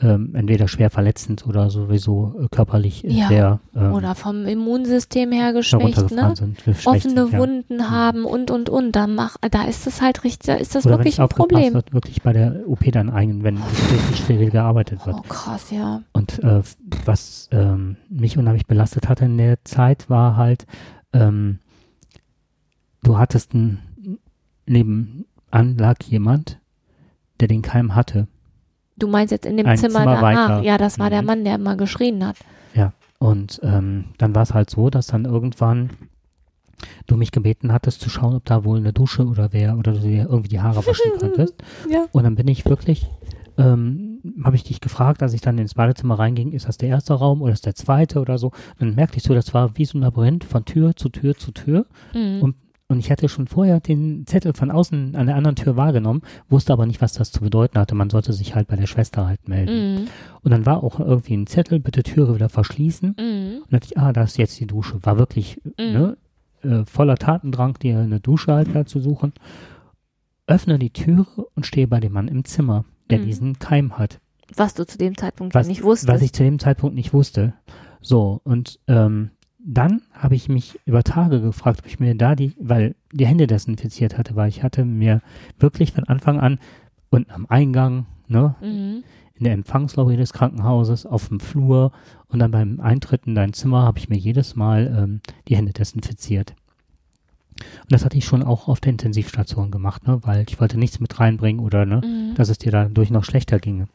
ähm, 0.00 0.34
entweder 0.34 0.68
schwer 0.68 0.90
verletzt 0.90 1.26
sind 1.26 1.46
oder 1.46 1.70
sowieso 1.70 2.34
äh, 2.40 2.48
körperlich 2.48 3.02
ja. 3.02 3.28
sehr 3.28 3.60
ähm, 3.74 3.92
oder 3.92 4.14
vom 4.14 4.46
Immunsystem 4.46 5.32
her 5.32 5.52
geschwächt, 5.52 6.10
ne? 6.12 6.34
Sind, 6.36 6.58
offene 6.84 7.00
sind, 7.00 7.32
ja. 7.32 7.38
Wunden 7.38 7.80
ja. 7.80 7.90
haben 7.90 8.24
und 8.24 8.50
und 8.50 8.68
und, 8.68 8.92
da 8.92 9.06
mach, 9.06 9.36
da 9.50 9.64
ist 9.64 9.86
es 9.86 10.00
halt 10.00 10.22
richtig, 10.22 10.46
da 10.46 10.54
ist 10.54 10.74
das 10.74 10.86
oder 10.86 10.98
wirklich 10.98 11.20
ein 11.20 11.28
Problem. 11.28 11.74
Wird, 11.74 11.92
wirklich 11.92 12.22
bei 12.22 12.32
der 12.32 12.68
OP 12.68 12.84
dann 12.92 13.10
ein, 13.10 13.42
wenn 13.42 13.56
richtig 13.56 14.24
steril 14.24 14.50
gearbeitet 14.50 15.04
wird. 15.04 15.16
Oh 15.18 15.22
krass, 15.28 15.70
ja. 15.70 16.02
Und 16.12 16.42
äh, 16.44 16.62
was 17.04 17.48
ähm, 17.50 17.96
mich 18.08 18.38
unheimlich 18.38 18.66
belastet 18.66 19.08
hatte 19.08 19.24
in 19.24 19.36
der 19.36 19.64
Zeit 19.64 20.08
war 20.08 20.36
halt, 20.36 20.66
ähm, 21.12 21.58
du 23.02 23.18
hattest 23.18 23.52
ein 23.54 23.80
nebenan 24.66 25.24
lag 25.76 26.02
jemand, 26.04 26.60
der 27.40 27.48
den 27.48 27.62
Keim 27.62 27.94
hatte 27.96 28.28
Du 28.98 29.08
meinst 29.08 29.30
jetzt 29.32 29.46
in 29.46 29.56
dem 29.56 29.66
Zimmer, 29.76 29.76
Zimmer 30.00 30.04
danach? 30.04 30.22
weiter. 30.22 30.62
Ja, 30.62 30.78
das 30.78 30.98
war 30.98 31.06
Mhm. 31.06 31.10
der 31.10 31.22
Mann, 31.22 31.44
der 31.44 31.54
immer 31.56 31.76
geschrien 31.76 32.26
hat. 32.26 32.36
Ja, 32.74 32.92
und 33.18 33.60
ähm, 33.62 34.06
dann 34.18 34.34
war 34.34 34.42
es 34.42 34.54
halt 34.54 34.70
so, 34.70 34.90
dass 34.90 35.08
dann 35.08 35.24
irgendwann 35.24 35.90
du 37.06 37.16
mich 37.16 37.32
gebeten 37.32 37.72
hattest 37.72 38.00
zu 38.00 38.08
schauen, 38.10 38.34
ob 38.36 38.44
da 38.44 38.64
wohl 38.64 38.78
eine 38.78 38.92
Dusche 38.92 39.26
oder 39.26 39.52
wer 39.52 39.76
oder 39.78 39.92
du 39.92 40.00
dir 40.00 40.24
irgendwie 40.28 40.48
die 40.50 40.60
Haare 40.60 40.86
waschen 40.86 41.12
könntest. 41.18 41.54
Ja. 41.90 42.06
Und 42.12 42.22
dann 42.24 42.36
bin 42.36 42.46
ich 42.46 42.64
wirklich, 42.66 43.06
ähm, 43.56 44.20
habe 44.44 44.54
ich 44.56 44.62
dich 44.62 44.80
gefragt, 44.80 45.22
als 45.22 45.32
ich 45.32 45.40
dann 45.40 45.58
ins 45.58 45.74
Badezimmer 45.74 46.18
reinging, 46.18 46.52
ist 46.52 46.68
das 46.68 46.76
der 46.76 46.88
erste 46.90 47.14
Raum 47.14 47.42
oder 47.42 47.52
ist 47.52 47.66
der 47.66 47.74
zweite 47.74 48.20
oder 48.20 48.38
so. 48.38 48.48
Und 48.48 48.80
dann 48.80 48.94
merkte 48.94 49.16
ich 49.16 49.24
so, 49.24 49.34
das 49.34 49.52
war 49.54 49.76
wie 49.76 49.84
so 49.84 49.98
ein 49.98 50.02
Labyrinth 50.02 50.44
von 50.44 50.64
Tür 50.64 50.94
zu 50.94 51.08
Tür 51.08 51.34
zu 51.36 51.50
Tür. 51.50 51.86
Mhm. 52.14 52.42
Und, 52.42 52.56
und 52.88 52.98
ich 52.98 53.10
hatte 53.10 53.28
schon 53.28 53.46
vorher 53.46 53.80
den 53.80 54.26
Zettel 54.26 54.54
von 54.54 54.70
außen 54.70 55.14
an 55.14 55.26
der 55.26 55.36
anderen 55.36 55.56
Tür 55.56 55.76
wahrgenommen, 55.76 56.22
wusste 56.48 56.72
aber 56.72 56.86
nicht, 56.86 57.02
was 57.02 57.12
das 57.12 57.30
zu 57.30 57.40
bedeuten 57.40 57.78
hatte. 57.78 57.94
Man 57.94 58.08
sollte 58.08 58.32
sich 58.32 58.54
halt 58.54 58.66
bei 58.68 58.76
der 58.76 58.86
Schwester 58.86 59.26
halt 59.26 59.46
melden. 59.46 59.94
Mhm. 60.02 60.06
Und 60.42 60.50
dann 60.50 60.64
war 60.64 60.82
auch 60.82 60.98
irgendwie 60.98 61.36
ein 61.36 61.46
Zettel, 61.46 61.80
bitte 61.80 62.02
Türe 62.02 62.34
wieder 62.34 62.48
verschließen. 62.48 63.10
Mhm. 63.18 63.56
Und 63.62 63.72
dann 63.72 63.80
dachte 63.80 63.86
ich, 63.92 63.98
ah, 63.98 64.12
da 64.14 64.22
ist 64.22 64.38
jetzt 64.38 64.58
die 64.58 64.66
Dusche. 64.66 64.98
War 65.02 65.18
wirklich 65.18 65.60
Mhm. 65.64 65.72
ne, 65.78 66.16
äh, 66.62 66.84
voller 66.86 67.16
Tatendrang, 67.16 67.74
dir 67.78 67.98
eine 67.98 68.20
Dusche 68.20 68.54
halt 68.54 68.74
da 68.74 68.86
zu 68.86 69.00
suchen. 69.00 69.34
Öffne 70.46 70.78
die 70.78 70.90
Türe 70.90 71.26
und 71.54 71.66
stehe 71.66 71.86
bei 71.88 72.00
dem 72.00 72.12
Mann 72.12 72.26
im 72.28 72.46
Zimmer, 72.46 72.86
der 73.10 73.18
Mhm. 73.18 73.24
diesen 73.26 73.58
Keim 73.58 73.98
hat. 73.98 74.18
Was 74.56 74.72
du 74.72 74.86
zu 74.86 74.96
dem 74.96 75.14
Zeitpunkt 75.16 75.54
Was, 75.54 75.68
nicht 75.68 75.82
wusstest. 75.82 76.10
was 76.10 76.22
ich 76.22 76.32
zu 76.32 76.42
dem 76.42 76.58
Zeitpunkt 76.58 76.96
nicht 76.96 77.12
wusste. 77.12 77.52
So, 78.00 78.40
und 78.44 78.80
ähm, 78.88 79.30
dann 79.70 80.00
habe 80.14 80.34
ich 80.34 80.48
mich 80.48 80.80
über 80.86 81.02
Tage 81.02 81.42
gefragt, 81.42 81.80
ob 81.80 81.86
ich 81.86 82.00
mir 82.00 82.14
da 82.14 82.34
die, 82.34 82.54
weil 82.58 82.94
die 83.12 83.26
Hände 83.26 83.46
desinfiziert 83.46 84.16
hatte, 84.16 84.34
weil 84.34 84.48
ich 84.48 84.62
hatte 84.62 84.86
mir 84.86 85.20
wirklich 85.58 85.92
von 85.92 86.04
Anfang 86.04 86.40
an 86.40 86.58
unten 87.10 87.30
am 87.30 87.44
Eingang, 87.50 88.06
ne, 88.28 88.54
mhm. 88.62 89.04
in 89.34 89.44
der 89.44 89.52
Empfangslobby 89.52 90.16
des 90.16 90.32
Krankenhauses, 90.32 91.04
auf 91.04 91.28
dem 91.28 91.38
Flur 91.38 91.92
und 92.28 92.38
dann 92.38 92.50
beim 92.50 92.80
Eintritt 92.80 93.26
in 93.26 93.34
dein 93.34 93.52
Zimmer 93.52 93.82
habe 93.82 93.98
ich 93.98 94.08
mir 94.08 94.16
jedes 94.16 94.56
Mal 94.56 94.90
ähm, 94.96 95.20
die 95.48 95.56
Hände 95.56 95.74
desinfiziert. 95.74 96.54
Und 97.82 97.92
das 97.92 98.04
hatte 98.04 98.16
ich 98.18 98.24
schon 98.24 98.42
auch 98.42 98.68
auf 98.68 98.80
der 98.80 98.90
Intensivstation 98.90 99.70
gemacht, 99.70 100.06
ne, 100.06 100.18
weil 100.22 100.44
ich 100.48 100.60
wollte 100.60 100.78
nichts 100.78 101.00
mit 101.00 101.18
reinbringen 101.20 101.60
oder 101.64 101.86
ne, 101.86 102.00
Mhm. 102.04 102.34
dass 102.34 102.48
es 102.48 102.58
dir 102.58 102.72
dadurch 102.72 103.10
noch 103.10 103.24
schlechter 103.24 103.58
ginge. 103.58 103.88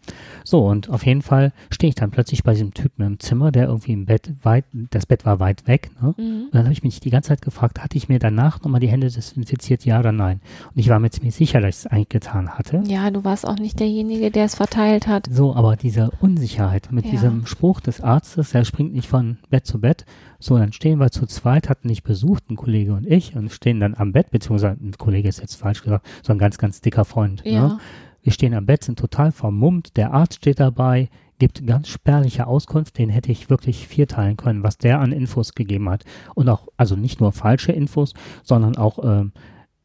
So, 0.43 0.65
und 0.67 0.89
auf 0.89 1.05
jeden 1.05 1.21
Fall 1.21 1.53
stehe 1.69 1.89
ich 1.89 1.95
dann 1.95 2.11
plötzlich 2.11 2.43
bei 2.43 2.53
diesem 2.53 2.73
Typen 2.73 3.03
im 3.05 3.19
Zimmer, 3.19 3.51
der 3.51 3.67
irgendwie 3.67 3.93
im 3.93 4.05
Bett 4.05 4.31
weit, 4.43 4.65
das 4.73 5.05
Bett 5.05 5.25
war 5.25 5.39
weit 5.39 5.67
weg, 5.67 5.89
ne? 6.01 6.13
Mhm. 6.17 6.23
Und 6.45 6.49
dann 6.53 6.63
habe 6.63 6.73
ich 6.73 6.83
mich 6.83 6.99
die 6.99 7.09
ganze 7.09 7.29
Zeit 7.29 7.41
gefragt, 7.41 7.79
hatte 7.81 7.97
ich 7.97 8.09
mir 8.09 8.19
danach 8.19 8.61
nochmal 8.61 8.79
die 8.81 8.87
Hände 8.89 9.07
desinfiziert, 9.09 9.85
ja 9.85 9.99
oder 9.99 10.11
nein? 10.11 10.41
Und 10.73 10.79
ich 10.79 10.89
war 10.89 10.99
mir 10.99 11.09
ziemlich 11.09 11.35
sicher, 11.35 11.61
dass 11.61 11.69
ich 11.79 11.85
es 11.85 11.87
eigentlich 11.87 12.09
getan 12.09 12.49
hatte. 12.49 12.83
Ja, 12.85 13.09
du 13.11 13.23
warst 13.23 13.47
auch 13.47 13.57
nicht 13.57 13.79
derjenige, 13.79 14.31
der 14.31 14.45
es 14.45 14.55
verteilt 14.55 15.07
hat. 15.07 15.27
So, 15.31 15.55
aber 15.55 15.75
diese 15.75 16.11
Unsicherheit 16.19 16.91
mit 16.91 17.05
Ja. 17.05 17.11
diesem 17.11 17.45
Spruch 17.45 17.79
des 17.79 18.01
Arztes, 18.01 18.53
er 18.53 18.65
springt 18.65 18.93
nicht 18.93 19.07
von 19.07 19.37
Bett 19.49 19.65
zu 19.65 19.79
Bett. 19.79 20.05
So, 20.43 20.57
dann 20.57 20.73
stehen 20.73 20.99
wir 20.99 21.09
zu 21.09 21.25
zweit, 21.25 21.69
hatten 21.69 21.87
nicht 21.87 22.03
besucht, 22.03 22.49
ein 22.49 22.57
Kollege 22.57 22.93
und 22.93 23.07
ich, 23.07 23.33
und 23.33 23.49
stehen 23.49 23.79
dann 23.79 23.95
am 23.95 24.11
Bett, 24.11 24.29
beziehungsweise 24.29 24.77
ein 24.77 24.91
Kollege 24.97 25.29
ist 25.29 25.39
jetzt 25.39 25.55
falsch 25.55 25.81
gesagt, 25.81 26.05
so 26.21 26.33
ein 26.33 26.37
ganz, 26.37 26.57
ganz 26.57 26.81
dicker 26.81 27.05
Freund. 27.05 27.41
Ja. 27.45 27.67
Ne? 27.67 27.79
Wir 28.23 28.33
stehen 28.33 28.53
am 28.53 28.65
Bett, 28.65 28.83
sind 28.83 28.99
total 28.99 29.31
vermummt, 29.31 29.95
der 29.95 30.13
Arzt 30.13 30.35
steht 30.35 30.59
dabei, 30.59 31.07
gibt 31.39 31.65
ganz 31.65 31.87
spärliche 31.87 32.45
Auskunft, 32.45 32.97
den 32.97 33.09
hätte 33.09 33.31
ich 33.31 33.49
wirklich 33.49 33.87
vierteilen 33.87 34.35
können, 34.35 34.63
was 34.63 34.77
der 34.77 34.99
an 34.99 35.13
Infos 35.13 35.53
gegeben 35.53 35.89
hat. 35.89 36.03
Und 36.35 36.49
auch, 36.49 36.67
also 36.75 36.97
nicht 36.97 37.21
nur 37.21 37.31
falsche 37.31 37.71
Infos, 37.71 38.13
sondern 38.43 38.75
auch, 38.75 38.99
ähm, 39.01 39.31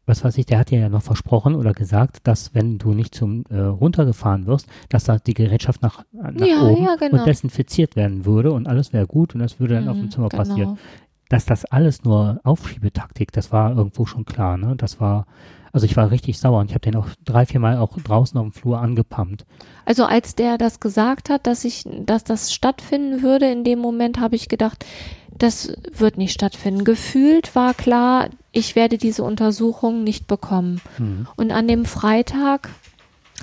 was 0.08 0.24
weiß 0.24 0.38
ich, 0.38 0.46
der 0.46 0.58
hat 0.58 0.70
dir 0.70 0.80
ja 0.80 0.88
noch 0.88 1.02
versprochen 1.02 1.54
oder 1.54 1.72
gesagt, 1.72 2.18
dass 2.26 2.54
wenn 2.54 2.78
du 2.78 2.94
nicht 2.94 3.14
zum 3.14 3.44
äh, 3.50 3.58
runtergefahren 3.58 4.46
wirst, 4.46 4.66
dass 4.88 5.04
da 5.04 5.18
die 5.18 5.34
Gerätschaft 5.34 5.82
nach, 5.82 6.04
nach 6.12 6.46
Ja, 6.46 6.62
oben 6.62 6.84
ja, 6.84 6.96
genau. 6.96 7.18
und 7.18 7.26
desinfiziert 7.26 7.94
werden 7.94 8.24
würde 8.24 8.52
und 8.52 8.66
alles 8.66 8.92
wäre 8.92 9.06
gut 9.06 9.34
und 9.34 9.40
das 9.40 9.60
würde 9.60 9.74
dann 9.74 9.88
auf 9.88 9.96
dem 9.96 10.06
Mhm, 10.06 10.10
Zimmer 10.10 10.28
genau. 10.30 10.42
passieren. 10.44 10.78
Dass 11.28 11.44
das 11.44 11.66
alles 11.66 12.04
nur 12.04 12.40
Aufschiebetaktik, 12.42 13.32
das 13.32 13.52
war 13.52 13.76
irgendwo 13.76 14.06
schon 14.06 14.24
klar, 14.24 14.56
ne? 14.56 14.74
Das 14.76 14.98
war, 14.98 15.26
also 15.72 15.84
ich 15.84 15.94
war 15.94 16.10
richtig 16.10 16.38
sauer 16.38 16.60
und 16.60 16.66
ich 16.70 16.74
habe 16.74 16.80
den 16.80 16.96
auch 16.96 17.08
drei, 17.24 17.44
vier 17.44 17.60
Mal 17.60 17.76
auch 17.76 17.98
draußen 17.98 18.38
auf 18.38 18.44
dem 18.46 18.52
Flur 18.52 18.80
angepumpt. 18.80 19.44
Also 19.84 20.04
als 20.06 20.34
der 20.36 20.56
das 20.56 20.80
gesagt 20.80 21.28
hat, 21.28 21.46
dass 21.46 21.64
ich, 21.66 21.84
dass 22.06 22.24
das 22.24 22.50
stattfinden 22.52 23.22
würde, 23.22 23.50
in 23.50 23.62
dem 23.62 23.78
Moment 23.78 24.18
habe 24.20 24.36
ich 24.36 24.48
gedacht, 24.48 24.86
das 25.36 25.72
wird 25.96 26.16
nicht 26.16 26.32
stattfinden. 26.32 26.84
Gefühlt 26.84 27.54
war 27.54 27.74
klar, 27.74 28.28
ich 28.58 28.76
werde 28.76 28.98
diese 28.98 29.22
Untersuchung 29.22 30.04
nicht 30.04 30.26
bekommen. 30.26 30.80
Mhm. 30.98 31.26
Und 31.36 31.52
an 31.52 31.68
dem 31.68 31.84
Freitag 31.84 32.68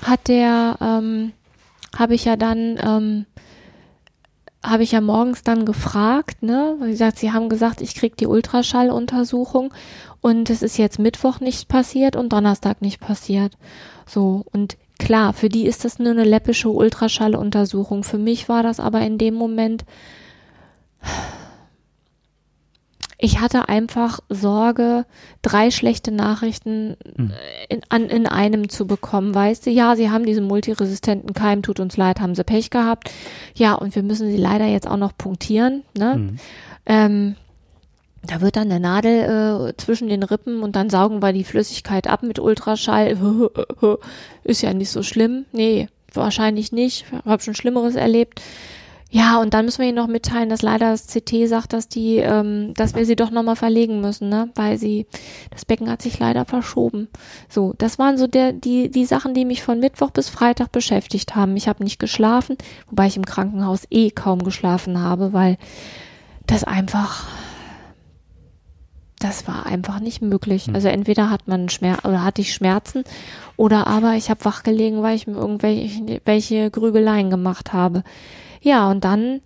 hat 0.02 0.28
der, 0.28 0.76
ähm, 0.80 1.32
habe 1.96 2.14
ich 2.14 2.24
ja 2.24 2.36
dann, 2.36 2.78
ähm, 2.82 3.26
habe 4.62 4.82
ich 4.82 4.92
ja 4.92 5.00
morgens 5.00 5.42
dann 5.42 5.64
gefragt, 5.64 6.42
ne? 6.42 6.76
Wie 6.80 6.90
gesagt, 6.90 7.18
sie 7.18 7.32
haben 7.32 7.48
gesagt, 7.48 7.80
ich 7.80 7.94
krieg 7.94 8.16
die 8.16 8.26
Ultraschalluntersuchung 8.26 9.72
und 10.20 10.50
es 10.50 10.62
ist 10.62 10.76
jetzt 10.76 10.98
Mittwoch 10.98 11.40
nicht 11.40 11.68
passiert 11.68 12.16
und 12.16 12.32
Donnerstag 12.32 12.82
nicht 12.82 13.00
passiert. 13.00 13.52
So, 14.06 14.44
und 14.52 14.76
klar, 14.98 15.32
für 15.32 15.48
die 15.48 15.66
ist 15.66 15.84
das 15.84 15.98
nur 15.98 16.10
eine 16.10 16.24
läppische 16.24 16.68
Ultraschalluntersuchung. 16.68 18.02
Für 18.02 18.18
mich 18.18 18.48
war 18.48 18.62
das 18.62 18.80
aber 18.80 19.00
in 19.02 19.18
dem 19.18 19.34
Moment, 19.34 19.84
ich 23.26 23.40
hatte 23.40 23.68
einfach 23.68 24.20
Sorge, 24.28 25.04
drei 25.42 25.72
schlechte 25.72 26.12
Nachrichten 26.12 26.96
Mhm. 27.16 27.32
in, 27.68 27.80
an, 27.88 28.04
in 28.08 28.28
einem 28.28 28.68
zu 28.68 28.86
bekommen. 28.86 29.34
Weißt 29.34 29.66
du, 29.66 29.70
ja, 29.70 29.96
sie 29.96 30.10
haben 30.10 30.24
diesen 30.24 30.44
multiresistenten 30.46 31.34
Keim, 31.34 31.62
tut 31.62 31.80
uns 31.80 31.96
leid, 31.96 32.20
haben 32.20 32.36
sie 32.36 32.44
Pech 32.44 32.70
gehabt. 32.70 33.10
Ja, 33.56 33.74
und 33.74 33.96
wir 33.96 34.04
müssen 34.04 34.30
sie 34.30 34.36
leider 34.36 34.66
jetzt 34.66 34.86
auch 34.86 34.96
noch 34.96 35.18
punktieren. 35.18 35.82
Ne? 35.98 36.14
Mhm. 36.16 36.36
Ähm, 36.86 37.34
da 38.22 38.40
wird 38.40 38.54
dann 38.54 38.70
eine 38.70 38.78
Nadel 38.78 39.70
äh, 39.70 39.76
zwischen 39.76 40.08
den 40.08 40.22
Rippen 40.22 40.62
und 40.62 40.76
dann 40.76 40.88
saugen 40.88 41.20
wir 41.20 41.32
die 41.32 41.44
Flüssigkeit 41.44 42.06
ab 42.06 42.22
mit 42.22 42.38
Ultraschall. 42.38 43.16
Ist 44.44 44.62
ja 44.62 44.72
nicht 44.72 44.90
so 44.90 45.02
schlimm. 45.02 45.46
Nee, 45.50 45.88
wahrscheinlich 46.14 46.70
nicht. 46.70 47.06
Ich 47.10 47.24
habe 47.24 47.42
schon 47.42 47.54
Schlimmeres 47.56 47.96
erlebt. 47.96 48.40
Ja, 49.08 49.40
und 49.40 49.54
dann 49.54 49.64
müssen 49.64 49.82
wir 49.82 49.88
ihnen 49.88 49.96
noch 49.96 50.08
mitteilen, 50.08 50.48
dass 50.48 50.62
leider 50.62 50.90
das 50.90 51.06
CT 51.06 51.48
sagt, 51.48 51.72
dass 51.72 51.88
die, 51.88 52.16
ähm, 52.16 52.74
dass 52.74 52.96
wir 52.96 53.06
sie 53.06 53.14
doch 53.14 53.30
nochmal 53.30 53.54
verlegen 53.54 54.00
müssen, 54.00 54.28
ne? 54.28 54.50
Weil 54.56 54.78
sie, 54.78 55.06
das 55.50 55.64
Becken 55.64 55.88
hat 55.88 56.02
sich 56.02 56.18
leider 56.18 56.44
verschoben. 56.44 57.08
So, 57.48 57.72
das 57.78 58.00
waren 58.00 58.18
so 58.18 58.26
der, 58.26 58.52
die, 58.52 58.90
die 58.90 59.04
Sachen, 59.04 59.32
die 59.32 59.44
mich 59.44 59.62
von 59.62 59.78
Mittwoch 59.78 60.10
bis 60.10 60.28
Freitag 60.28 60.72
beschäftigt 60.72 61.36
haben. 61.36 61.56
Ich 61.56 61.68
habe 61.68 61.84
nicht 61.84 62.00
geschlafen, 62.00 62.56
wobei 62.90 63.06
ich 63.06 63.16
im 63.16 63.24
Krankenhaus 63.24 63.86
eh 63.90 64.10
kaum 64.10 64.42
geschlafen 64.42 65.00
habe, 65.00 65.32
weil 65.32 65.56
das 66.48 66.64
einfach, 66.64 67.28
das 69.20 69.46
war 69.46 69.66
einfach 69.66 70.00
nicht 70.00 70.20
möglich. 70.20 70.68
Also 70.72 70.88
entweder 70.88 71.30
hat 71.30 71.46
man 71.46 71.68
Schmerz 71.68 72.04
oder 72.04 72.24
hatte 72.24 72.42
ich 72.42 72.52
Schmerzen 72.52 73.04
oder 73.56 73.86
aber 73.86 74.14
ich 74.14 74.30
habe 74.30 74.44
wach 74.44 74.64
gelegen, 74.64 75.02
weil 75.02 75.14
ich 75.14 75.28
mir 75.28 75.36
irgendwelche 75.36 76.20
welche 76.24 76.70
Grübeleien 76.72 77.30
gemacht 77.30 77.72
habe. 77.72 78.02
Ja, 78.60 78.90
und 78.90 79.04
dann 79.04 79.40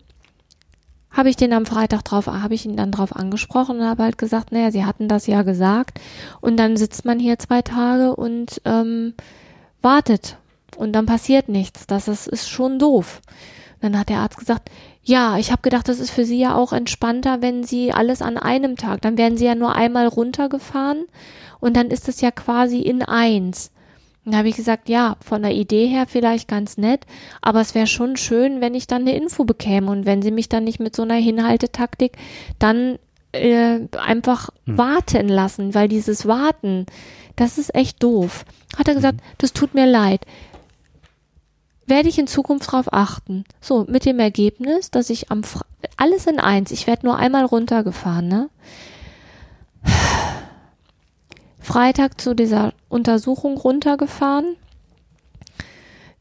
habe 1.11 1.29
ich 1.29 1.37
den 1.37 1.53
am 1.53 1.67
Freitag 1.67 2.05
drauf, 2.05 2.27
habe 2.27 2.55
ich 2.55 2.65
ihn 2.65 2.77
dann 2.77 2.93
drauf 2.93 3.15
angesprochen 3.15 3.81
und 3.81 3.87
habe 3.87 4.05
halt 4.05 4.19
gesagt, 4.19 4.53
naja, 4.53 4.71
sie 4.71 4.85
hatten 4.85 5.09
das 5.09 5.27
ja 5.27 5.43
gesagt. 5.43 6.01
Und 6.41 6.57
dann 6.57 6.77
sitzt 6.77 7.05
man 7.05 7.19
hier 7.19 7.39
zwei 7.39 7.63
Tage 7.63 8.15
und 8.15 8.61
ähm, 8.65 9.15
wartet. 9.83 10.37
Und 10.77 10.93
dann 10.93 11.07
passiert 11.07 11.49
nichts. 11.49 11.87
Das 11.87 12.07
ist, 12.07 12.29
ist 12.29 12.49
schon 12.49 12.79
doof. 12.79 13.21
Dann 13.81 13.99
hat 13.99 14.09
der 14.09 14.19
Arzt 14.19 14.39
gesagt, 14.39 14.71
ja, 15.03 15.39
ich 15.39 15.51
habe 15.51 15.63
gedacht, 15.63 15.89
das 15.89 15.99
ist 15.99 16.11
für 16.11 16.25
Sie 16.25 16.39
ja 16.39 16.55
auch 16.55 16.73
entspannter, 16.73 17.43
wenn 17.43 17.65
Sie 17.65 17.93
alles 17.93 18.23
an 18.23 18.37
einem 18.37 18.77
Tag, 18.77 19.01
dann 19.01 19.19
werden 19.19 19.39
Sie 19.39 19.47
ja 19.47 19.55
nur 19.55 19.75
einmal 19.75 20.07
runtergefahren 20.07 21.07
und 21.59 21.77
dann 21.77 21.89
ist 21.89 22.09
es 22.09 22.21
ja 22.21 22.31
quasi 22.31 22.81
in 22.81 23.03
eins. 23.03 23.73
Und 24.25 24.33
da 24.33 24.39
habe 24.39 24.49
ich 24.49 24.57
gesagt, 24.57 24.89
ja, 24.89 25.17
von 25.25 25.43
der 25.43 25.53
Idee 25.53 25.87
her 25.87 26.07
vielleicht 26.07 26.47
ganz 26.47 26.77
nett, 26.77 27.07
aber 27.41 27.61
es 27.61 27.75
wäre 27.75 27.87
schon 27.87 28.17
schön, 28.17 28.61
wenn 28.61 28.75
ich 28.75 28.87
dann 28.87 29.03
eine 29.03 29.17
Info 29.17 29.45
bekäme 29.45 29.91
und 29.91 30.05
wenn 30.05 30.23
Sie 30.23 30.31
mich 30.31 30.49
dann 30.49 30.65
nicht 30.65 30.81
mit 30.81 30.95
so 30.95 31.03
einer 31.03 31.15
Hinhaltetaktik 31.15 32.13
dann 32.59 32.99
äh, 33.33 33.81
einfach 33.97 34.51
warten 34.67 35.29
lassen, 35.29 35.75
weil 35.75 35.89
dieses 35.89 36.27
Warten, 36.27 36.87
das 37.37 37.57
ist 37.57 37.75
echt 37.75 38.03
doof. 38.03 38.45
Hat 38.77 38.89
er 38.89 38.95
gesagt, 38.95 39.21
das 39.39 39.53
tut 39.53 39.75
mir 39.75 39.87
leid 39.87 40.27
werde 41.91 42.09
ich 42.09 42.19
in 42.19 42.27
Zukunft 42.27 42.69
darauf 42.69 42.91
achten. 42.93 43.45
So, 43.61 43.85
mit 43.87 44.07
dem 44.07 44.19
Ergebnis, 44.19 44.91
dass 44.91 45.11
ich 45.11 45.31
am 45.31 45.43
Fre 45.43 45.65
alles 45.97 46.27
in 46.27 46.39
eins, 46.39 46.71
ich 46.71 46.87
werde 46.87 47.07
nur 47.07 47.17
einmal 47.17 47.45
runtergefahren, 47.45 48.29
ne? 48.29 48.49
Freitag 51.61 52.21
zu 52.21 52.35
dieser 52.35 52.73
Untersuchung 52.89 53.57
runtergefahren. 53.57 54.57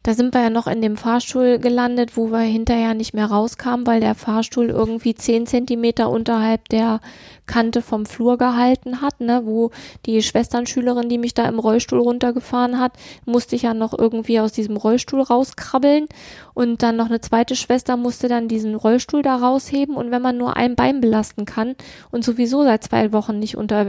Da 0.03 0.13
sind 0.13 0.33
wir 0.33 0.41
ja 0.41 0.49
noch 0.49 0.67
in 0.67 0.81
dem 0.81 0.95
Fahrstuhl 0.95 1.59
gelandet, 1.59 2.15
wo 2.15 2.31
wir 2.31 2.39
hinterher 2.39 2.93
nicht 2.93 3.13
mehr 3.13 3.25
rauskamen, 3.25 3.85
weil 3.85 3.99
der 3.99 4.15
Fahrstuhl 4.15 4.69
irgendwie 4.69 5.13
zehn 5.13 5.45
Zentimeter 5.45 6.09
unterhalb 6.09 6.69
der 6.69 7.01
Kante 7.47 7.81
vom 7.81 8.05
Flur 8.05 8.37
gehalten 8.37 9.01
hat, 9.01 9.19
ne, 9.19 9.41
wo 9.43 9.71
die 10.05 10.23
Schwesternschülerin, 10.23 11.09
die 11.09 11.17
mich 11.17 11.33
da 11.33 11.49
im 11.49 11.59
Rollstuhl 11.59 11.99
runtergefahren 11.99 12.79
hat, 12.79 12.93
musste 13.25 13.57
ich 13.57 13.63
ja 13.63 13.73
noch 13.73 13.97
irgendwie 13.97 14.39
aus 14.39 14.53
diesem 14.53 14.77
Rollstuhl 14.77 15.21
rauskrabbeln. 15.21 16.07
Und 16.53 16.81
dann 16.81 16.95
noch 16.95 17.07
eine 17.07 17.19
zweite 17.19 17.57
Schwester 17.57 17.97
musste 17.97 18.29
dann 18.29 18.47
diesen 18.47 18.75
Rollstuhl 18.75 19.21
da 19.21 19.35
rausheben. 19.35 19.95
Und 19.95 20.11
wenn 20.11 20.21
man 20.21 20.37
nur 20.37 20.55
ein 20.55 20.75
Bein 20.75 21.01
belasten 21.01 21.43
kann 21.43 21.75
und 22.09 22.23
sowieso 22.23 22.63
seit 22.63 22.85
zwei 22.85 23.11
Wochen 23.11 23.37
nicht 23.37 23.57
unter, 23.57 23.85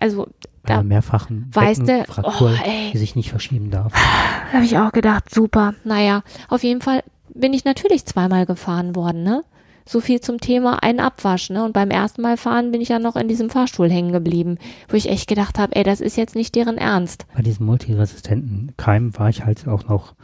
also 0.00 0.28
Bei 0.62 0.74
da 0.74 0.82
mehrfachen 0.82 1.48
weiß 1.52 1.78
der- 1.80 1.98
Beckenfraktur, 2.00 2.52
oh, 2.54 2.90
die 2.92 2.98
sich 2.98 3.16
nicht 3.16 3.30
verschieben 3.30 3.70
darf. 3.70 3.92
habe 4.52 4.64
ich 4.64 4.78
auch 4.78 4.92
gedacht, 4.92 5.32
super. 5.34 5.74
Naja, 5.84 6.22
auf 6.48 6.62
jeden 6.62 6.80
Fall 6.80 7.02
bin 7.34 7.52
ich 7.52 7.64
natürlich 7.64 8.04
zweimal 8.06 8.46
gefahren 8.46 8.94
worden, 8.94 9.22
ne? 9.22 9.42
So 9.84 10.00
viel 10.00 10.20
zum 10.20 10.38
Thema 10.38 10.80
ein 10.84 11.00
Abwasch, 11.00 11.50
ne? 11.50 11.64
Und 11.64 11.72
beim 11.72 11.90
ersten 11.90 12.22
Mal 12.22 12.36
fahren 12.36 12.70
bin 12.70 12.80
ich 12.80 12.90
ja 12.90 13.00
noch 13.00 13.16
in 13.16 13.26
diesem 13.26 13.50
Fahrstuhl 13.50 13.90
hängen 13.90 14.12
geblieben, 14.12 14.58
wo 14.88 14.96
ich 14.96 15.08
echt 15.08 15.28
gedacht 15.28 15.58
habe, 15.58 15.74
ey, 15.74 15.82
das 15.82 16.00
ist 16.00 16.16
jetzt 16.16 16.36
nicht 16.36 16.54
deren 16.54 16.78
Ernst. 16.78 17.26
Bei 17.34 17.42
diesem 17.42 17.66
multiresistenten 17.66 18.72
Keim 18.76 19.18
war 19.18 19.28
ich 19.28 19.44
halt 19.44 19.66
auch 19.66 19.88
noch 19.88 20.14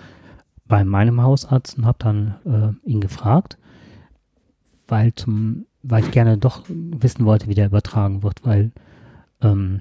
bei 0.67 0.85
meinem 0.85 1.21
Hausarzt 1.23 1.79
und 1.79 1.87
habe 1.87 1.99
dann 1.99 2.77
äh, 2.85 2.89
ihn 2.89 3.01
gefragt, 3.01 3.59
weil 4.87 5.13
zum, 5.15 5.67
weil 5.83 6.05
ich 6.05 6.11
gerne 6.13 6.39
doch 6.39 6.63
wissen 6.69 7.25
wollte, 7.25 7.49
wie 7.49 7.55
der 7.55 7.67
übertragen 7.67 8.23
wird, 8.23 8.45
weil 8.45 8.71
ähm, 9.43 9.81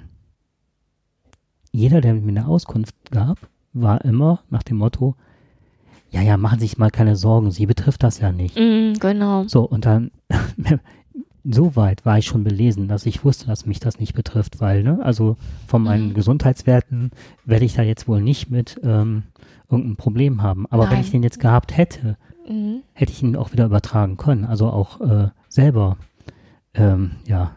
jeder, 1.78 2.02
der 2.02 2.13
mir 2.16 2.28
eine 2.30 2.48
Auskunft 2.48 2.96
gab, 3.12 3.38
war 3.74 4.04
immer 4.04 4.40
nach 4.50 4.63
dem 4.63 4.78
Motto, 4.78 5.16
ja, 6.10 6.22
ja, 6.22 6.38
machen 6.38 6.60
Sie 6.60 6.66
sich 6.68 6.78
mal 6.78 6.90
keine 6.90 7.16
Sorgen, 7.16 7.52
Sie 7.52 7.66
betrifft 7.66 8.02
das 8.04 8.20
ja 8.20 8.32
nicht. 8.32 8.58
Mm, 8.58 8.94
genau. 9.00 9.44
So, 9.48 9.63
und 9.63 9.86
dann, 9.86 10.10
so 11.44 11.76
weit 11.76 12.06
war 12.06 12.18
ich 12.18 12.26
schon 12.26 12.44
belesen, 12.44 12.88
dass 12.88 13.06
ich 13.06 13.24
wusste, 13.24 13.46
dass 13.48 13.66
mich 13.66 13.80
das 13.80 14.00
nicht 14.00 14.13
betrifft, 14.13 14.60
weil, 14.60 14.84
ne, 14.84 15.00
also 15.04 15.36
von 15.68 15.84
meinen 15.84 16.10
Mhm. 16.10 16.13
Gesundheitswerten 16.13 17.12
werde 17.46 17.66
ich 17.66 17.74
da 17.76 17.84
jetzt 17.84 18.08
wohl 18.08 18.22
nicht 18.22 18.50
mit 18.50 18.80
ähm, 18.84 19.24
irgendeinem 19.70 19.98
Problem 19.98 20.42
haben. 20.42 20.66
Aber 20.70 20.84
wenn 20.86 20.92
Nein. 20.92 21.02
ich 21.02 21.12
den 21.12 21.24
jetzt 21.24 21.40
gehabt 21.40 21.76
hätte, 21.78 22.18
Mhm. 22.50 22.82
hätte 22.94 23.12
ich 23.12 23.22
ihn 23.22 23.36
auch 23.36 23.52
wieder 23.52 23.66
übertragen 23.66 24.16
können. 24.18 24.46
Also 24.46 24.68
auch 24.70 25.02
äh, 25.02 25.28
selber, 25.50 25.98
ähm, 26.74 27.12
ja, 27.26 27.52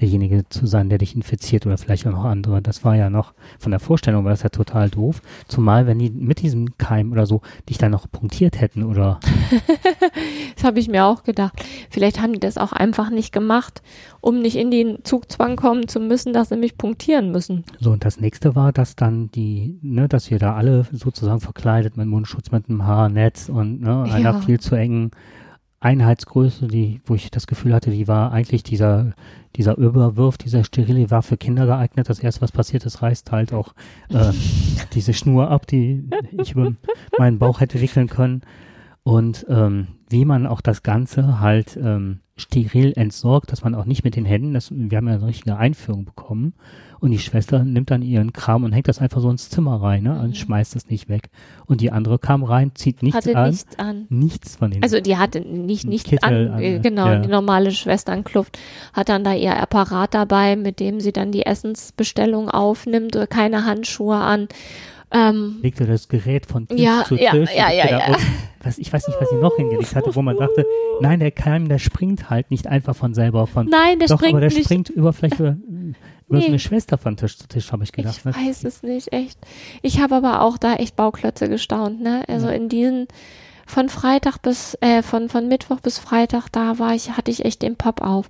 derjenige 0.00 0.48
zu 0.48 0.66
sein, 0.66 0.88
der 0.88 0.98
dich 0.98 1.14
infiziert 1.14 1.66
oder 1.66 1.78
vielleicht 1.78 2.06
auch 2.06 2.12
noch 2.12 2.24
andere. 2.24 2.62
Das 2.62 2.84
war 2.84 2.96
ja 2.96 3.10
noch, 3.10 3.34
von 3.58 3.70
der 3.70 3.80
Vorstellung 3.80 4.24
war 4.24 4.30
das 4.30 4.42
ja 4.42 4.48
total 4.48 4.88
doof. 4.90 5.20
Zumal, 5.48 5.86
wenn 5.86 5.98
die 5.98 6.10
mit 6.10 6.40
diesem 6.42 6.76
Keim 6.78 7.12
oder 7.12 7.26
so 7.26 7.42
dich 7.68 7.78
dann 7.78 7.90
noch 7.92 8.10
punktiert 8.10 8.60
hätten 8.60 8.82
oder 8.82 9.20
Das 10.56 10.64
habe 10.64 10.78
ich 10.80 10.88
mir 10.88 11.04
auch 11.04 11.22
gedacht. 11.22 11.62
Vielleicht 11.90 12.20
haben 12.20 12.32
die 12.32 12.40
das 12.40 12.58
auch 12.58 12.72
einfach 12.72 13.10
nicht 13.10 13.32
gemacht, 13.32 13.82
um 14.20 14.40
nicht 14.40 14.56
in 14.56 14.70
den 14.70 15.04
Zugzwang 15.04 15.56
kommen 15.56 15.88
zu 15.88 16.00
müssen, 16.00 16.32
dass 16.32 16.48
sie 16.50 16.56
mich 16.56 16.76
punktieren 16.76 17.30
müssen. 17.32 17.64
So, 17.78 17.90
und 17.92 18.04
das 18.04 18.20
nächste 18.20 18.54
war, 18.54 18.72
dass 18.72 18.96
dann 18.96 19.30
die, 19.30 19.78
ne, 19.82 20.08
dass 20.08 20.30
wir 20.30 20.38
da 20.38 20.54
alle 20.54 20.86
sozusagen 20.92 21.40
verkleidet 21.40 21.96
mit 21.96 22.06
Mundschutz, 22.06 22.50
mit 22.50 22.68
einem 22.68 22.84
Haarnetz 22.84 23.48
und 23.48 23.80
ne, 23.80 24.02
einer 24.04 24.32
Ja. 24.32 24.40
viel 24.40 24.60
zu 24.60 24.74
engen 24.74 25.10
Einheitsgröße, 25.80 26.68
die, 26.68 27.00
wo 27.06 27.14
ich 27.14 27.30
das 27.30 27.46
Gefühl 27.46 27.72
hatte, 27.72 27.90
die 27.90 28.06
war 28.06 28.32
eigentlich 28.32 28.62
dieser, 28.62 29.14
dieser 29.56 29.78
Überwurf, 29.78 30.36
dieser 30.36 30.62
Sterile 30.62 31.10
war 31.10 31.22
für 31.22 31.38
Kinder 31.38 31.64
geeignet. 31.64 32.08
Das 32.08 32.20
erste, 32.20 32.42
was 32.42 32.52
passiert 32.52 32.84
ist, 32.84 33.00
reißt 33.00 33.32
halt 33.32 33.54
auch 33.54 33.74
äh, 34.10 34.32
diese 34.92 35.14
Schnur 35.14 35.50
ab, 35.50 35.66
die 35.66 36.04
ich 36.32 36.52
über 36.52 36.74
meinen 37.18 37.38
Bauch 37.38 37.60
hätte 37.60 37.80
wickeln 37.80 38.08
können. 38.08 38.42
Und 39.10 39.44
ähm, 39.48 39.88
wie 40.08 40.24
man 40.24 40.46
auch 40.46 40.60
das 40.60 40.84
Ganze 40.84 41.40
halt 41.40 41.76
ähm, 41.76 42.20
steril 42.36 42.92
entsorgt, 42.94 43.50
dass 43.50 43.64
man 43.64 43.74
auch 43.74 43.84
nicht 43.84 44.04
mit 44.04 44.14
den 44.14 44.24
Händen, 44.24 44.54
das, 44.54 44.70
wir 44.70 44.96
haben 44.96 45.08
ja 45.08 45.14
eine 45.14 45.26
richtige 45.26 45.56
Einführung 45.56 46.04
bekommen 46.04 46.54
und 47.00 47.10
die 47.10 47.18
Schwester 47.18 47.64
nimmt 47.64 47.90
dann 47.90 48.02
ihren 48.02 48.32
Kram 48.32 48.62
und 48.62 48.72
hängt 48.72 48.86
das 48.86 49.00
einfach 49.00 49.20
so 49.20 49.28
ins 49.28 49.50
Zimmer 49.50 49.82
rein 49.82 50.04
ne, 50.04 50.20
und 50.20 50.36
schmeißt 50.36 50.76
es 50.76 50.88
nicht 50.88 51.08
weg. 51.08 51.30
Und 51.66 51.80
die 51.80 51.90
andere 51.90 52.20
kam 52.20 52.44
rein, 52.44 52.70
zieht 52.76 53.02
nichts 53.02 53.26
Hatte 53.26 53.36
an, 53.36 53.50
nichts 53.50 53.78
an. 53.80 54.06
nichts 54.10 54.56
von 54.56 54.70
den 54.70 54.82
Also 54.84 55.00
die 55.00 55.16
hatte 55.16 55.40
nicht 55.40 55.86
nichts 55.86 56.08
Kittel 56.08 56.48
an, 56.48 56.54
an, 56.54 56.62
äh, 56.62 56.74
ne? 56.74 56.80
genau, 56.80 57.06
Ja. 57.08 57.18
die 57.18 57.28
normale 57.28 57.72
Schwesternkluft 57.72 58.60
hat 58.92 59.08
dann 59.08 59.24
da 59.24 59.34
ihr 59.34 59.56
Apparat 59.56 60.14
dabei, 60.14 60.54
mit 60.54 60.78
dem 60.78 61.00
sie 61.00 61.12
dann 61.12 61.32
die 61.32 61.46
Essensbestellung 61.46 62.48
aufnimmt, 62.48 63.16
oder 63.16 63.26
keine 63.26 63.64
Handschuhe 63.64 64.16
an. 64.16 64.46
Ähm, 65.12 65.58
legte 65.62 65.86
das 65.86 66.08
Gerät 66.08 66.46
von 66.46 66.68
Tisch 66.68 66.78
Ja, 66.80 67.04
zu 67.04 67.16
ja, 67.16 67.32
Tisch. 67.32 67.50
ja, 67.54 67.70
ja, 67.72 67.88
ja. 67.90 68.06
unten- 68.08 68.22
Was, 68.62 68.78
ich 68.78 68.92
weiß 68.92 69.08
nicht, 69.08 69.20
was 69.20 69.28
sie 69.30 69.36
noch 69.36 69.56
hingelegt 69.56 69.94
hatte, 69.96 70.14
wo 70.14 70.22
man 70.22 70.36
dachte, 70.36 70.66
nein, 71.00 71.18
der 71.18 71.30
Keim, 71.30 71.68
der 71.68 71.78
springt 71.78 72.28
halt 72.30 72.50
nicht 72.50 72.66
einfach 72.66 72.94
von 72.94 73.14
selber 73.14 73.46
von. 73.46 73.66
nein, 73.66 73.98
der 73.98 74.08
Doch, 74.08 74.18
springt 74.18 74.34
aber 74.34 74.40
der 74.40 74.50
nicht. 74.50 74.64
springt 74.64 74.88
über 74.90 75.12
vielleicht 75.12 75.40
über, 75.40 75.56
über 75.68 75.94
Nee. 76.28 76.40
so 76.42 76.46
eine 76.46 76.58
Schwester 76.60 76.96
von 76.98 77.16
Tisch 77.16 77.38
zu 77.38 77.48
Tisch, 77.48 77.72
habe 77.72 77.82
ich 77.84 77.90
gedacht. 77.92 78.18
Ich 78.18 78.24
ne? 78.24 78.34
weiß 78.36 78.64
es 78.64 78.82
nicht, 78.84 79.12
echt. 79.12 79.38
Ich 79.82 80.00
habe 80.00 80.14
aber 80.14 80.42
auch 80.42 80.58
da 80.58 80.74
echt 80.74 80.94
Bauklötze 80.94 81.48
gestaunt, 81.48 82.00
ne? 82.02 82.22
Also 82.28 82.46
Ja. 82.48 82.52
in 82.52 82.68
diesen 82.68 83.08
von 83.66 83.88
Freitag 83.88 84.38
bis 84.42 84.76
äh, 84.80 85.02
von 85.02 85.28
von 85.28 85.48
Mittwoch 85.48 85.80
bis 85.80 85.98
Freitag 85.98 86.48
da 86.52 86.78
war 86.78 86.94
ich 86.94 87.16
hatte 87.16 87.30
ich 87.30 87.44
echt 87.44 87.62
den 87.62 87.76
Pop 87.76 88.00
auf. 88.02 88.28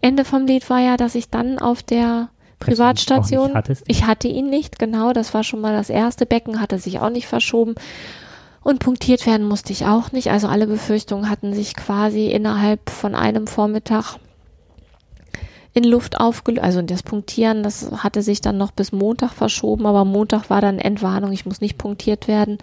Ende 0.00 0.24
vom 0.24 0.46
Lied 0.46 0.68
war 0.70 0.80
ja, 0.80 0.96
dass 0.96 1.14
ich 1.14 1.30
dann 1.30 1.58
auf 1.58 1.82
der 1.82 2.28
Privatstation 2.60 3.52
ich 3.86 4.04
hatte 4.06 4.28
ihn 4.28 4.50
nicht, 4.50 4.78
genau, 4.78 5.12
das 5.12 5.34
war 5.34 5.42
schon 5.42 5.60
mal 5.60 5.72
das 5.72 5.90
erste 5.90 6.26
Becken 6.26 6.60
hatte 6.60 6.78
sich 6.78 7.00
auch 7.00 7.10
nicht 7.10 7.26
verschoben. 7.26 7.74
Und 8.62 8.78
punktiert 8.78 9.26
werden 9.26 9.48
musste 9.48 9.72
ich 9.72 9.86
auch 9.86 10.12
nicht. 10.12 10.30
Also 10.30 10.46
alle 10.46 10.66
Befürchtungen 10.66 11.30
hatten 11.30 11.54
sich 11.54 11.74
quasi 11.74 12.26
innerhalb 12.26 12.90
von 12.90 13.14
einem 13.14 13.46
Vormittag 13.46 14.18
in 15.72 15.84
Luft 15.84 16.20
aufgelöst. 16.20 16.62
Also 16.62 16.82
das 16.82 17.02
Punktieren, 17.02 17.62
das 17.62 17.90
hatte 17.90 18.22
sich 18.22 18.40
dann 18.40 18.58
noch 18.58 18.72
bis 18.72 18.92
Montag 18.92 19.32
verschoben, 19.32 19.86
aber 19.86 20.04
Montag 20.04 20.50
war 20.50 20.60
dann 20.60 20.78
Entwarnung, 20.78 21.32
ich 21.32 21.46
muss 21.46 21.60
nicht 21.60 21.78
punktiert 21.78 22.28
werden. 22.28 22.58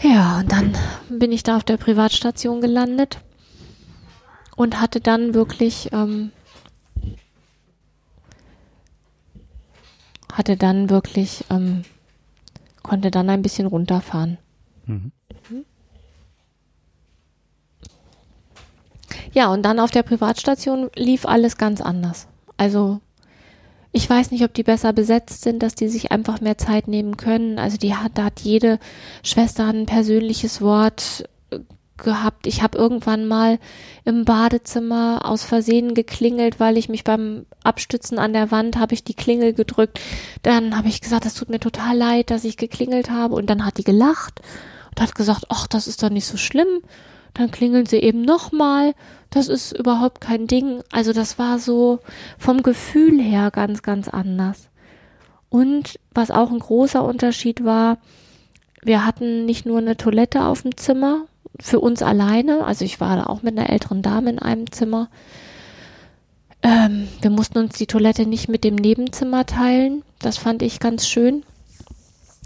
Ja, 0.00 0.40
und 0.40 0.52
dann 0.52 0.76
bin 1.08 1.32
ich 1.32 1.42
da 1.42 1.56
auf 1.56 1.64
der 1.64 1.76
Privatstation 1.76 2.60
gelandet 2.60 3.18
und 4.56 4.80
hatte 4.80 5.00
dann 5.00 5.34
wirklich, 5.34 5.90
ähm, 5.92 6.32
hatte 10.38 10.56
dann 10.56 10.88
wirklich, 10.88 11.44
ähm, 11.50 11.82
konnte 12.82 13.10
dann 13.10 13.28
ein 13.28 13.42
bisschen 13.42 13.66
runterfahren. 13.66 14.38
Mhm. 14.86 15.12
Ja, 19.32 19.52
und 19.52 19.62
dann 19.62 19.78
auf 19.78 19.90
der 19.90 20.02
Privatstation 20.02 20.90
lief 20.94 21.26
alles 21.26 21.58
ganz 21.58 21.80
anders. 21.80 22.28
Also 22.56 23.00
ich 23.92 24.08
weiß 24.08 24.30
nicht, 24.30 24.44
ob 24.44 24.54
die 24.54 24.62
besser 24.62 24.92
besetzt 24.92 25.42
sind, 25.42 25.62
dass 25.62 25.74
die 25.74 25.88
sich 25.88 26.12
einfach 26.12 26.40
mehr 26.40 26.58
Zeit 26.58 26.88
nehmen 26.88 27.16
können. 27.16 27.58
Also 27.58 27.76
die 27.76 27.94
hat, 27.94 28.12
da 28.14 28.24
hat 28.24 28.40
jede 28.40 28.78
Schwester 29.22 29.66
ein 29.66 29.86
persönliches 29.86 30.60
Wort 30.60 31.28
äh, 31.50 31.58
gehabt. 31.98 32.46
Ich 32.46 32.62
habe 32.62 32.78
irgendwann 32.78 33.26
mal 33.26 33.58
im 34.04 34.24
Badezimmer 34.24 35.20
aus 35.24 35.44
Versehen 35.44 35.94
geklingelt, 35.94 36.60
weil 36.60 36.76
ich 36.76 36.88
mich 36.88 37.04
beim 37.04 37.46
Abstützen 37.62 38.18
an 38.18 38.32
der 38.32 38.50
Wand 38.50 38.78
habe 38.78 38.94
ich 38.94 39.04
die 39.04 39.14
Klingel 39.14 39.52
gedrückt. 39.52 40.00
Dann 40.42 40.76
habe 40.76 40.88
ich 40.88 41.00
gesagt, 41.00 41.24
das 41.24 41.34
tut 41.34 41.48
mir 41.48 41.60
total 41.60 41.96
leid, 41.96 42.30
dass 42.30 42.44
ich 42.44 42.56
geklingelt 42.56 43.10
habe. 43.10 43.34
Und 43.34 43.50
dann 43.50 43.64
hat 43.64 43.78
die 43.78 43.84
gelacht 43.84 44.40
und 44.90 45.00
hat 45.02 45.14
gesagt, 45.14 45.44
ach, 45.48 45.66
das 45.66 45.86
ist 45.86 46.02
doch 46.02 46.10
nicht 46.10 46.26
so 46.26 46.36
schlimm. 46.36 46.82
Dann 47.34 47.50
klingeln 47.50 47.86
sie 47.86 47.98
eben 47.98 48.22
nochmal. 48.22 48.94
Das 49.30 49.48
ist 49.48 49.72
überhaupt 49.72 50.20
kein 50.20 50.46
Ding. 50.46 50.82
Also 50.90 51.12
das 51.12 51.38
war 51.38 51.58
so 51.58 52.00
vom 52.38 52.62
Gefühl 52.62 53.20
her 53.20 53.50
ganz, 53.50 53.82
ganz 53.82 54.08
anders. 54.08 54.68
Und 55.50 55.98
was 56.12 56.30
auch 56.30 56.50
ein 56.50 56.58
großer 56.58 57.02
Unterschied 57.04 57.64
war, 57.64 57.98
wir 58.82 59.04
hatten 59.04 59.44
nicht 59.44 59.66
nur 59.66 59.78
eine 59.78 59.96
Toilette 59.96 60.44
auf 60.44 60.62
dem 60.62 60.76
Zimmer 60.76 61.26
für 61.60 61.80
uns 61.80 62.02
alleine. 62.02 62.64
Also 62.64 62.84
ich 62.84 63.00
war 63.00 63.16
da 63.16 63.26
auch 63.26 63.42
mit 63.42 63.58
einer 63.58 63.70
älteren 63.70 64.02
Dame 64.02 64.30
in 64.30 64.38
einem 64.38 64.70
Zimmer. 64.70 65.08
Ähm, 66.62 67.08
wir 67.20 67.30
mussten 67.30 67.58
uns 67.58 67.76
die 67.76 67.86
Toilette 67.86 68.26
nicht 68.26 68.48
mit 68.48 68.64
dem 68.64 68.74
Nebenzimmer 68.74 69.46
teilen. 69.46 70.02
Das 70.18 70.38
fand 70.38 70.62
ich 70.62 70.80
ganz 70.80 71.06
schön 71.06 71.44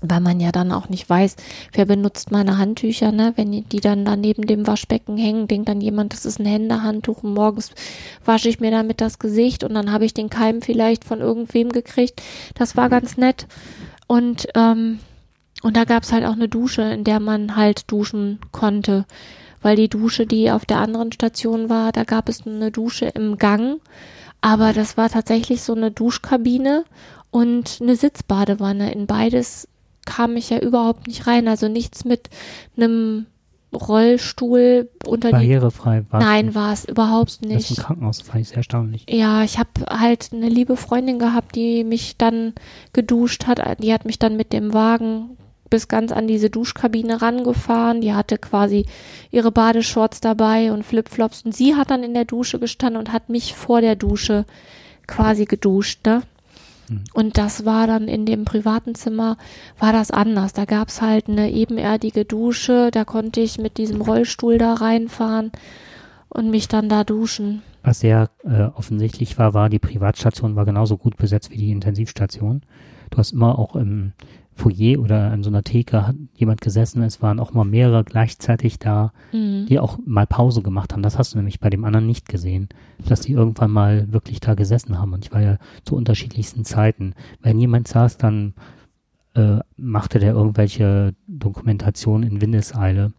weil 0.02 0.20
man 0.20 0.40
ja 0.40 0.52
dann 0.52 0.72
auch 0.72 0.88
nicht 0.88 1.08
weiß, 1.08 1.36
wer 1.72 1.86
benutzt 1.86 2.30
meine 2.30 2.58
Handtücher, 2.58 3.12
ne? 3.12 3.32
Wenn 3.36 3.52
die 3.68 3.80
dann 3.80 4.04
da 4.04 4.16
neben 4.16 4.46
dem 4.46 4.66
Waschbecken 4.66 5.16
hängen, 5.16 5.48
denkt 5.48 5.68
dann 5.68 5.80
jemand, 5.80 6.12
das 6.12 6.26
ist 6.26 6.40
ein 6.40 6.46
Händehandtuch 6.46 7.22
und 7.22 7.34
morgens 7.34 7.70
wasche 8.24 8.48
ich 8.48 8.60
mir 8.60 8.70
damit 8.70 9.00
das 9.00 9.18
Gesicht 9.18 9.64
und 9.64 9.74
dann 9.74 9.92
habe 9.92 10.04
ich 10.04 10.12
den 10.12 10.28
Keim 10.28 10.60
vielleicht 10.60 11.04
von 11.04 11.20
irgendwem 11.20 11.70
gekriegt. 11.70 12.20
Das 12.54 12.76
war 12.76 12.88
ganz 12.88 13.16
nett. 13.16 13.46
Und, 14.08 14.48
ähm, 14.54 14.98
und 15.62 15.76
da 15.76 15.84
gab's 15.84 16.12
halt 16.12 16.24
auch 16.24 16.32
eine 16.32 16.48
Dusche, 16.48 16.82
in 16.82 17.04
der 17.04 17.20
man 17.20 17.56
halt 17.56 17.90
duschen 17.90 18.40
konnte. 18.50 19.06
Weil 19.60 19.76
die 19.76 19.88
Dusche, 19.88 20.26
die 20.26 20.50
auf 20.50 20.66
der 20.66 20.78
anderen 20.78 21.12
Station 21.12 21.70
war, 21.70 21.92
da 21.92 22.02
gab 22.02 22.28
es 22.28 22.46
eine 22.46 22.72
Dusche 22.72 23.06
im 23.06 23.38
Gang. 23.38 23.80
Aber 24.40 24.72
das 24.72 24.96
war 24.96 25.08
tatsächlich 25.08 25.62
so 25.62 25.72
eine 25.72 25.92
Duschkabine 25.92 26.84
und 27.30 27.78
eine 27.80 27.94
Sitzbadewanne 27.94 28.92
in 28.92 29.06
beides 29.06 29.68
kam 30.04 30.36
ich 30.36 30.50
ja 30.50 30.58
überhaupt 30.58 31.06
nicht 31.06 31.28
rein. 31.28 31.46
Also 31.46 31.68
nichts 31.68 32.04
mit 32.04 32.28
einem 32.76 33.26
Rollstuhl 33.72 34.90
unter 35.06 35.30
Barrierefrei 35.30 36.04
war 36.10 36.20
Nein, 36.20 36.56
war 36.56 36.72
es 36.72 36.84
überhaupt 36.84 37.40
nicht. 37.42 37.54
Das 37.54 37.70
ist 37.70 37.78
ein 37.78 37.84
Krankenhaus, 37.84 38.20
fand 38.20 38.42
ich 38.42 38.48
sehr 38.48 38.58
erstaunlich. 38.58 39.06
Ja, 39.08 39.44
ich 39.44 39.58
habe 39.58 39.70
halt 39.88 40.30
eine 40.32 40.48
liebe 40.48 40.76
Freundin 40.76 41.20
gehabt, 41.20 41.54
die 41.54 41.84
mich 41.84 42.16
dann 42.18 42.52
geduscht 42.92 43.46
hat. 43.46 43.60
Die 43.82 43.92
hat 43.92 44.04
mich 44.04 44.18
dann 44.18 44.36
mit 44.36 44.52
dem 44.52 44.74
Wagen 44.74 45.38
bis 45.72 45.88
ganz 45.88 46.12
an 46.12 46.26
diese 46.26 46.50
Duschkabine 46.50 47.22
rangefahren. 47.22 48.02
Die 48.02 48.12
hatte 48.12 48.36
quasi 48.36 48.84
ihre 49.30 49.50
Badeshorts 49.50 50.20
dabei 50.20 50.70
und 50.70 50.84
Flipflops. 50.84 51.46
Und 51.46 51.54
sie 51.54 51.74
hat 51.74 51.90
dann 51.90 52.04
in 52.04 52.12
der 52.12 52.26
Dusche 52.26 52.58
gestanden 52.58 52.98
und 52.98 53.10
hat 53.10 53.30
mich 53.30 53.54
vor 53.54 53.80
der 53.80 53.96
Dusche 53.96 54.44
quasi 55.06 55.46
geduscht, 55.46 56.04
ne? 56.04 56.22
Hm. 56.88 57.04
Und 57.14 57.38
das 57.38 57.64
war 57.64 57.86
dann 57.86 58.06
in 58.06 58.26
dem 58.26 58.44
privaten 58.44 58.94
Zimmer, 58.94 59.38
war 59.78 59.94
das 59.94 60.10
anders. 60.10 60.52
Da 60.52 60.66
gab's 60.66 61.00
halt 61.00 61.30
eine 61.30 61.50
ebenerdige 61.50 62.26
Dusche, 62.26 62.90
da 62.92 63.06
konnte 63.06 63.40
ich 63.40 63.58
mit 63.58 63.78
diesem 63.78 64.02
Rollstuhl 64.02 64.58
da 64.58 64.74
reinfahren 64.74 65.52
und 66.28 66.50
mich 66.50 66.68
dann 66.68 66.90
da 66.90 67.02
duschen. 67.02 67.62
Was 67.82 68.00
sehr 68.00 68.28
äh, 68.44 68.64
offensichtlich 68.74 69.38
war, 69.38 69.54
war, 69.54 69.70
die 69.70 69.78
Privatstation 69.78 70.54
war 70.54 70.66
genauso 70.66 70.98
gut 70.98 71.16
besetzt 71.16 71.50
wie 71.50 71.56
die 71.56 71.72
Intensivstation. 71.72 72.60
Du 73.10 73.18
hast 73.18 73.32
immer 73.32 73.58
auch 73.58 73.74
im 73.74 74.12
Foyer 74.54 75.00
oder 75.00 75.30
an 75.30 75.42
so 75.42 75.50
einer 75.50 75.62
Theke 75.62 76.06
hat 76.06 76.16
jemand 76.34 76.60
gesessen, 76.60 77.02
es 77.02 77.22
waren 77.22 77.40
auch 77.40 77.52
mal 77.52 77.64
mehrere 77.64 78.04
gleichzeitig 78.04 78.78
da, 78.78 79.12
mhm. 79.32 79.66
die 79.66 79.78
auch 79.78 79.98
mal 80.04 80.26
Pause 80.26 80.62
gemacht 80.62 80.92
haben. 80.92 81.02
Das 81.02 81.18
hast 81.18 81.32
du 81.32 81.38
nämlich 81.38 81.60
bei 81.60 81.70
dem 81.70 81.84
anderen 81.84 82.06
nicht 82.06 82.28
gesehen, 82.28 82.68
dass 83.06 83.20
die 83.20 83.32
irgendwann 83.32 83.70
mal 83.70 84.12
wirklich 84.12 84.40
da 84.40 84.54
gesessen 84.54 84.98
haben. 84.98 85.14
Und 85.14 85.24
ich 85.24 85.32
war 85.32 85.40
ja 85.40 85.58
zu 85.84 85.96
unterschiedlichsten 85.96 86.64
Zeiten. 86.64 87.14
Wenn 87.40 87.58
jemand 87.58 87.88
saß, 87.88 88.18
dann 88.18 88.54
äh, 89.34 89.58
machte 89.76 90.18
der 90.18 90.34
irgendwelche 90.34 91.14
Dokumentation 91.26 92.22
in 92.22 92.40
Windeseile. 92.40 93.12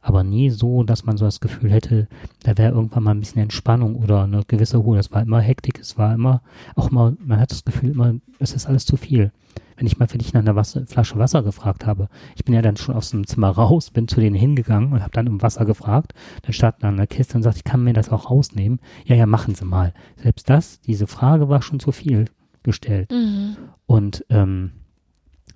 Aber 0.00 0.22
nie 0.22 0.50
so, 0.50 0.84
dass 0.84 1.04
man 1.04 1.16
so 1.16 1.24
das 1.24 1.40
Gefühl 1.40 1.70
hätte, 1.70 2.08
da 2.44 2.56
wäre 2.56 2.72
irgendwann 2.72 3.02
mal 3.02 3.10
ein 3.10 3.20
bisschen 3.20 3.42
Entspannung 3.42 3.96
oder 3.96 4.24
eine 4.24 4.42
gewisse 4.46 4.76
Ruhe. 4.76 4.96
Das 4.96 5.10
war 5.10 5.22
immer 5.22 5.40
Hektik, 5.40 5.80
es 5.80 5.98
war 5.98 6.14
immer, 6.14 6.40
auch 6.76 6.90
mal, 6.90 7.16
man 7.24 7.40
hat 7.40 7.50
das 7.50 7.64
Gefühl 7.64 7.90
immer, 7.90 8.14
es 8.38 8.52
ist 8.52 8.66
alles 8.66 8.86
zu 8.86 8.96
viel 8.96 9.32
wenn 9.78 9.86
ich 9.86 9.98
mal 9.98 10.08
für 10.08 10.18
dich 10.18 10.32
nach 10.32 10.40
einer 10.40 10.56
Wasser, 10.56 10.84
Flasche 10.86 11.18
Wasser 11.18 11.42
gefragt 11.42 11.86
habe. 11.86 12.08
Ich 12.36 12.44
bin 12.44 12.54
ja 12.54 12.62
dann 12.62 12.76
schon 12.76 12.96
aus 12.96 13.10
dem 13.10 13.26
Zimmer 13.26 13.50
raus, 13.50 13.90
bin 13.90 14.08
zu 14.08 14.20
denen 14.20 14.34
hingegangen 14.34 14.92
und 14.92 15.02
habe 15.02 15.12
dann 15.12 15.28
um 15.28 15.40
Wasser 15.40 15.64
gefragt. 15.64 16.14
Dann 16.42 16.52
stand 16.52 16.82
da 16.82 16.88
eine 16.88 17.06
Kiste 17.06 17.36
und 17.36 17.44
sagt, 17.44 17.58
ich 17.58 17.64
kann 17.64 17.84
mir 17.84 17.92
das 17.92 18.10
auch 18.10 18.28
rausnehmen. 18.28 18.80
Ja, 19.04 19.14
ja, 19.14 19.26
machen 19.26 19.54
Sie 19.54 19.64
mal. 19.64 19.94
Selbst 20.16 20.50
das, 20.50 20.80
diese 20.80 21.06
Frage 21.06 21.48
war 21.48 21.62
schon 21.62 21.78
zu 21.78 21.92
viel 21.92 22.26
gestellt. 22.64 23.12
Mhm. 23.12 23.56
Und 23.86 24.24
ähm, 24.30 24.72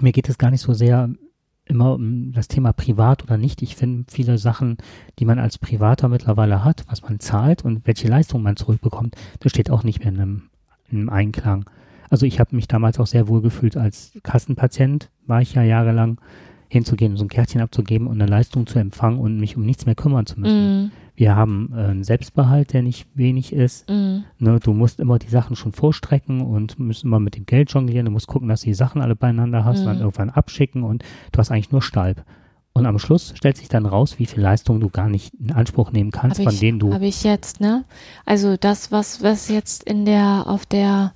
mir 0.00 0.12
geht 0.12 0.28
es 0.28 0.38
gar 0.38 0.50
nicht 0.50 0.62
so 0.62 0.72
sehr 0.72 1.10
immer 1.64 1.94
um 1.94 2.32
das 2.32 2.48
Thema 2.48 2.72
privat 2.72 3.24
oder 3.24 3.36
nicht. 3.38 3.60
Ich 3.62 3.74
finde 3.76 4.04
viele 4.08 4.38
Sachen, 4.38 4.76
die 5.18 5.24
man 5.24 5.38
als 5.38 5.58
Privater 5.58 6.08
mittlerweile 6.08 6.64
hat, 6.64 6.84
was 6.88 7.02
man 7.02 7.18
zahlt 7.18 7.64
und 7.64 7.86
welche 7.86 8.08
Leistung 8.08 8.42
man 8.42 8.56
zurückbekommt, 8.56 9.16
das 9.40 9.50
steht 9.50 9.70
auch 9.70 9.82
nicht 9.82 10.00
mehr 10.00 10.08
in 10.08 10.20
einem, 10.20 10.42
in 10.90 10.98
einem 10.98 11.08
Einklang. 11.08 11.64
Also 12.12 12.26
ich 12.26 12.38
habe 12.38 12.54
mich 12.54 12.68
damals 12.68 13.00
auch 13.00 13.06
sehr 13.06 13.26
wohl 13.26 13.40
gefühlt 13.40 13.74
als 13.74 14.12
Kassenpatient, 14.22 15.08
war 15.26 15.40
ich 15.40 15.54
ja 15.54 15.62
jahrelang, 15.62 16.20
hinzugehen, 16.68 17.16
so 17.16 17.24
ein 17.24 17.28
Kärtchen 17.28 17.62
abzugeben 17.62 18.06
und 18.06 18.20
eine 18.20 18.30
Leistung 18.30 18.66
zu 18.66 18.78
empfangen 18.78 19.18
und 19.18 19.40
mich 19.40 19.56
um 19.56 19.64
nichts 19.64 19.86
mehr 19.86 19.94
kümmern 19.94 20.26
zu 20.26 20.38
müssen. 20.38 20.84
Mm. 20.84 20.90
Wir 21.14 21.36
haben 21.36 21.72
äh, 21.74 21.80
einen 21.80 22.04
Selbstbehalt, 22.04 22.74
der 22.74 22.82
nicht 22.82 23.06
wenig 23.14 23.54
ist. 23.54 23.88
Mm. 23.88 24.24
Ne, 24.38 24.60
du 24.62 24.74
musst 24.74 25.00
immer 25.00 25.18
die 25.18 25.28
Sachen 25.28 25.56
schon 25.56 25.72
vorstrecken 25.72 26.42
und 26.42 26.78
musst 26.78 27.04
immer 27.04 27.18
mit 27.18 27.36
dem 27.36 27.46
Geld 27.46 27.70
jonglieren. 27.72 28.04
Du 28.04 28.10
musst 28.10 28.26
gucken, 28.26 28.48
dass 28.48 28.60
du 28.60 28.66
die 28.66 28.74
Sachen 28.74 29.00
alle 29.00 29.16
beieinander 29.16 29.64
hast, 29.64 29.82
mm. 29.82 29.86
dann 29.86 30.00
irgendwann 30.00 30.30
abschicken 30.30 30.82
und 30.82 31.04
du 31.32 31.38
hast 31.38 31.50
eigentlich 31.50 31.72
nur 31.72 31.82
Stalb. 31.82 32.24
Und 32.74 32.84
am 32.84 32.98
Schluss 32.98 33.32
stellt 33.36 33.56
sich 33.56 33.68
dann 33.68 33.86
raus, 33.86 34.18
wie 34.18 34.26
viel 34.26 34.42
Leistung 34.42 34.80
du 34.80 34.90
gar 34.90 35.08
nicht 35.08 35.32
in 35.34 35.52
Anspruch 35.52 35.92
nehmen 35.92 36.10
kannst, 36.10 36.38
hab 36.38 36.44
von 36.44 36.54
ich, 36.54 36.60
denen 36.60 36.78
du. 36.78 36.92
Habe 36.92 37.06
ich 37.06 37.22
jetzt, 37.22 37.60
ne? 37.60 37.84
Also 38.26 38.56
das, 38.58 38.92
was, 38.92 39.22
was 39.22 39.48
jetzt 39.48 39.84
in 39.84 40.04
der, 40.04 40.44
auf 40.46 40.66
der 40.66 41.12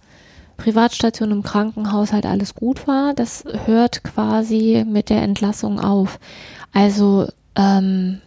Privatstation 0.56 1.30
im 1.30 1.42
Krankenhaus 1.42 2.12
halt 2.12 2.26
alles 2.26 2.54
gut 2.54 2.86
war, 2.86 3.14
das 3.14 3.44
hört 3.66 4.02
quasi 4.04 4.84
mit 4.86 5.10
der 5.10 5.22
Entlassung 5.22 5.80
auf. 5.80 6.18
Also 6.72 7.28
ähm, 7.56 8.20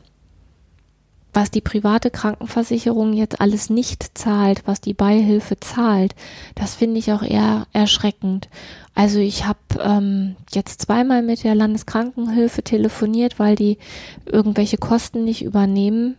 was 1.34 1.52
die 1.52 1.62
private 1.62 2.10
Krankenversicherung 2.10 3.14
jetzt 3.14 3.40
alles 3.40 3.70
nicht 3.70 4.18
zahlt, 4.18 4.64
was 4.66 4.82
die 4.82 4.94
Beihilfe 4.94 5.60
zahlt, 5.60 6.16
das 6.56 6.76
finde 6.76 7.00
ich 7.00 7.12
auch 7.12 7.22
eher 7.22 7.68
erschreckend. 7.72 8.50
Also 8.96 9.20
ich 9.20 9.46
habe 9.46 9.60
ähm, 9.80 10.36
jetzt 10.52 10.82
zweimal 10.82 11.22
mit 11.22 11.44
der 11.44 11.56
Landeskrankenhilfe 11.56 12.64
telefoniert, 12.64 13.40
weil 13.40 13.56
die 13.56 13.78
irgendwelche 14.26 14.78
Kosten 14.78 15.24
nicht 15.24 15.44
übernehmen 15.44 16.16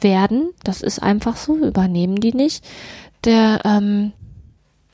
werden. 0.00 0.50
Das 0.62 0.82
ist 0.82 1.02
einfach 1.02 1.36
so, 1.36 1.56
übernehmen 1.56 2.16
die 2.16 2.34
nicht. 2.34 2.64
Der 3.24 3.60
ähm, 3.64 4.12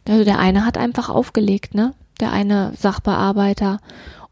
also 0.09 0.25
der 0.25 0.39
eine 0.39 0.65
hat 0.65 0.79
einfach 0.79 1.09
aufgelegt, 1.09 1.75
ne? 1.75 1.95
Der 2.21 2.33
eine 2.33 2.73
Sachbearbeiter. 2.79 3.79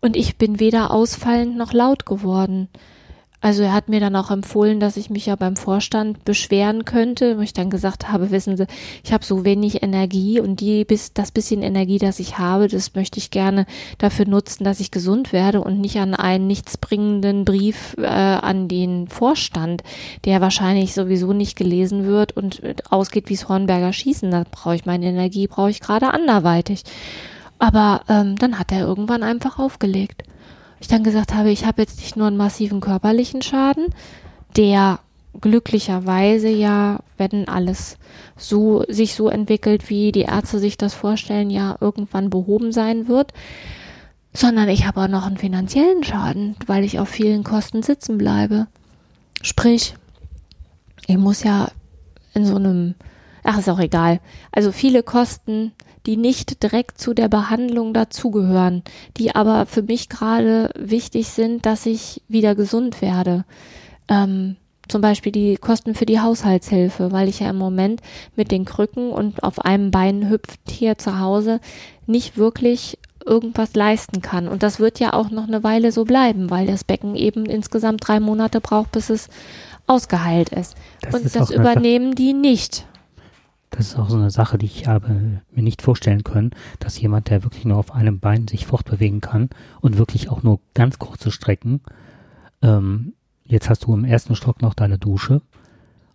Und 0.01 0.17
ich 0.17 0.37
bin 0.37 0.61
weder 0.61 0.91
ausfallend 0.91 1.57
noch 1.57 1.73
laut 1.73 2.07
geworden. 2.07 2.69
Also 3.45 3.63
er 3.63 3.75
hat 3.75 3.91
mir 3.91 4.01
dann 4.01 4.17
auch 4.17 4.31
empfohlen, 4.31 4.81
dass 4.81 4.97
ich 4.97 5.11
mich 5.11 5.27
ja 5.27 5.37
beim 5.37 5.55
Vorstand 5.55 6.25
beschweren 6.25 6.87
könnte, 6.87 7.37
wo 7.37 7.43
ich 7.43 7.53
dann 7.53 7.69
gesagt 7.69 8.11
habe, 8.11 8.31
wissen 8.31 8.57
Sie, 8.57 8.65
ich 9.05 9.13
habe 9.13 9.23
so 9.23 9.45
wenig 9.45 9.83
Energie 9.83 10.41
und 10.41 10.61
die 10.61 10.87
bis 10.87 11.13
das 11.13 11.31
bisschen 11.31 11.63
Energie, 11.63 11.99
das 11.99 12.21
ich 12.21 12.39
habe, 12.39 12.69
das 12.69 12.95
möchte 12.95 13.19
ich 13.19 13.31
gerne 13.31 13.67
dafür 13.99 14.27
nutzen, 14.27 14.65
dass 14.65 14.81
ich 14.81 14.91
gesund 14.91 15.35
werde 15.35 15.61
und 15.61 15.79
nicht 15.79 15.99
an 15.99 16.15
einen 16.15 16.47
nichtsbringenden 16.47 17.45
Brief 17.45 17.95
äh, 17.99 18.07
an 18.07 18.67
den 18.67 19.09
Vorstand, 19.09 19.83
der 20.25 20.41
wahrscheinlich 20.41 20.95
sowieso 20.95 21.35
nicht 21.35 21.55
gelesen 21.55 22.07
wird 22.07 22.35
und 22.35 22.63
ausgeht 22.91 23.29
wie 23.29 23.37
Hornberger 23.37 23.93
Schießen. 23.93 24.31
Da 24.31 24.45
brauche 24.51 24.77
ich 24.77 24.87
meine 24.87 25.05
Energie, 25.05 25.49
brauche 25.49 25.69
ich 25.69 25.81
gerade 25.81 26.15
anderweitig. 26.15 26.83
Aber 27.59 28.05
ähm, 28.09 28.37
dann 28.37 28.59
hat 28.59 28.73
er 28.73 28.87
irgendwann 28.87 29.23
einfach 29.23 29.59
aufgelegt 29.59 30.23
ich 30.85 30.89
dann 30.89 31.03
gesagt 31.03 31.33
habe, 31.33 31.51
ich 31.51 31.65
habe 31.65 31.81
jetzt 31.81 31.99
nicht 31.99 32.15
nur 32.15 32.27
einen 32.27 32.37
massiven 32.37 32.83
körperlichen 32.83 33.41
Schaden, 33.41 33.87
der 34.55 34.99
glücklicherweise 35.41 36.51
ja, 36.51 37.01
wenn 37.17 37.49
alles 37.49 37.97
so 38.37 38.85
sich 38.89 39.15
so 39.15 39.31
entwickelt, 39.31 39.89
wie 39.89 40.13
die 40.13 40.23
Ärzte 40.23 40.59
sich 40.59 40.77
das 40.77 40.93
vorstellen, 40.93 41.49
ja 41.49 41.79
irgendwann 41.81 42.29
behoben 42.29 42.71
sein 42.71 43.09
wird, 43.09 43.33
sondern 44.35 44.69
ich 44.69 44.87
habe 44.87 45.01
auch 45.01 45.09
noch 45.09 45.27
einen 45.27 45.39
finanziellen 45.39 46.05
Schaden, 46.05 46.55
weil 46.67 46.85
ich 46.85 46.99
auf 46.99 47.09
vielen 47.09 47.45
Kosten 47.45 47.83
sitzen 47.83 48.19
bleibe. 48.19 48.67
Sprich, 49.41 49.95
ich 51.07 51.17
muss 51.17 51.45
ja 51.45 51.71
in 52.35 52.45
so 52.45 52.57
einem, 52.57 52.95
ach 53.43 53.59
ist 53.59 53.71
auch 53.71 53.81
egal, 53.81 54.21
also 54.53 54.71
viele 54.71 55.03
Kosten, 55.03 55.73
die 56.07 56.17
nicht 56.17 56.63
direkt 56.63 57.01
zu 57.01 57.15
der 57.15 57.29
Behandlung 57.29 57.95
dazugehören, 57.95 58.83
die 59.17 59.35
aber 59.35 59.67
für 59.67 59.83
mich 59.83 60.09
gerade 60.09 60.71
wichtig 60.77 61.29
sind, 61.29 61.67
dass 61.67 61.87
ich 61.87 62.23
wieder 62.29 62.55
gesund 62.55 63.01
werde. 63.01 63.45
Ähm, 64.09 64.57
zum 64.89 65.01
Beispiel 65.01 65.33
die 65.33 65.57
Kosten 65.57 65.95
für 65.95 66.07
die 66.07 66.21
Haushaltshilfe, 66.21 67.11
weil 67.11 67.29
ich 67.29 67.41
ja 67.41 67.51
im 67.51 67.57
Moment 67.57 68.03
mit 68.37 68.51
den 68.51 68.65
Krücken 68.65 69.11
und 69.11 69.43
auf 69.43 69.59
einem 69.61 69.91
Bein 69.91 70.29
hüpft 70.29 70.61
hier 70.69 70.99
zu 70.99 71.19
Hause 71.21 71.61
nicht 72.07 72.37
wirklich 72.37 72.99
irgendwas 73.25 73.75
leisten 73.75 74.21
kann. 74.21 74.49
Und 74.49 74.63
das 74.63 74.81
wird 74.81 75.01
ja 75.01 75.15
auch 75.15 75.31
noch 75.31 75.49
eine 75.49 75.65
Weile 75.65 75.93
so 75.93 76.05
bleiben, 76.05 76.51
weil 76.51 76.67
das 76.67 76.85
Becken 76.85 77.17
eben 77.17 77.47
insgesamt 77.47 78.07
drei 78.07 78.21
Monate 78.21 78.61
braucht, 78.61 78.93
bis 78.93 79.09
es 79.09 79.29
ausgeheilt 79.87 80.51
ist. 80.51 80.77
Das 81.01 81.15
und 81.15 81.25
ist 81.25 81.37
das 81.37 81.51
übernehmen 81.51 82.15
die 82.15 82.35
nicht. 82.35 82.85
Das 83.77 83.89
ist 83.89 83.99
auch 83.99 84.09
so 84.09 84.17
eine 84.17 84.31
Sache, 84.31 84.57
die 84.57 84.67
ich 84.67 84.87
habe 84.87 85.43
mir 85.51 85.63
nicht 85.63 85.83
vorstellen 85.83 86.23
können, 86.23 86.51
dass 86.79 87.01
jemand, 87.01 87.29
der 87.29 87.43
wirklich 87.43 87.65
nur 87.65 87.79
auf 87.79 87.93
einem 87.93 88.21
Bein 88.21 88.47
sich 88.47 88.67
fortbewegen 88.67 89.21
kann 89.21 89.51
und 89.81 89.99
wirklich 89.99 90.29
auch 90.29 90.45
nur 90.45 90.61
ganz 90.75 91.01
kurze 91.01 91.33
Strecken, 91.33 91.81
ähm, 92.63 93.15
jetzt 93.45 93.69
hast 93.69 93.85
du 93.85 93.95
im 93.95 94.05
ersten 94.05 94.37
Stock 94.37 94.63
noch 94.63 94.75
deine 94.75 94.97
Dusche 94.97 95.43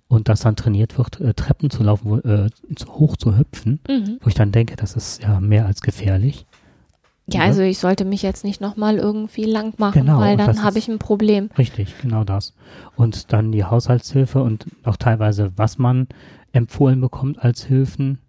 und 0.08 0.30
das 0.30 0.40
dann 0.40 0.56
trainiert 0.56 0.98
wird, 0.98 1.20
äh, 1.20 1.34
Treppen 1.34 1.70
zu 1.70 1.84
laufen, 1.84 2.10
wo, 2.10 2.18
äh, 2.18 2.50
hoch 2.88 3.18
zu 3.18 3.38
hüpfen, 3.38 3.82
mhm. 3.90 4.20
wo 4.22 4.30
ich 4.30 4.36
dann 4.36 4.54
denke, 4.54 4.78
das 4.78 4.96
ist 4.96 5.22
ja 5.22 5.42
mehr 5.42 5.66
als 5.66 5.82
gefährlich. 5.82 6.46
Ja, 7.34 7.42
also 7.42 7.62
ich 7.62 7.80
sollte 7.80 8.06
mich 8.06 8.22
jetzt 8.22 8.44
nicht 8.44 8.62
nochmal 8.62 8.98
irgendwie 8.98 9.46
lang 9.46 9.74
machen, 9.78 10.06
genau, 10.06 10.20
weil 10.20 10.38
dann 10.38 10.64
habe 10.64 10.80
ich 10.80 10.88
ein 10.88 11.00
Problem. 11.00 11.50
Richtig, 11.58 11.96
genau 12.02 12.24
das. 12.24 12.54
Und 12.96 13.34
dann 13.34 13.52
die 13.52 13.64
Haushaltshilfe 13.64 14.42
und 14.42 14.66
auch 14.84 14.98
teilweise, 14.98 15.52
was 15.56 15.78
man 15.78 16.08
empfohlen 16.52 17.02
bekommt 17.02 17.44
als 17.44 17.64
Hilfen. 17.64 18.20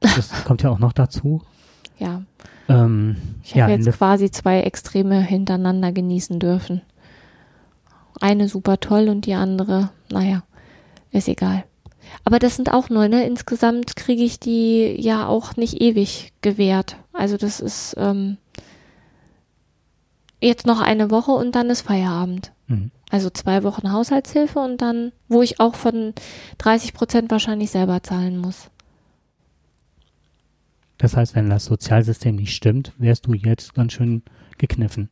Das 0.00 0.30
kommt 0.44 0.62
ja 0.62 0.70
auch 0.70 0.78
noch 0.78 0.92
dazu. 0.92 1.42
Ja. 1.98 2.22
Ähm, 2.68 3.16
ich 3.42 3.52
habe 3.52 3.72
ja, 3.72 3.76
jetzt 3.76 3.92
quasi 3.96 4.30
zwei 4.30 4.60
Extreme 4.60 5.20
hintereinander 5.20 5.92
genießen 5.92 6.38
dürfen. 6.38 6.82
Eine 8.20 8.48
super 8.48 8.80
toll 8.80 9.08
und 9.08 9.26
die 9.26 9.34
andere, 9.34 9.90
naja, 10.10 10.42
ist 11.10 11.28
egal. 11.28 11.64
Aber 12.24 12.38
das 12.38 12.56
sind 12.56 12.72
auch 12.72 12.88
nur, 12.90 13.08
ne? 13.08 13.24
Insgesamt 13.24 13.96
kriege 13.96 14.22
ich 14.22 14.40
die 14.40 14.96
ja 15.00 15.26
auch 15.26 15.56
nicht 15.56 15.80
ewig 15.80 16.32
gewährt. 16.42 16.96
Also 17.12 17.36
das 17.36 17.60
ist, 17.60 17.94
ähm, 17.98 18.38
jetzt 20.40 20.66
noch 20.66 20.80
eine 20.80 21.10
Woche 21.10 21.32
und 21.32 21.54
dann 21.54 21.70
ist 21.70 21.82
Feierabend. 21.82 22.52
Mhm. 22.66 22.90
Also 23.10 23.30
zwei 23.30 23.62
Wochen 23.64 23.92
Haushaltshilfe 23.92 24.58
und 24.60 24.80
dann, 24.80 25.12
wo 25.28 25.42
ich 25.42 25.60
auch 25.60 25.74
von 25.74 26.14
30 26.58 26.94
Prozent 26.94 27.30
wahrscheinlich 27.30 27.70
selber 27.70 28.02
zahlen 28.02 28.38
muss. 28.38 28.70
Das 30.98 31.16
heißt, 31.16 31.34
wenn 31.34 31.50
das 31.50 31.64
Sozialsystem 31.64 32.36
nicht 32.36 32.54
stimmt, 32.54 32.92
wärst 32.98 33.26
du 33.26 33.34
jetzt 33.34 33.74
ganz 33.74 33.94
schön 33.94 34.22
gekniffen. 34.58 35.08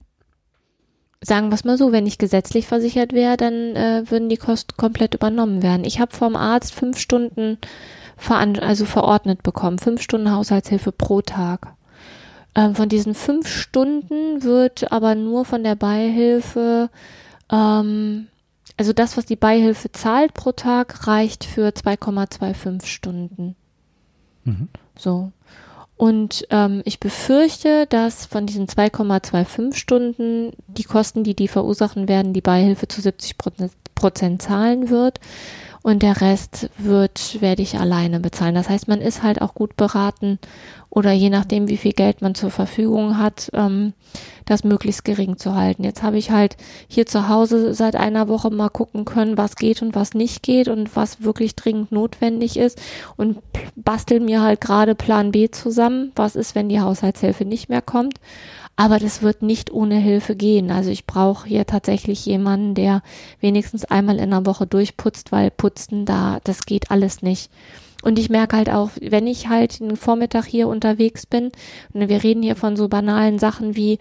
Sagen 1.21 1.49
wir 1.49 1.55
es 1.55 1.65
mal 1.65 1.79
so, 1.79 1.91
wenn 1.91 2.07
ich 2.07 2.19
gesetzlich 2.19 2.67
versichert 2.67 3.13
wäre, 3.13 3.37
dann 3.37 3.75
äh, 3.75 4.05
würden 4.09 4.29
die 4.29 4.37
Kosten 4.37 4.77
komplett 4.77 5.15
übernommen 5.15 5.63
werden. 5.63 5.85
Ich 5.85 5.99
habe 5.99 6.15
vom 6.15 6.37
Arzt 6.37 6.73
fünf 6.75 6.99
Stunden 6.99 7.59
also 8.29 8.85
verordnet 8.85 9.43
bekommen, 9.43 9.79
fünf 9.79 10.03
Stunden 10.03 10.31
Haushaltshilfe 10.31 10.93
pro 10.93 11.23
Tag. 11.23 11.75
Ähm, 12.59 12.75
von 12.75 12.89
diesen 12.89 13.15
fünf 13.15 13.47
Stunden 13.47 14.43
wird 14.43 14.91
aber 14.91 15.15
nur 15.15 15.45
von 15.45 15.63
der 15.63 15.77
Beihilfe, 15.77 16.91
ähm, 17.53 18.27
also 18.77 18.93
das, 18.93 19.17
was 19.17 19.27
die 19.27 19.37
Beihilfe 19.37 19.93
zahlt 19.93 20.35
pro 20.35 20.51
Tag, 20.51 21.07
reicht 21.07 21.45
für 21.45 21.69
2,25 21.69 22.87
Stunden. 22.87 23.55
Mhm. 24.43 24.69
So. 24.99 25.31
Und 25.97 26.49
ähm, 26.51 26.83
ich 26.85 26.99
befürchte, 26.99 27.87
dass 27.87 28.27
von 28.27 28.47
diesen 28.47 28.67
2,25 28.67 29.77
Stunden 29.77 30.51
die 30.67 30.83
Kosten, 30.83 31.23
die 31.23 31.37
die 31.37 31.49
verursachen 31.49 32.09
werden, 32.09 32.33
die 32.33 32.41
Beihilfe 32.41 32.89
zu 32.89 33.01
70 33.01 33.37
Prozent 33.95 34.43
zahlen 34.43 34.91
wird. 34.91 35.21
Und 35.89 36.03
der 36.03 36.21
Rest 36.21 36.69
wird, 36.77 37.41
werde 37.41 37.63
ich 37.63 37.79
alleine 37.79 38.21
bezahlen. 38.21 38.55
Das 38.55 38.69
heißt, 38.69 38.89
man 38.89 39.01
ist 39.01 39.23
halt 39.23 39.41
auch 39.41 39.55
gut 39.55 39.75
beraten 39.75 40.39
oder 40.91 41.13
je 41.13 41.31
nachdem, 41.31 41.67
wie 41.69 41.79
viel 41.79 41.95
Geld 41.95 42.21
man 42.21 42.35
zur 42.35 42.51
Verfügung 42.51 43.17
hat, 43.17 43.49
ähm, 43.55 43.95
das 44.45 44.65
möglichst 44.65 45.07
gering 45.07 45.39
zu 45.39 45.55
halten. 45.55 45.85
Jetzt 45.85 46.03
habe 46.03 46.19
ich 46.19 46.31
halt 46.31 46.59
hier 46.89 47.07
zu 47.07 47.31
Hause 47.31 47.73
seit 47.73 47.97
einer 47.97 48.29
Woche 48.29 48.51
mal 48.51 48.69
gucken 48.69 49.07
können, 49.07 49.39
was 49.39 49.57
geht 49.57 49.81
und 49.81 49.95
was 49.95 50.13
nicht 50.13 50.43
geht 50.43 50.69
und 50.69 50.95
was 50.95 51.23
wirklich 51.23 51.57
dringend 51.57 51.91
notwendig 51.91 52.59
ist 52.59 52.79
und 53.17 53.39
bastel 53.75 54.21
mir 54.21 54.43
halt 54.43 54.61
gerade 54.61 54.95
Plan 54.95 55.33
B 55.33 55.51
zusammen. 55.51 56.13
Was 56.17 56.37
ist, 56.37 56.55
wenn 56.55 56.69
die 56.69 56.83
Haushaltshilfe 56.83 57.47
nicht 57.47 57.71
mehr 57.71 57.81
kommt? 57.81 58.21
Aber 58.79 59.01
das 59.01 59.23
wird 59.23 59.43
nicht 59.43 59.73
ohne 59.73 59.97
Hilfe 59.97 60.37
gehen. 60.37 60.71
Also 60.71 60.91
ich 60.91 61.05
brauche 61.05 61.49
hier 61.49 61.67
tatsächlich 61.67 62.25
jemanden, 62.25 62.77
der 62.77 63.03
wenigstens 63.41 63.85
einmal 63.85 64.21
in 64.21 64.31
der 64.31 64.47
Woche 64.47 64.69
durchputzt, 64.69 65.33
weil 65.33 65.51
putzen 65.51 66.05
da, 66.05 66.39
das 66.45 66.65
geht 66.65 66.93
alles 66.93 67.21
nicht. 67.21 67.51
Und 68.03 68.21
ich 68.21 68.31
merke 68.31 68.57
halt 68.57 68.71
auch, 68.71 68.91
wenn 69.01 69.27
ich 69.27 69.49
halt 69.49 69.81
den 69.81 69.97
Vormittag 69.97 70.45
hier 70.45 70.69
unterwegs 70.69 71.27
bin, 71.27 71.51
und 71.93 72.09
wir 72.09 72.23
reden 72.23 72.45
hier 72.45 72.55
von 72.55 72.77
so 72.77 72.87
banalen 72.87 73.41
Sachen 73.41 73.75
wie 73.75 73.99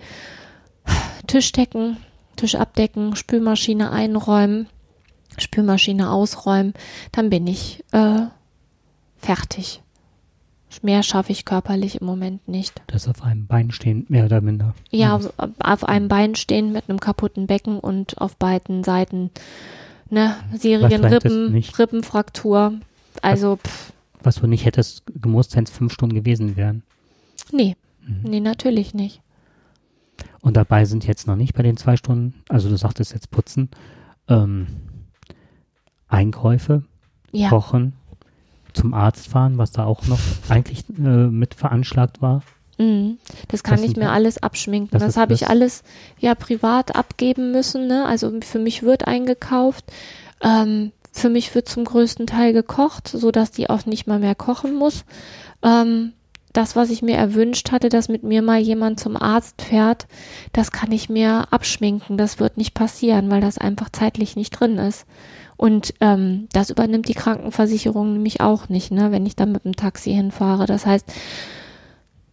Tisch 1.26 1.52
decken, 1.54 1.98
Tisch 2.36 2.54
abdecken, 2.54 3.16
Spülmaschine 3.16 3.92
einräumen, 3.92 4.68
Spülmaschine 5.40 6.12
ausräumen, 6.12 6.74
dann 7.12 7.32
bin 7.32 7.48
ich 7.48 7.84
äh, 7.94 8.28
fertig. 9.18 9.82
Mehr 10.82 11.02
schaffe 11.02 11.32
ich 11.32 11.46
körperlich 11.46 12.02
im 12.02 12.06
Moment 12.08 12.48
nicht. 12.48 12.82
Das 12.88 13.08
auf 13.08 13.24
einem 13.24 13.48
Bein 13.48 13.72
stehen, 13.72 14.06
mehr 14.10 14.26
oder 14.26 14.42
minder. 14.42 14.76
Ja, 14.92 15.16
auf, 15.16 15.32
auf 15.60 15.84
einem 15.86 16.08
Bein 16.08 16.36
stehen 16.36 16.72
mit 16.74 16.90
einem 16.90 17.00
kaputten 17.00 17.48
Becken 17.48 17.80
und 17.80 18.20
auf 18.20 18.36
beiden 18.38 18.84
Seiten 18.84 19.32
ne, 20.10 20.36
Serienrippen, 20.56 21.52
nicht- 21.54 21.78
Rippenfraktur. 21.80 22.74
Also, 23.22 23.56
pff, 23.58 23.94
Was 24.22 24.36
du 24.36 24.48
nicht 24.48 24.66
hättest 24.66 25.04
gemusst, 25.22 25.56
wenn 25.56 25.64
es 25.64 25.72
fünf 25.72 25.94
Stunden 25.94 26.16
gewesen 26.16 26.56
wären. 26.58 26.84
nee, 27.52 27.76
Mhm. 28.06 28.22
nee, 28.30 28.40
natürlich 28.40 28.94
nicht. 28.94 29.22
Und 30.42 30.56
dabei 30.58 30.86
sind 30.86 31.06
jetzt 31.08 31.28
noch 31.28 31.36
nicht 31.36 31.54
bei 31.56 31.64
den 31.64 31.78
zwei 31.78 31.98
Stunden, 31.98 32.36
also 32.50 32.70
du 32.70 32.78
sagtest 32.78 33.14
jetzt 33.14 33.32
putzen, 33.32 33.70
ähm, 34.30 34.68
Einkäufe, 36.08 36.84
Ja, 37.32 37.50
kochen, 37.50 37.94
zum 38.78 38.94
Arzt 38.94 39.28
fahren, 39.28 39.58
was 39.58 39.72
da 39.72 39.86
auch 39.86 40.06
noch 40.08 40.20
eigentlich 40.50 40.86
äh, 40.98 41.02
mit 41.02 41.54
veranschlagt 41.56 42.22
war. 42.22 42.42
mhm. 42.78 43.18
das 43.50 43.64
kann 43.64 43.82
Das 43.82 43.90
ich 43.90 43.98
mir 43.98 44.12
alles 44.12 44.42
abschminken. 44.42 44.90
das 44.92 45.04
Das, 45.04 45.18
habe 45.18 45.34
ich 45.34 45.48
alles 45.48 45.84
ja 46.20 46.36
privat 46.36 46.96
abgeben 46.96 47.52
müssen. 47.52 47.88
Ne? 47.88 48.06
Also 48.06 48.32
für 48.42 48.60
mich 48.60 48.84
wird 48.84 49.08
eingekauft. 49.08 49.86
Ähm, 50.42 50.92
für 51.12 51.30
mich 51.30 51.54
wird 51.56 51.68
zum 51.68 51.84
größten 51.84 52.28
Teil 52.28 52.54
gekocht, 52.54 53.08
so 53.08 53.32
dass 53.32 53.50
die 53.52 53.70
auch 53.70 53.86
nicht 53.88 54.06
mal 54.06 54.20
mehr 54.20 54.36
kochen 54.36 54.76
muss. 54.76 55.04
Ähm, 55.64 56.14
das, 56.58 56.76
was 56.76 56.90
ich 56.90 57.04
mir 57.04 57.16
erwünscht 57.16 57.72
hatte, 57.72 57.88
dass 57.88 58.10
mit 58.10 58.24
mir 58.24 58.42
mal 58.42 58.60
jemand 58.60 59.00
zum 59.00 59.16
Arzt 59.16 59.62
fährt, 59.62 60.08
das 60.54 60.72
kann 60.72 60.92
ich 60.92 61.08
mir 61.08 61.48
abschminken. 61.52 62.18
Das 62.18 62.40
wird 62.40 62.58
nicht 62.58 62.74
passieren, 62.74 63.30
weil 63.30 63.42
das 63.42 63.60
einfach 63.60 63.90
zeitlich 63.92 64.36
nicht 64.36 64.52
drin 64.52 64.80
ist. 64.80 65.06
Und 65.56 65.94
ähm, 66.02 66.48
das 66.52 66.72
übernimmt 66.72 67.08
die 67.08 67.14
Krankenversicherung 67.14 68.14
nämlich 68.14 68.42
auch 68.42 68.70
nicht, 68.70 68.92
ne, 68.92 69.12
wenn 69.12 69.28
ich 69.28 69.36
da 69.36 69.46
mit 69.46 69.66
dem 69.66 69.76
Taxi 69.76 70.12
hinfahre. 70.12 70.66
Das 70.66 70.88
heißt, 70.88 71.06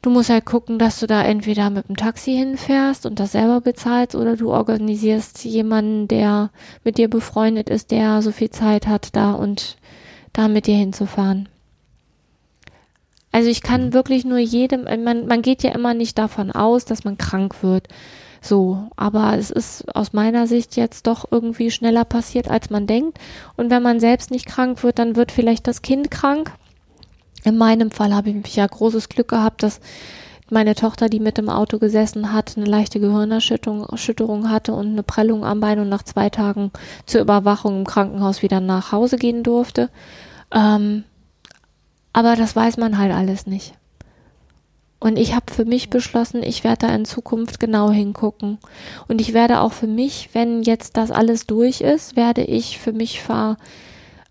du 0.00 0.10
musst 0.10 0.30
halt 0.30 0.46
gucken, 0.46 0.78
dass 0.78 1.00
du 1.00 1.06
da 1.06 1.22
entweder 1.22 1.68
mit 1.68 1.88
dem 1.88 1.96
Taxi 1.96 2.32
hinfährst 2.32 3.04
und 3.04 3.20
das 3.20 3.32
selber 3.32 3.60
bezahlst 3.60 4.14
oder 4.14 4.36
du 4.36 4.52
organisierst 4.52 5.44
jemanden, 5.44 6.08
der 6.08 6.50
mit 6.82 6.96
dir 6.96 7.08
befreundet 7.10 7.68
ist, 7.68 7.90
der 7.90 8.22
so 8.22 8.32
viel 8.32 8.50
Zeit 8.50 8.86
hat, 8.86 9.14
da 9.16 9.32
und 9.32 9.76
da 10.32 10.48
mit 10.48 10.66
dir 10.66 10.76
hinzufahren. 10.76 11.48
Also 13.34 13.50
ich 13.50 13.62
kann 13.62 13.92
wirklich 13.92 14.24
nur 14.24 14.38
jedem, 14.38 14.84
man, 15.02 15.26
man 15.26 15.42
geht 15.42 15.64
ja 15.64 15.72
immer 15.72 15.92
nicht 15.92 16.16
davon 16.18 16.52
aus, 16.52 16.84
dass 16.84 17.02
man 17.02 17.18
krank 17.18 17.64
wird. 17.64 17.88
So, 18.40 18.86
aber 18.94 19.36
es 19.36 19.50
ist 19.50 19.92
aus 19.92 20.12
meiner 20.12 20.46
Sicht 20.46 20.76
jetzt 20.76 21.08
doch 21.08 21.24
irgendwie 21.32 21.72
schneller 21.72 22.04
passiert, 22.04 22.48
als 22.48 22.70
man 22.70 22.86
denkt. 22.86 23.18
Und 23.56 23.70
wenn 23.70 23.82
man 23.82 23.98
selbst 23.98 24.30
nicht 24.30 24.46
krank 24.46 24.84
wird, 24.84 25.00
dann 25.00 25.16
wird 25.16 25.32
vielleicht 25.32 25.66
das 25.66 25.82
Kind 25.82 26.12
krank. 26.12 26.52
In 27.42 27.58
meinem 27.58 27.90
Fall 27.90 28.14
habe 28.14 28.30
ich 28.30 28.54
ja 28.54 28.68
großes 28.68 29.08
Glück 29.08 29.26
gehabt, 29.26 29.64
dass 29.64 29.80
meine 30.48 30.76
Tochter, 30.76 31.08
die 31.08 31.18
mit 31.18 31.36
im 31.40 31.48
Auto 31.48 31.80
gesessen 31.80 32.32
hat, 32.32 32.56
eine 32.56 32.66
leichte 32.66 33.00
Gehirnerschütterung 33.00 33.84
Erschütterung 33.86 34.48
hatte 34.48 34.74
und 34.74 34.92
eine 34.92 35.02
Prellung 35.02 35.44
am 35.44 35.58
Bein 35.58 35.80
und 35.80 35.88
nach 35.88 36.04
zwei 36.04 36.30
Tagen 36.30 36.70
zur 37.04 37.22
Überwachung 37.22 37.78
im 37.78 37.84
Krankenhaus 37.84 38.42
wieder 38.42 38.60
nach 38.60 38.92
Hause 38.92 39.16
gehen 39.16 39.42
durfte. 39.42 39.90
Ähm, 40.54 41.02
aber 42.14 42.36
das 42.36 42.56
weiß 42.56 42.78
man 42.78 42.96
halt 42.96 43.12
alles 43.12 43.46
nicht. 43.46 43.74
Und 45.00 45.18
ich 45.18 45.34
habe 45.34 45.52
für 45.52 45.66
mich 45.66 45.90
beschlossen, 45.90 46.42
ich 46.42 46.64
werde 46.64 46.86
da 46.86 46.94
in 46.94 47.04
Zukunft 47.04 47.60
genau 47.60 47.90
hingucken. 47.90 48.56
Und 49.06 49.20
ich 49.20 49.34
werde 49.34 49.60
auch 49.60 49.74
für 49.74 49.86
mich, 49.86 50.30
wenn 50.32 50.62
jetzt 50.62 50.96
das 50.96 51.10
alles 51.10 51.46
durch 51.46 51.82
ist, 51.82 52.16
werde 52.16 52.42
ich 52.42 52.78
für 52.78 52.92
mich 52.92 53.20
ver, 53.20 53.58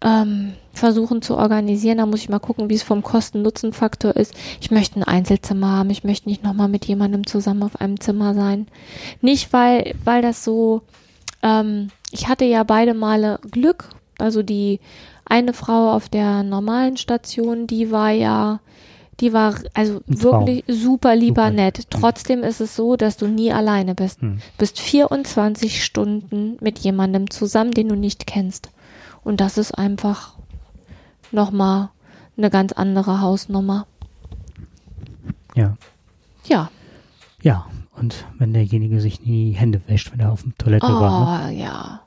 ähm, 0.02 0.54
versuchen 0.72 1.22
zu 1.22 1.38
organisieren. 1.38 2.00
Da 2.00 2.08
muss 2.08 2.22
ich 2.22 2.30
mal 2.30 2.40
gucken, 2.40 2.70
wie 2.70 2.74
es 2.74 2.82
vom 2.82 3.04
Kosten-Nutzen-Faktor 3.04 4.16
ist. 4.16 4.34
Ich 4.62 4.72
möchte 4.72 5.00
ein 5.00 5.04
Einzelzimmer 5.04 5.74
haben. 5.74 5.92
Ich 5.92 6.04
möchte 6.04 6.28
nicht 6.28 6.44
nochmal 6.44 6.70
mit 6.70 6.86
jemandem 6.86 7.28
zusammen 7.28 7.62
auf 7.62 7.80
einem 7.80 8.00
Zimmer 8.00 8.34
sein. 8.34 8.68
Nicht, 9.22 9.54
weil, 9.54 9.94
weil 10.06 10.24
das 10.24 10.44
so, 10.44 10.82
ähm, 11.44 11.90
ich 12.10 12.30
hatte 12.30 12.46
ja 12.46 12.64
beide 12.64 12.96
Male 12.96 13.40
Glück. 13.52 13.90
Also 14.18 14.42
die 14.42 14.80
eine 15.26 15.54
Frau 15.54 15.94
auf 15.94 16.10
der 16.10 16.44
normalen 16.44 16.98
Station, 16.98 17.68
die 17.68 17.92
war 17.92 18.12
ja, 18.12 18.60
die 19.20 19.34
war 19.34 19.56
also 19.74 20.02
wirklich 20.06 20.64
super 20.68 21.16
lieber 21.16 21.46
Super. 21.46 21.52
nett. 21.52 21.88
Trotzdem 21.90 22.44
ist 22.44 22.62
es 22.62 22.76
so, 22.76 22.96
dass 22.96 23.18
du 23.18 23.28
nie 23.28 23.52
alleine 23.52 23.96
bist. 23.96 24.22
Hm. 24.22 24.40
Bist 24.58 24.80
24 24.80 25.84
Stunden 25.84 26.58
mit 26.62 26.80
jemandem 26.80 27.30
zusammen, 27.30 27.72
den 27.72 27.90
du 27.90 27.96
nicht 27.96 28.28
kennst. 28.28 28.70
Und 29.24 29.40
das 29.40 29.58
ist 29.58 29.72
einfach 29.72 30.34
nochmal 31.32 31.90
eine 32.38 32.50
ganz 32.50 32.74
andere 32.74 33.22
Hausnummer. 33.22 33.86
Ja. 35.56 35.78
Ja. 36.46 36.70
Ja. 37.42 37.66
Und 37.96 38.26
wenn 38.40 38.54
derjenige 38.54 39.00
sich 39.00 39.22
nie 39.22 39.52
die 39.52 39.58
Hände 39.58 39.82
wäscht, 39.88 40.12
wenn 40.12 40.20
er 40.20 40.32
auf 40.32 40.44
der 40.44 40.58
Toilette 40.58 40.88
war, 40.88 41.50
ne? 41.50 41.56
Oh, 41.56 41.60
ja. 41.62 42.02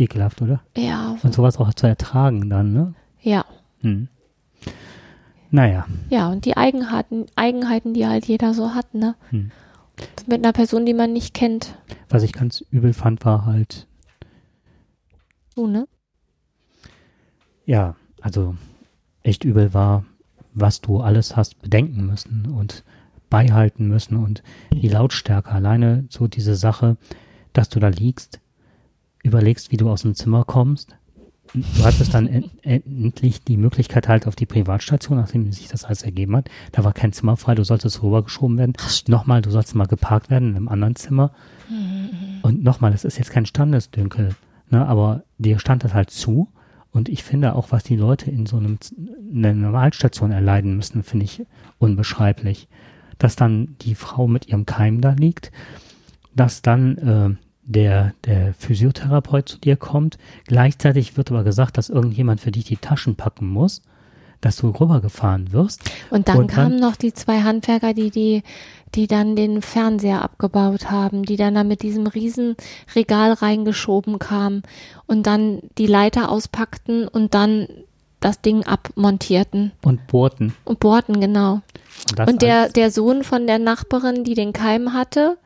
Ekelhaft, 0.00 0.42
oder? 0.42 0.60
Ja. 0.76 1.16
Und 1.22 1.34
sowas 1.34 1.58
auch 1.58 1.72
zu 1.74 1.86
ertragen 1.86 2.48
dann, 2.50 2.72
ne? 2.72 2.94
Ja. 3.20 3.44
Hm. 3.80 4.08
Naja. 5.50 5.86
Ja, 6.10 6.28
und 6.30 6.44
die 6.44 6.56
Eigenheiten, 6.56 7.26
Eigenheiten, 7.36 7.92
die 7.94 8.06
halt 8.06 8.26
jeder 8.26 8.54
so 8.54 8.74
hat, 8.74 8.94
ne? 8.94 9.14
Hm. 9.30 9.50
Mit 10.26 10.42
einer 10.44 10.52
Person, 10.52 10.86
die 10.86 10.94
man 10.94 11.12
nicht 11.12 11.34
kennt. 11.34 11.74
Was 12.08 12.22
ich 12.22 12.32
ganz 12.32 12.64
übel 12.70 12.92
fand, 12.92 13.24
war 13.24 13.44
halt, 13.44 13.86
Du, 15.56 15.66
ne? 15.66 15.86
ja, 17.66 17.96
also 18.20 18.54
echt 19.22 19.44
übel 19.44 19.74
war, 19.74 20.04
was 20.54 20.80
du 20.80 21.00
alles 21.00 21.36
hast 21.36 21.60
bedenken 21.60 22.06
müssen 22.06 22.46
und 22.46 22.84
beihalten 23.28 23.86
müssen 23.88 24.16
und 24.16 24.42
die 24.72 24.88
Lautstärke. 24.88 25.50
Alleine 25.50 26.06
so 26.08 26.26
diese 26.28 26.54
Sache, 26.56 26.96
dass 27.52 27.68
du 27.68 27.78
da 27.78 27.88
liegst, 27.88 28.40
überlegst, 29.22 29.72
wie 29.72 29.76
du 29.76 29.90
aus 29.90 30.02
dem 30.02 30.14
Zimmer 30.14 30.44
kommst 30.44 30.96
du 31.54 31.84
hattest 31.84 32.14
dann 32.14 32.26
en 32.26 32.50
endlich 32.62 33.42
die 33.42 33.56
Möglichkeit 33.56 34.08
halt 34.08 34.26
auf 34.26 34.36
die 34.36 34.46
Privatstation, 34.46 35.18
nachdem 35.18 35.50
sich 35.52 35.68
das 35.68 35.84
alles 35.84 36.02
ergeben 36.02 36.36
hat. 36.36 36.48
Da 36.72 36.84
war 36.84 36.92
kein 36.92 37.12
Zimmer 37.12 37.36
frei, 37.36 37.54
du 37.54 37.64
solltest 37.64 38.02
rübergeschoben 38.02 38.58
werden. 38.58 38.74
Nochmal, 39.08 39.42
du 39.42 39.50
sollst 39.50 39.74
mal 39.74 39.86
geparkt 39.86 40.30
werden 40.30 40.50
in 40.50 40.56
einem 40.56 40.68
anderen 40.68 40.96
Zimmer. 40.96 41.32
Mhm. 41.68 42.10
Und 42.42 42.62
nochmal, 42.62 42.92
das 42.92 43.04
ist 43.04 43.18
jetzt 43.18 43.30
kein 43.30 43.46
Standesdünkel, 43.46 44.34
ne, 44.70 44.86
aber 44.86 45.24
dir 45.38 45.58
stand 45.58 45.84
das 45.84 45.94
halt 45.94 46.10
zu. 46.10 46.48
Und 46.92 47.08
ich 47.08 47.22
finde 47.22 47.54
auch, 47.54 47.70
was 47.70 47.84
die 47.84 47.96
Leute 47.96 48.30
in 48.30 48.46
so 48.46 48.56
einem, 48.56 48.78
in 49.30 49.44
einer 49.44 49.54
Normalstation 49.54 50.32
erleiden 50.32 50.76
müssen, 50.76 51.02
finde 51.02 51.24
ich 51.24 51.46
unbeschreiblich. 51.78 52.68
Dass 53.18 53.36
dann 53.36 53.76
die 53.82 53.94
Frau 53.94 54.26
mit 54.26 54.48
ihrem 54.48 54.66
Keim 54.66 55.00
da 55.00 55.12
liegt, 55.12 55.52
dass 56.34 56.62
dann 56.62 56.98
äh, 56.98 57.30
der, 57.72 58.14
der 58.24 58.52
Physiotherapeut 58.54 59.48
zu 59.48 59.58
dir 59.58 59.76
kommt. 59.76 60.18
Gleichzeitig 60.46 61.16
wird 61.16 61.30
aber 61.30 61.44
gesagt, 61.44 61.78
dass 61.78 61.88
irgendjemand 61.88 62.40
für 62.40 62.50
dich 62.50 62.64
die 62.64 62.76
Taschen 62.76 63.14
packen 63.16 63.46
muss, 63.48 63.82
dass 64.40 64.56
du 64.56 64.68
rübergefahren 64.70 65.52
wirst. 65.52 65.82
Und 66.10 66.28
dann 66.28 66.38
Und 66.38 66.50
dann- 66.50 66.54
kamen 66.56 66.80
noch 66.80 66.96
die 66.96 67.12
zwei 67.12 67.40
Handwerker, 67.42 67.94
die, 67.94 68.10
die, 68.10 68.42
die 68.94 69.06
dann 69.06 69.36
den 69.36 69.62
Fernseher 69.62 70.22
abgebaut 70.22 70.90
haben, 70.90 71.22
die 71.24 71.36
dann 71.36 71.54
da 71.54 71.62
mit 71.62 71.82
diesem 71.82 72.06
riesen 72.08 72.56
Regal 72.96 73.32
reingeschoben 73.34 74.18
kamen 74.18 74.62
und 75.06 75.26
dann 75.26 75.60
die 75.78 75.86
Leiter 75.86 76.28
auspackten 76.30 77.06
und 77.06 77.34
dann 77.34 77.68
das 78.18 78.40
Ding 78.40 78.64
abmontierten 78.64 79.72
Und 79.82 80.06
bohrten. 80.08 80.54
und 80.64 80.80
bohrten, 80.80 81.20
genau. 81.20 81.60
Und, 82.18 82.28
Und 82.28 82.42
der, 82.42 82.68
der 82.68 82.90
Sohn 82.90 83.22
von 83.24 83.46
der 83.46 83.58
Nachbarin, 83.58 84.24
die 84.24 84.34
den 84.34 84.52
Keim 84.52 84.92
hatte, 84.92 85.36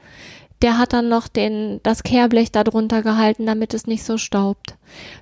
der 0.64 0.78
hat 0.78 0.92
dann 0.94 1.08
noch 1.08 1.28
den, 1.28 1.78
das 1.82 2.02
Kehrblech 2.02 2.50
da 2.50 2.64
drunter 2.64 3.02
gehalten, 3.02 3.44
damit 3.46 3.74
es 3.74 3.86
nicht 3.86 4.02
so 4.02 4.16
staubt. 4.18 4.76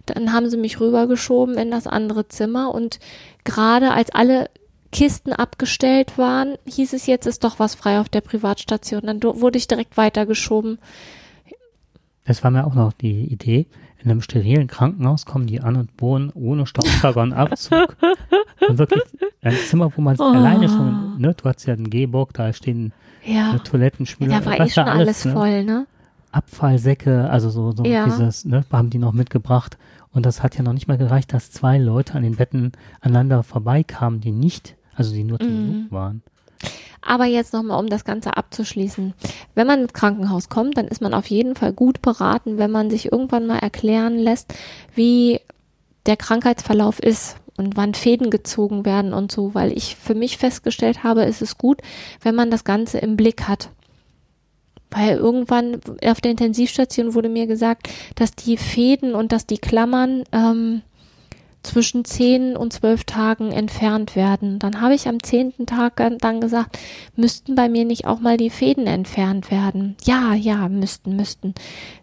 Dann 0.07 0.32
haben 0.32 0.49
sie 0.49 0.57
mich 0.57 0.78
rübergeschoben 0.80 1.57
in 1.59 1.70
das 1.70 1.86
andere 1.86 2.28
Zimmer 2.28 2.72
und 2.74 3.01
gerade 3.45 3.90
als 3.90 4.11
alle 4.11 4.49
Kisten 4.93 5.32
abgestellt 5.32 6.16
waren, 6.16 6.55
hieß 6.66 6.93
es 6.93 7.07
jetzt 7.07 7.26
ist 7.26 7.45
doch 7.45 7.59
was 7.59 7.74
frei 7.74 7.99
auf 7.99 8.09
der 8.09 8.20
Privatstation. 8.20 9.03
Dann 9.03 9.22
wurde 9.22 9.59
ich 9.59 9.66
direkt 9.66 9.97
weitergeschoben. 9.97 10.78
Das 12.24 12.45
war 12.45 12.51
mir 12.51 12.66
auch 12.66 12.74
noch 12.74 12.93
die 12.93 13.24
Idee. 13.24 13.66
In 14.05 14.11
einem 14.11 14.20
sterilen 14.20 14.66
Krankenhaus 14.66 15.26
kommen 15.26 15.47
die 15.47 15.61
an 15.61 15.76
und 15.76 15.97
bohren 15.97 16.30
ohne 16.34 16.66
Staubsauger 16.66 17.22
und 17.22 17.32
Abzug. 17.34 17.97
und 18.68 18.78
wirklich 18.78 19.03
ein 19.43 19.55
Zimmer, 19.55 19.90
wo 19.97 20.03
man 20.03 20.16
Oh. 20.20 20.24
alleine 20.24 20.68
schon, 20.68 21.18
ne, 21.18 21.34
du 21.34 21.49
hast 21.49 21.66
ja 21.66 21.74
einen 21.74 21.88
Gehbock, 21.90 22.32
da 22.34 22.53
stehen 22.53 22.93
Ja, 23.25 23.57
Toilettenspüler. 23.59 24.41
da 24.41 24.47
war 24.47 24.61
eh 24.61 24.68
schon 24.68 24.87
da 24.87 24.93
alles 24.93 25.25
ne? 25.25 25.33
voll, 25.33 25.64
ne? 25.64 25.87
Abfallsäcke, 26.33 27.29
also 27.31 27.51
so, 27.51 27.73
so 27.73 27.85
Ja. 27.85 28.05
dieses, 28.05 28.45
ne, 28.45 28.64
haben 28.73 28.91
die 28.91 28.99
noch 28.99 29.12
mitgebracht. 29.12 29.77
Und 30.12 30.27
das 30.27 30.43
hat 30.43 30.57
ja 30.57 30.62
noch 30.62 30.73
nicht 30.73 30.89
mal 30.89 30.99
gereicht, 30.99 31.33
dass 31.33 31.51
zwei 31.51 31.79
Leute 31.79 32.14
an 32.14 32.23
den 32.23 32.37
Betten 32.37 32.73
aneinander 33.01 33.43
vorbeikamen, 33.43 34.20
die 34.20 34.33
nicht, 34.33 34.75
also 34.95 35.12
die 35.12 35.25
nur 35.25 35.39
zu 35.41 35.51
Mhm. 35.51 35.57
Besuch 35.66 35.91
waren. 35.91 36.23
Aber 37.05 37.25
jetzt 37.27 37.53
nochmal, 37.53 37.81
um 37.81 37.89
das 37.89 38.05
Ganze 38.05 38.37
abzuschließen. 38.37 39.14
Wenn 39.55 39.66
man 39.66 39.83
ins 39.83 39.93
Krankenhaus 39.93 40.49
kommt, 40.49 40.77
dann 40.79 40.87
ist 40.87 41.03
man 41.03 41.14
auf 41.14 41.27
jeden 41.27 41.57
Fall 41.57 41.73
gut 41.73 42.01
beraten, 42.01 42.59
wenn 42.59 42.70
man 42.70 42.91
sich 42.91 43.11
irgendwann 43.11 43.47
mal 43.47 43.59
erklären 43.59 44.16
lässt, 44.18 44.55
wie 44.95 45.41
der 46.07 46.16
Krankheitsverlauf 46.16 46.99
ist 47.01 47.37
und 47.57 47.76
wann 47.76 47.94
Fäden 47.94 48.30
gezogen 48.30 48.84
werden 48.84 49.12
und 49.12 49.30
so, 49.30 49.55
weil 49.55 49.76
ich 49.76 49.96
für 49.96 50.14
mich 50.14 50.38
festgestellt 50.38 51.03
habe, 51.05 51.22
ist 51.24 51.42
es 51.42 51.59
gut, 51.59 51.80
wenn 52.22 52.34
man 52.34 52.50
das 52.50 52.64
Ganze 52.64 52.98
im 52.98 53.16
Blick 53.16 53.48
hat. 53.48 53.70
Weil 54.90 55.16
irgendwann 55.16 55.80
auf 56.05 56.20
der 56.20 56.32
Intensivstation 56.32 57.14
wurde 57.14 57.28
mir 57.28 57.46
gesagt, 57.46 57.88
dass 58.14 58.32
die 58.32 58.57
Fäden 58.57 59.14
und 59.14 59.32
dass 59.32 59.46
die 59.46 59.59
Klammern 59.59 60.24
ähm, 60.32 60.82
zwischen 61.63 62.05
10 62.05 62.57
und 62.57 62.73
12 62.73 63.05
Tagen 63.05 63.53
entfernt 63.53 64.17
werden. 64.17 64.59
Dann 64.59 64.81
habe 64.81 64.95
ich 64.95 65.09
am 65.09 65.23
zehnten 65.23 65.67
Tag 65.67 65.97
dann- 66.19 66.41
gesagt, 66.41 66.79
müssten 67.17 67.55
bei 67.55 67.69
mir 67.69 67.85
nicht 67.85 68.07
auch 68.07 68.21
mal 68.21 68.37
die 68.37 68.51
Fäden 68.51 68.87
entfernt 68.87 69.51
werden? 69.51 69.97
Ja, 70.05 70.35
ja, 70.35 70.69
müssten, 70.69 71.17
müssten. 71.17 71.55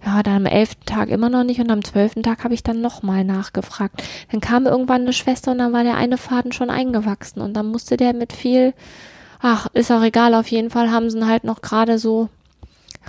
Ja, 0.05 0.23
dann 0.23 0.37
am 0.37 0.45
elften 0.45 0.85
Tag 0.85 1.09
immer 1.09 1.29
noch 1.29 1.43
nicht 1.43 1.59
und 1.59 1.71
am 1.71 1.83
zwölften 1.83 2.23
Tag 2.23 2.43
habe 2.43 2.53
ich 2.53 2.63
dann 2.63 2.81
nochmal 2.81 3.23
nachgefragt. 3.23 4.01
Dann 4.31 4.41
kam 4.41 4.65
irgendwann 4.65 5.01
eine 5.01 5.13
Schwester 5.13 5.51
und 5.51 5.57
dann 5.57 5.73
war 5.73 5.83
der 5.83 5.97
eine 5.97 6.17
Faden 6.17 6.51
schon 6.51 6.69
eingewachsen 6.69 7.41
und 7.41 7.53
dann 7.53 7.67
musste 7.67 7.97
der 7.97 8.13
mit 8.13 8.31
viel, 8.33 8.73
ach, 9.41 9.67
ist 9.73 9.91
auch 9.91 10.03
egal, 10.03 10.33
auf 10.35 10.47
jeden 10.47 10.69
Fall 10.69 10.91
haben 10.91 11.09
sie 11.09 11.17
ihn 11.17 11.27
halt 11.27 11.43
noch 11.43 11.61
gerade 11.61 11.99
so 11.99 12.29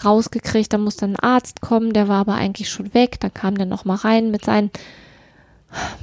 rausgekriegt. 0.04 0.72
Da 0.72 0.78
musste 0.78 1.06
ein 1.06 1.16
Arzt 1.16 1.60
kommen, 1.60 1.92
der 1.92 2.08
war 2.08 2.20
aber 2.20 2.34
eigentlich 2.34 2.70
schon 2.70 2.94
weg. 2.94 3.20
Dann 3.20 3.34
kam 3.34 3.56
der 3.56 3.66
noch 3.66 3.84
mal 3.84 3.96
rein 3.96 4.30
mit 4.30 4.44
seinen 4.44 4.70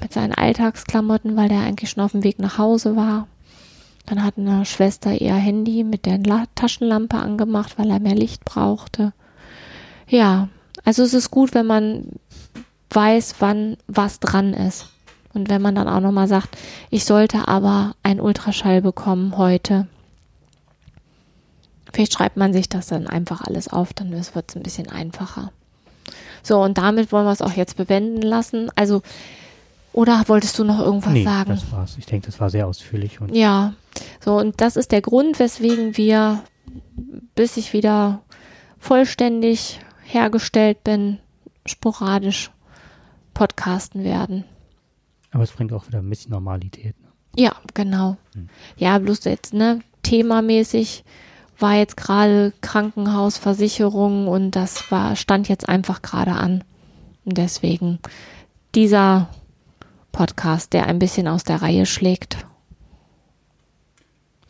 mit 0.01 0.13
seinen 0.13 0.33
Alltagsklamotten, 0.33 1.35
weil 1.35 1.49
der 1.49 1.61
eigentlich 1.61 1.89
schon 1.89 2.03
auf 2.03 2.11
dem 2.11 2.23
Weg 2.23 2.39
nach 2.39 2.57
Hause 2.57 2.95
war. 2.95 3.27
Dann 4.05 4.23
hat 4.23 4.37
eine 4.37 4.65
Schwester 4.65 5.11
ihr 5.11 5.35
Handy 5.35 5.83
mit 5.83 6.05
der 6.05 6.17
La 6.19 6.45
Taschenlampe 6.55 7.17
angemacht, 7.17 7.77
weil 7.77 7.89
er 7.89 7.99
mehr 7.99 8.15
Licht 8.15 8.45
brauchte. 8.45 9.13
Ja, 10.07 10.47
also 10.85 11.03
es 11.03 11.13
ist 11.13 11.31
gut, 11.31 11.53
wenn 11.53 11.65
man 11.65 12.07
weiß, 12.91 13.35
wann 13.39 13.77
was 13.87 14.19
dran 14.19 14.53
ist. 14.53 14.87
Und 15.33 15.49
wenn 15.49 15.61
man 15.61 15.75
dann 15.75 15.89
auch 15.89 15.99
nochmal 15.99 16.27
sagt, 16.27 16.57
ich 16.89 17.03
sollte 17.03 17.47
aber 17.47 17.95
einen 18.01 18.21
Ultraschall 18.21 18.81
bekommen 18.81 19.37
heute. 19.37 19.87
Vielleicht 21.93 22.13
schreibt 22.13 22.37
man 22.37 22.53
sich 22.53 22.69
das 22.69 22.87
dann 22.87 23.07
einfach 23.07 23.41
alles 23.41 23.67
auf, 23.67 23.93
dann 23.93 24.11
wird 24.11 24.49
es 24.49 24.55
ein 24.55 24.63
bisschen 24.63 24.89
einfacher. 24.89 25.51
So, 26.43 26.61
und 26.61 26.77
damit 26.77 27.11
wollen 27.11 27.25
wir 27.25 27.31
es 27.31 27.41
auch 27.41 27.51
jetzt 27.51 27.75
bewenden 27.75 28.21
lassen. 28.21 28.71
Also, 28.75 29.01
oder 29.97 30.23
wolltest 30.27 30.59
du 30.59 30.63
noch 30.63 30.79
irgendwas 30.79 31.11
nee, 31.13 31.23
sagen? 31.23 31.49
das 31.49 31.71
war's. 31.71 31.97
Ich 31.97 32.05
denke, 32.05 32.27
das 32.27 32.39
war 32.39 32.51
sehr 32.51 32.67
ausführlich 32.67 33.19
und 33.19 33.33
Ja, 33.35 33.73
so 34.23 34.37
und 34.37 34.61
das 34.61 34.75
ist 34.75 34.91
der 34.91 35.01
Grund, 35.01 35.39
weswegen 35.39 35.97
wir, 35.97 36.43
bis 37.33 37.57
ich 37.57 37.73
wieder 37.73 38.21
vollständig 38.77 39.79
hergestellt 40.03 40.83
bin, 40.83 41.17
sporadisch 41.65 42.51
podcasten 43.33 44.03
werden. 44.03 44.43
aber 45.31 45.41
es 45.41 45.51
bringt 45.51 45.73
auch 45.73 45.87
wieder 45.87 45.97
ein 45.97 46.09
bisschen 46.09 46.31
Normalität. 46.31 46.95
Ne? 47.01 47.07
Ja, 47.35 47.55
genau. 47.73 48.17
Ja, 48.77 48.99
bloß 48.99 49.23
jetzt, 49.23 49.55
ne, 49.55 49.79
themamäßig 50.03 51.05
war 51.57 51.73
jetzt 51.73 51.97
gerade 51.97 52.53
Krankenhausversicherung 52.61 54.27
und 54.27 54.51
das 54.51 54.91
war, 54.91 55.15
stand 55.15 55.49
jetzt 55.49 55.67
einfach 55.67 56.03
gerade 56.03 56.33
an. 56.33 56.63
Und 57.25 57.39
deswegen 57.39 57.97
dieser 58.75 59.29
Podcast, 60.17 60.73
der 60.73 60.87
ein 60.87 60.97
bisschen 60.97 61.27
aus 61.27 61.43
der 61.43 61.61
Reihe 61.61 61.85
schlägt. 61.85 62.37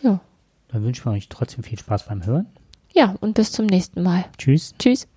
Ja. 0.01 0.21
Dann 0.69 0.83
wünschen 0.83 1.03
wir 1.03 1.11
euch 1.11 1.27
trotzdem 1.27 1.61
viel 1.61 1.77
Spaß 1.77 2.05
beim 2.05 2.25
Hören. 2.25 2.45
Ja, 2.93 3.15
und 3.19 3.33
bis 3.33 3.51
zum 3.51 3.65
nächsten 3.65 4.01
Mal. 4.01 4.23
Tschüss. 4.37 4.73
Tschüss. 4.79 5.09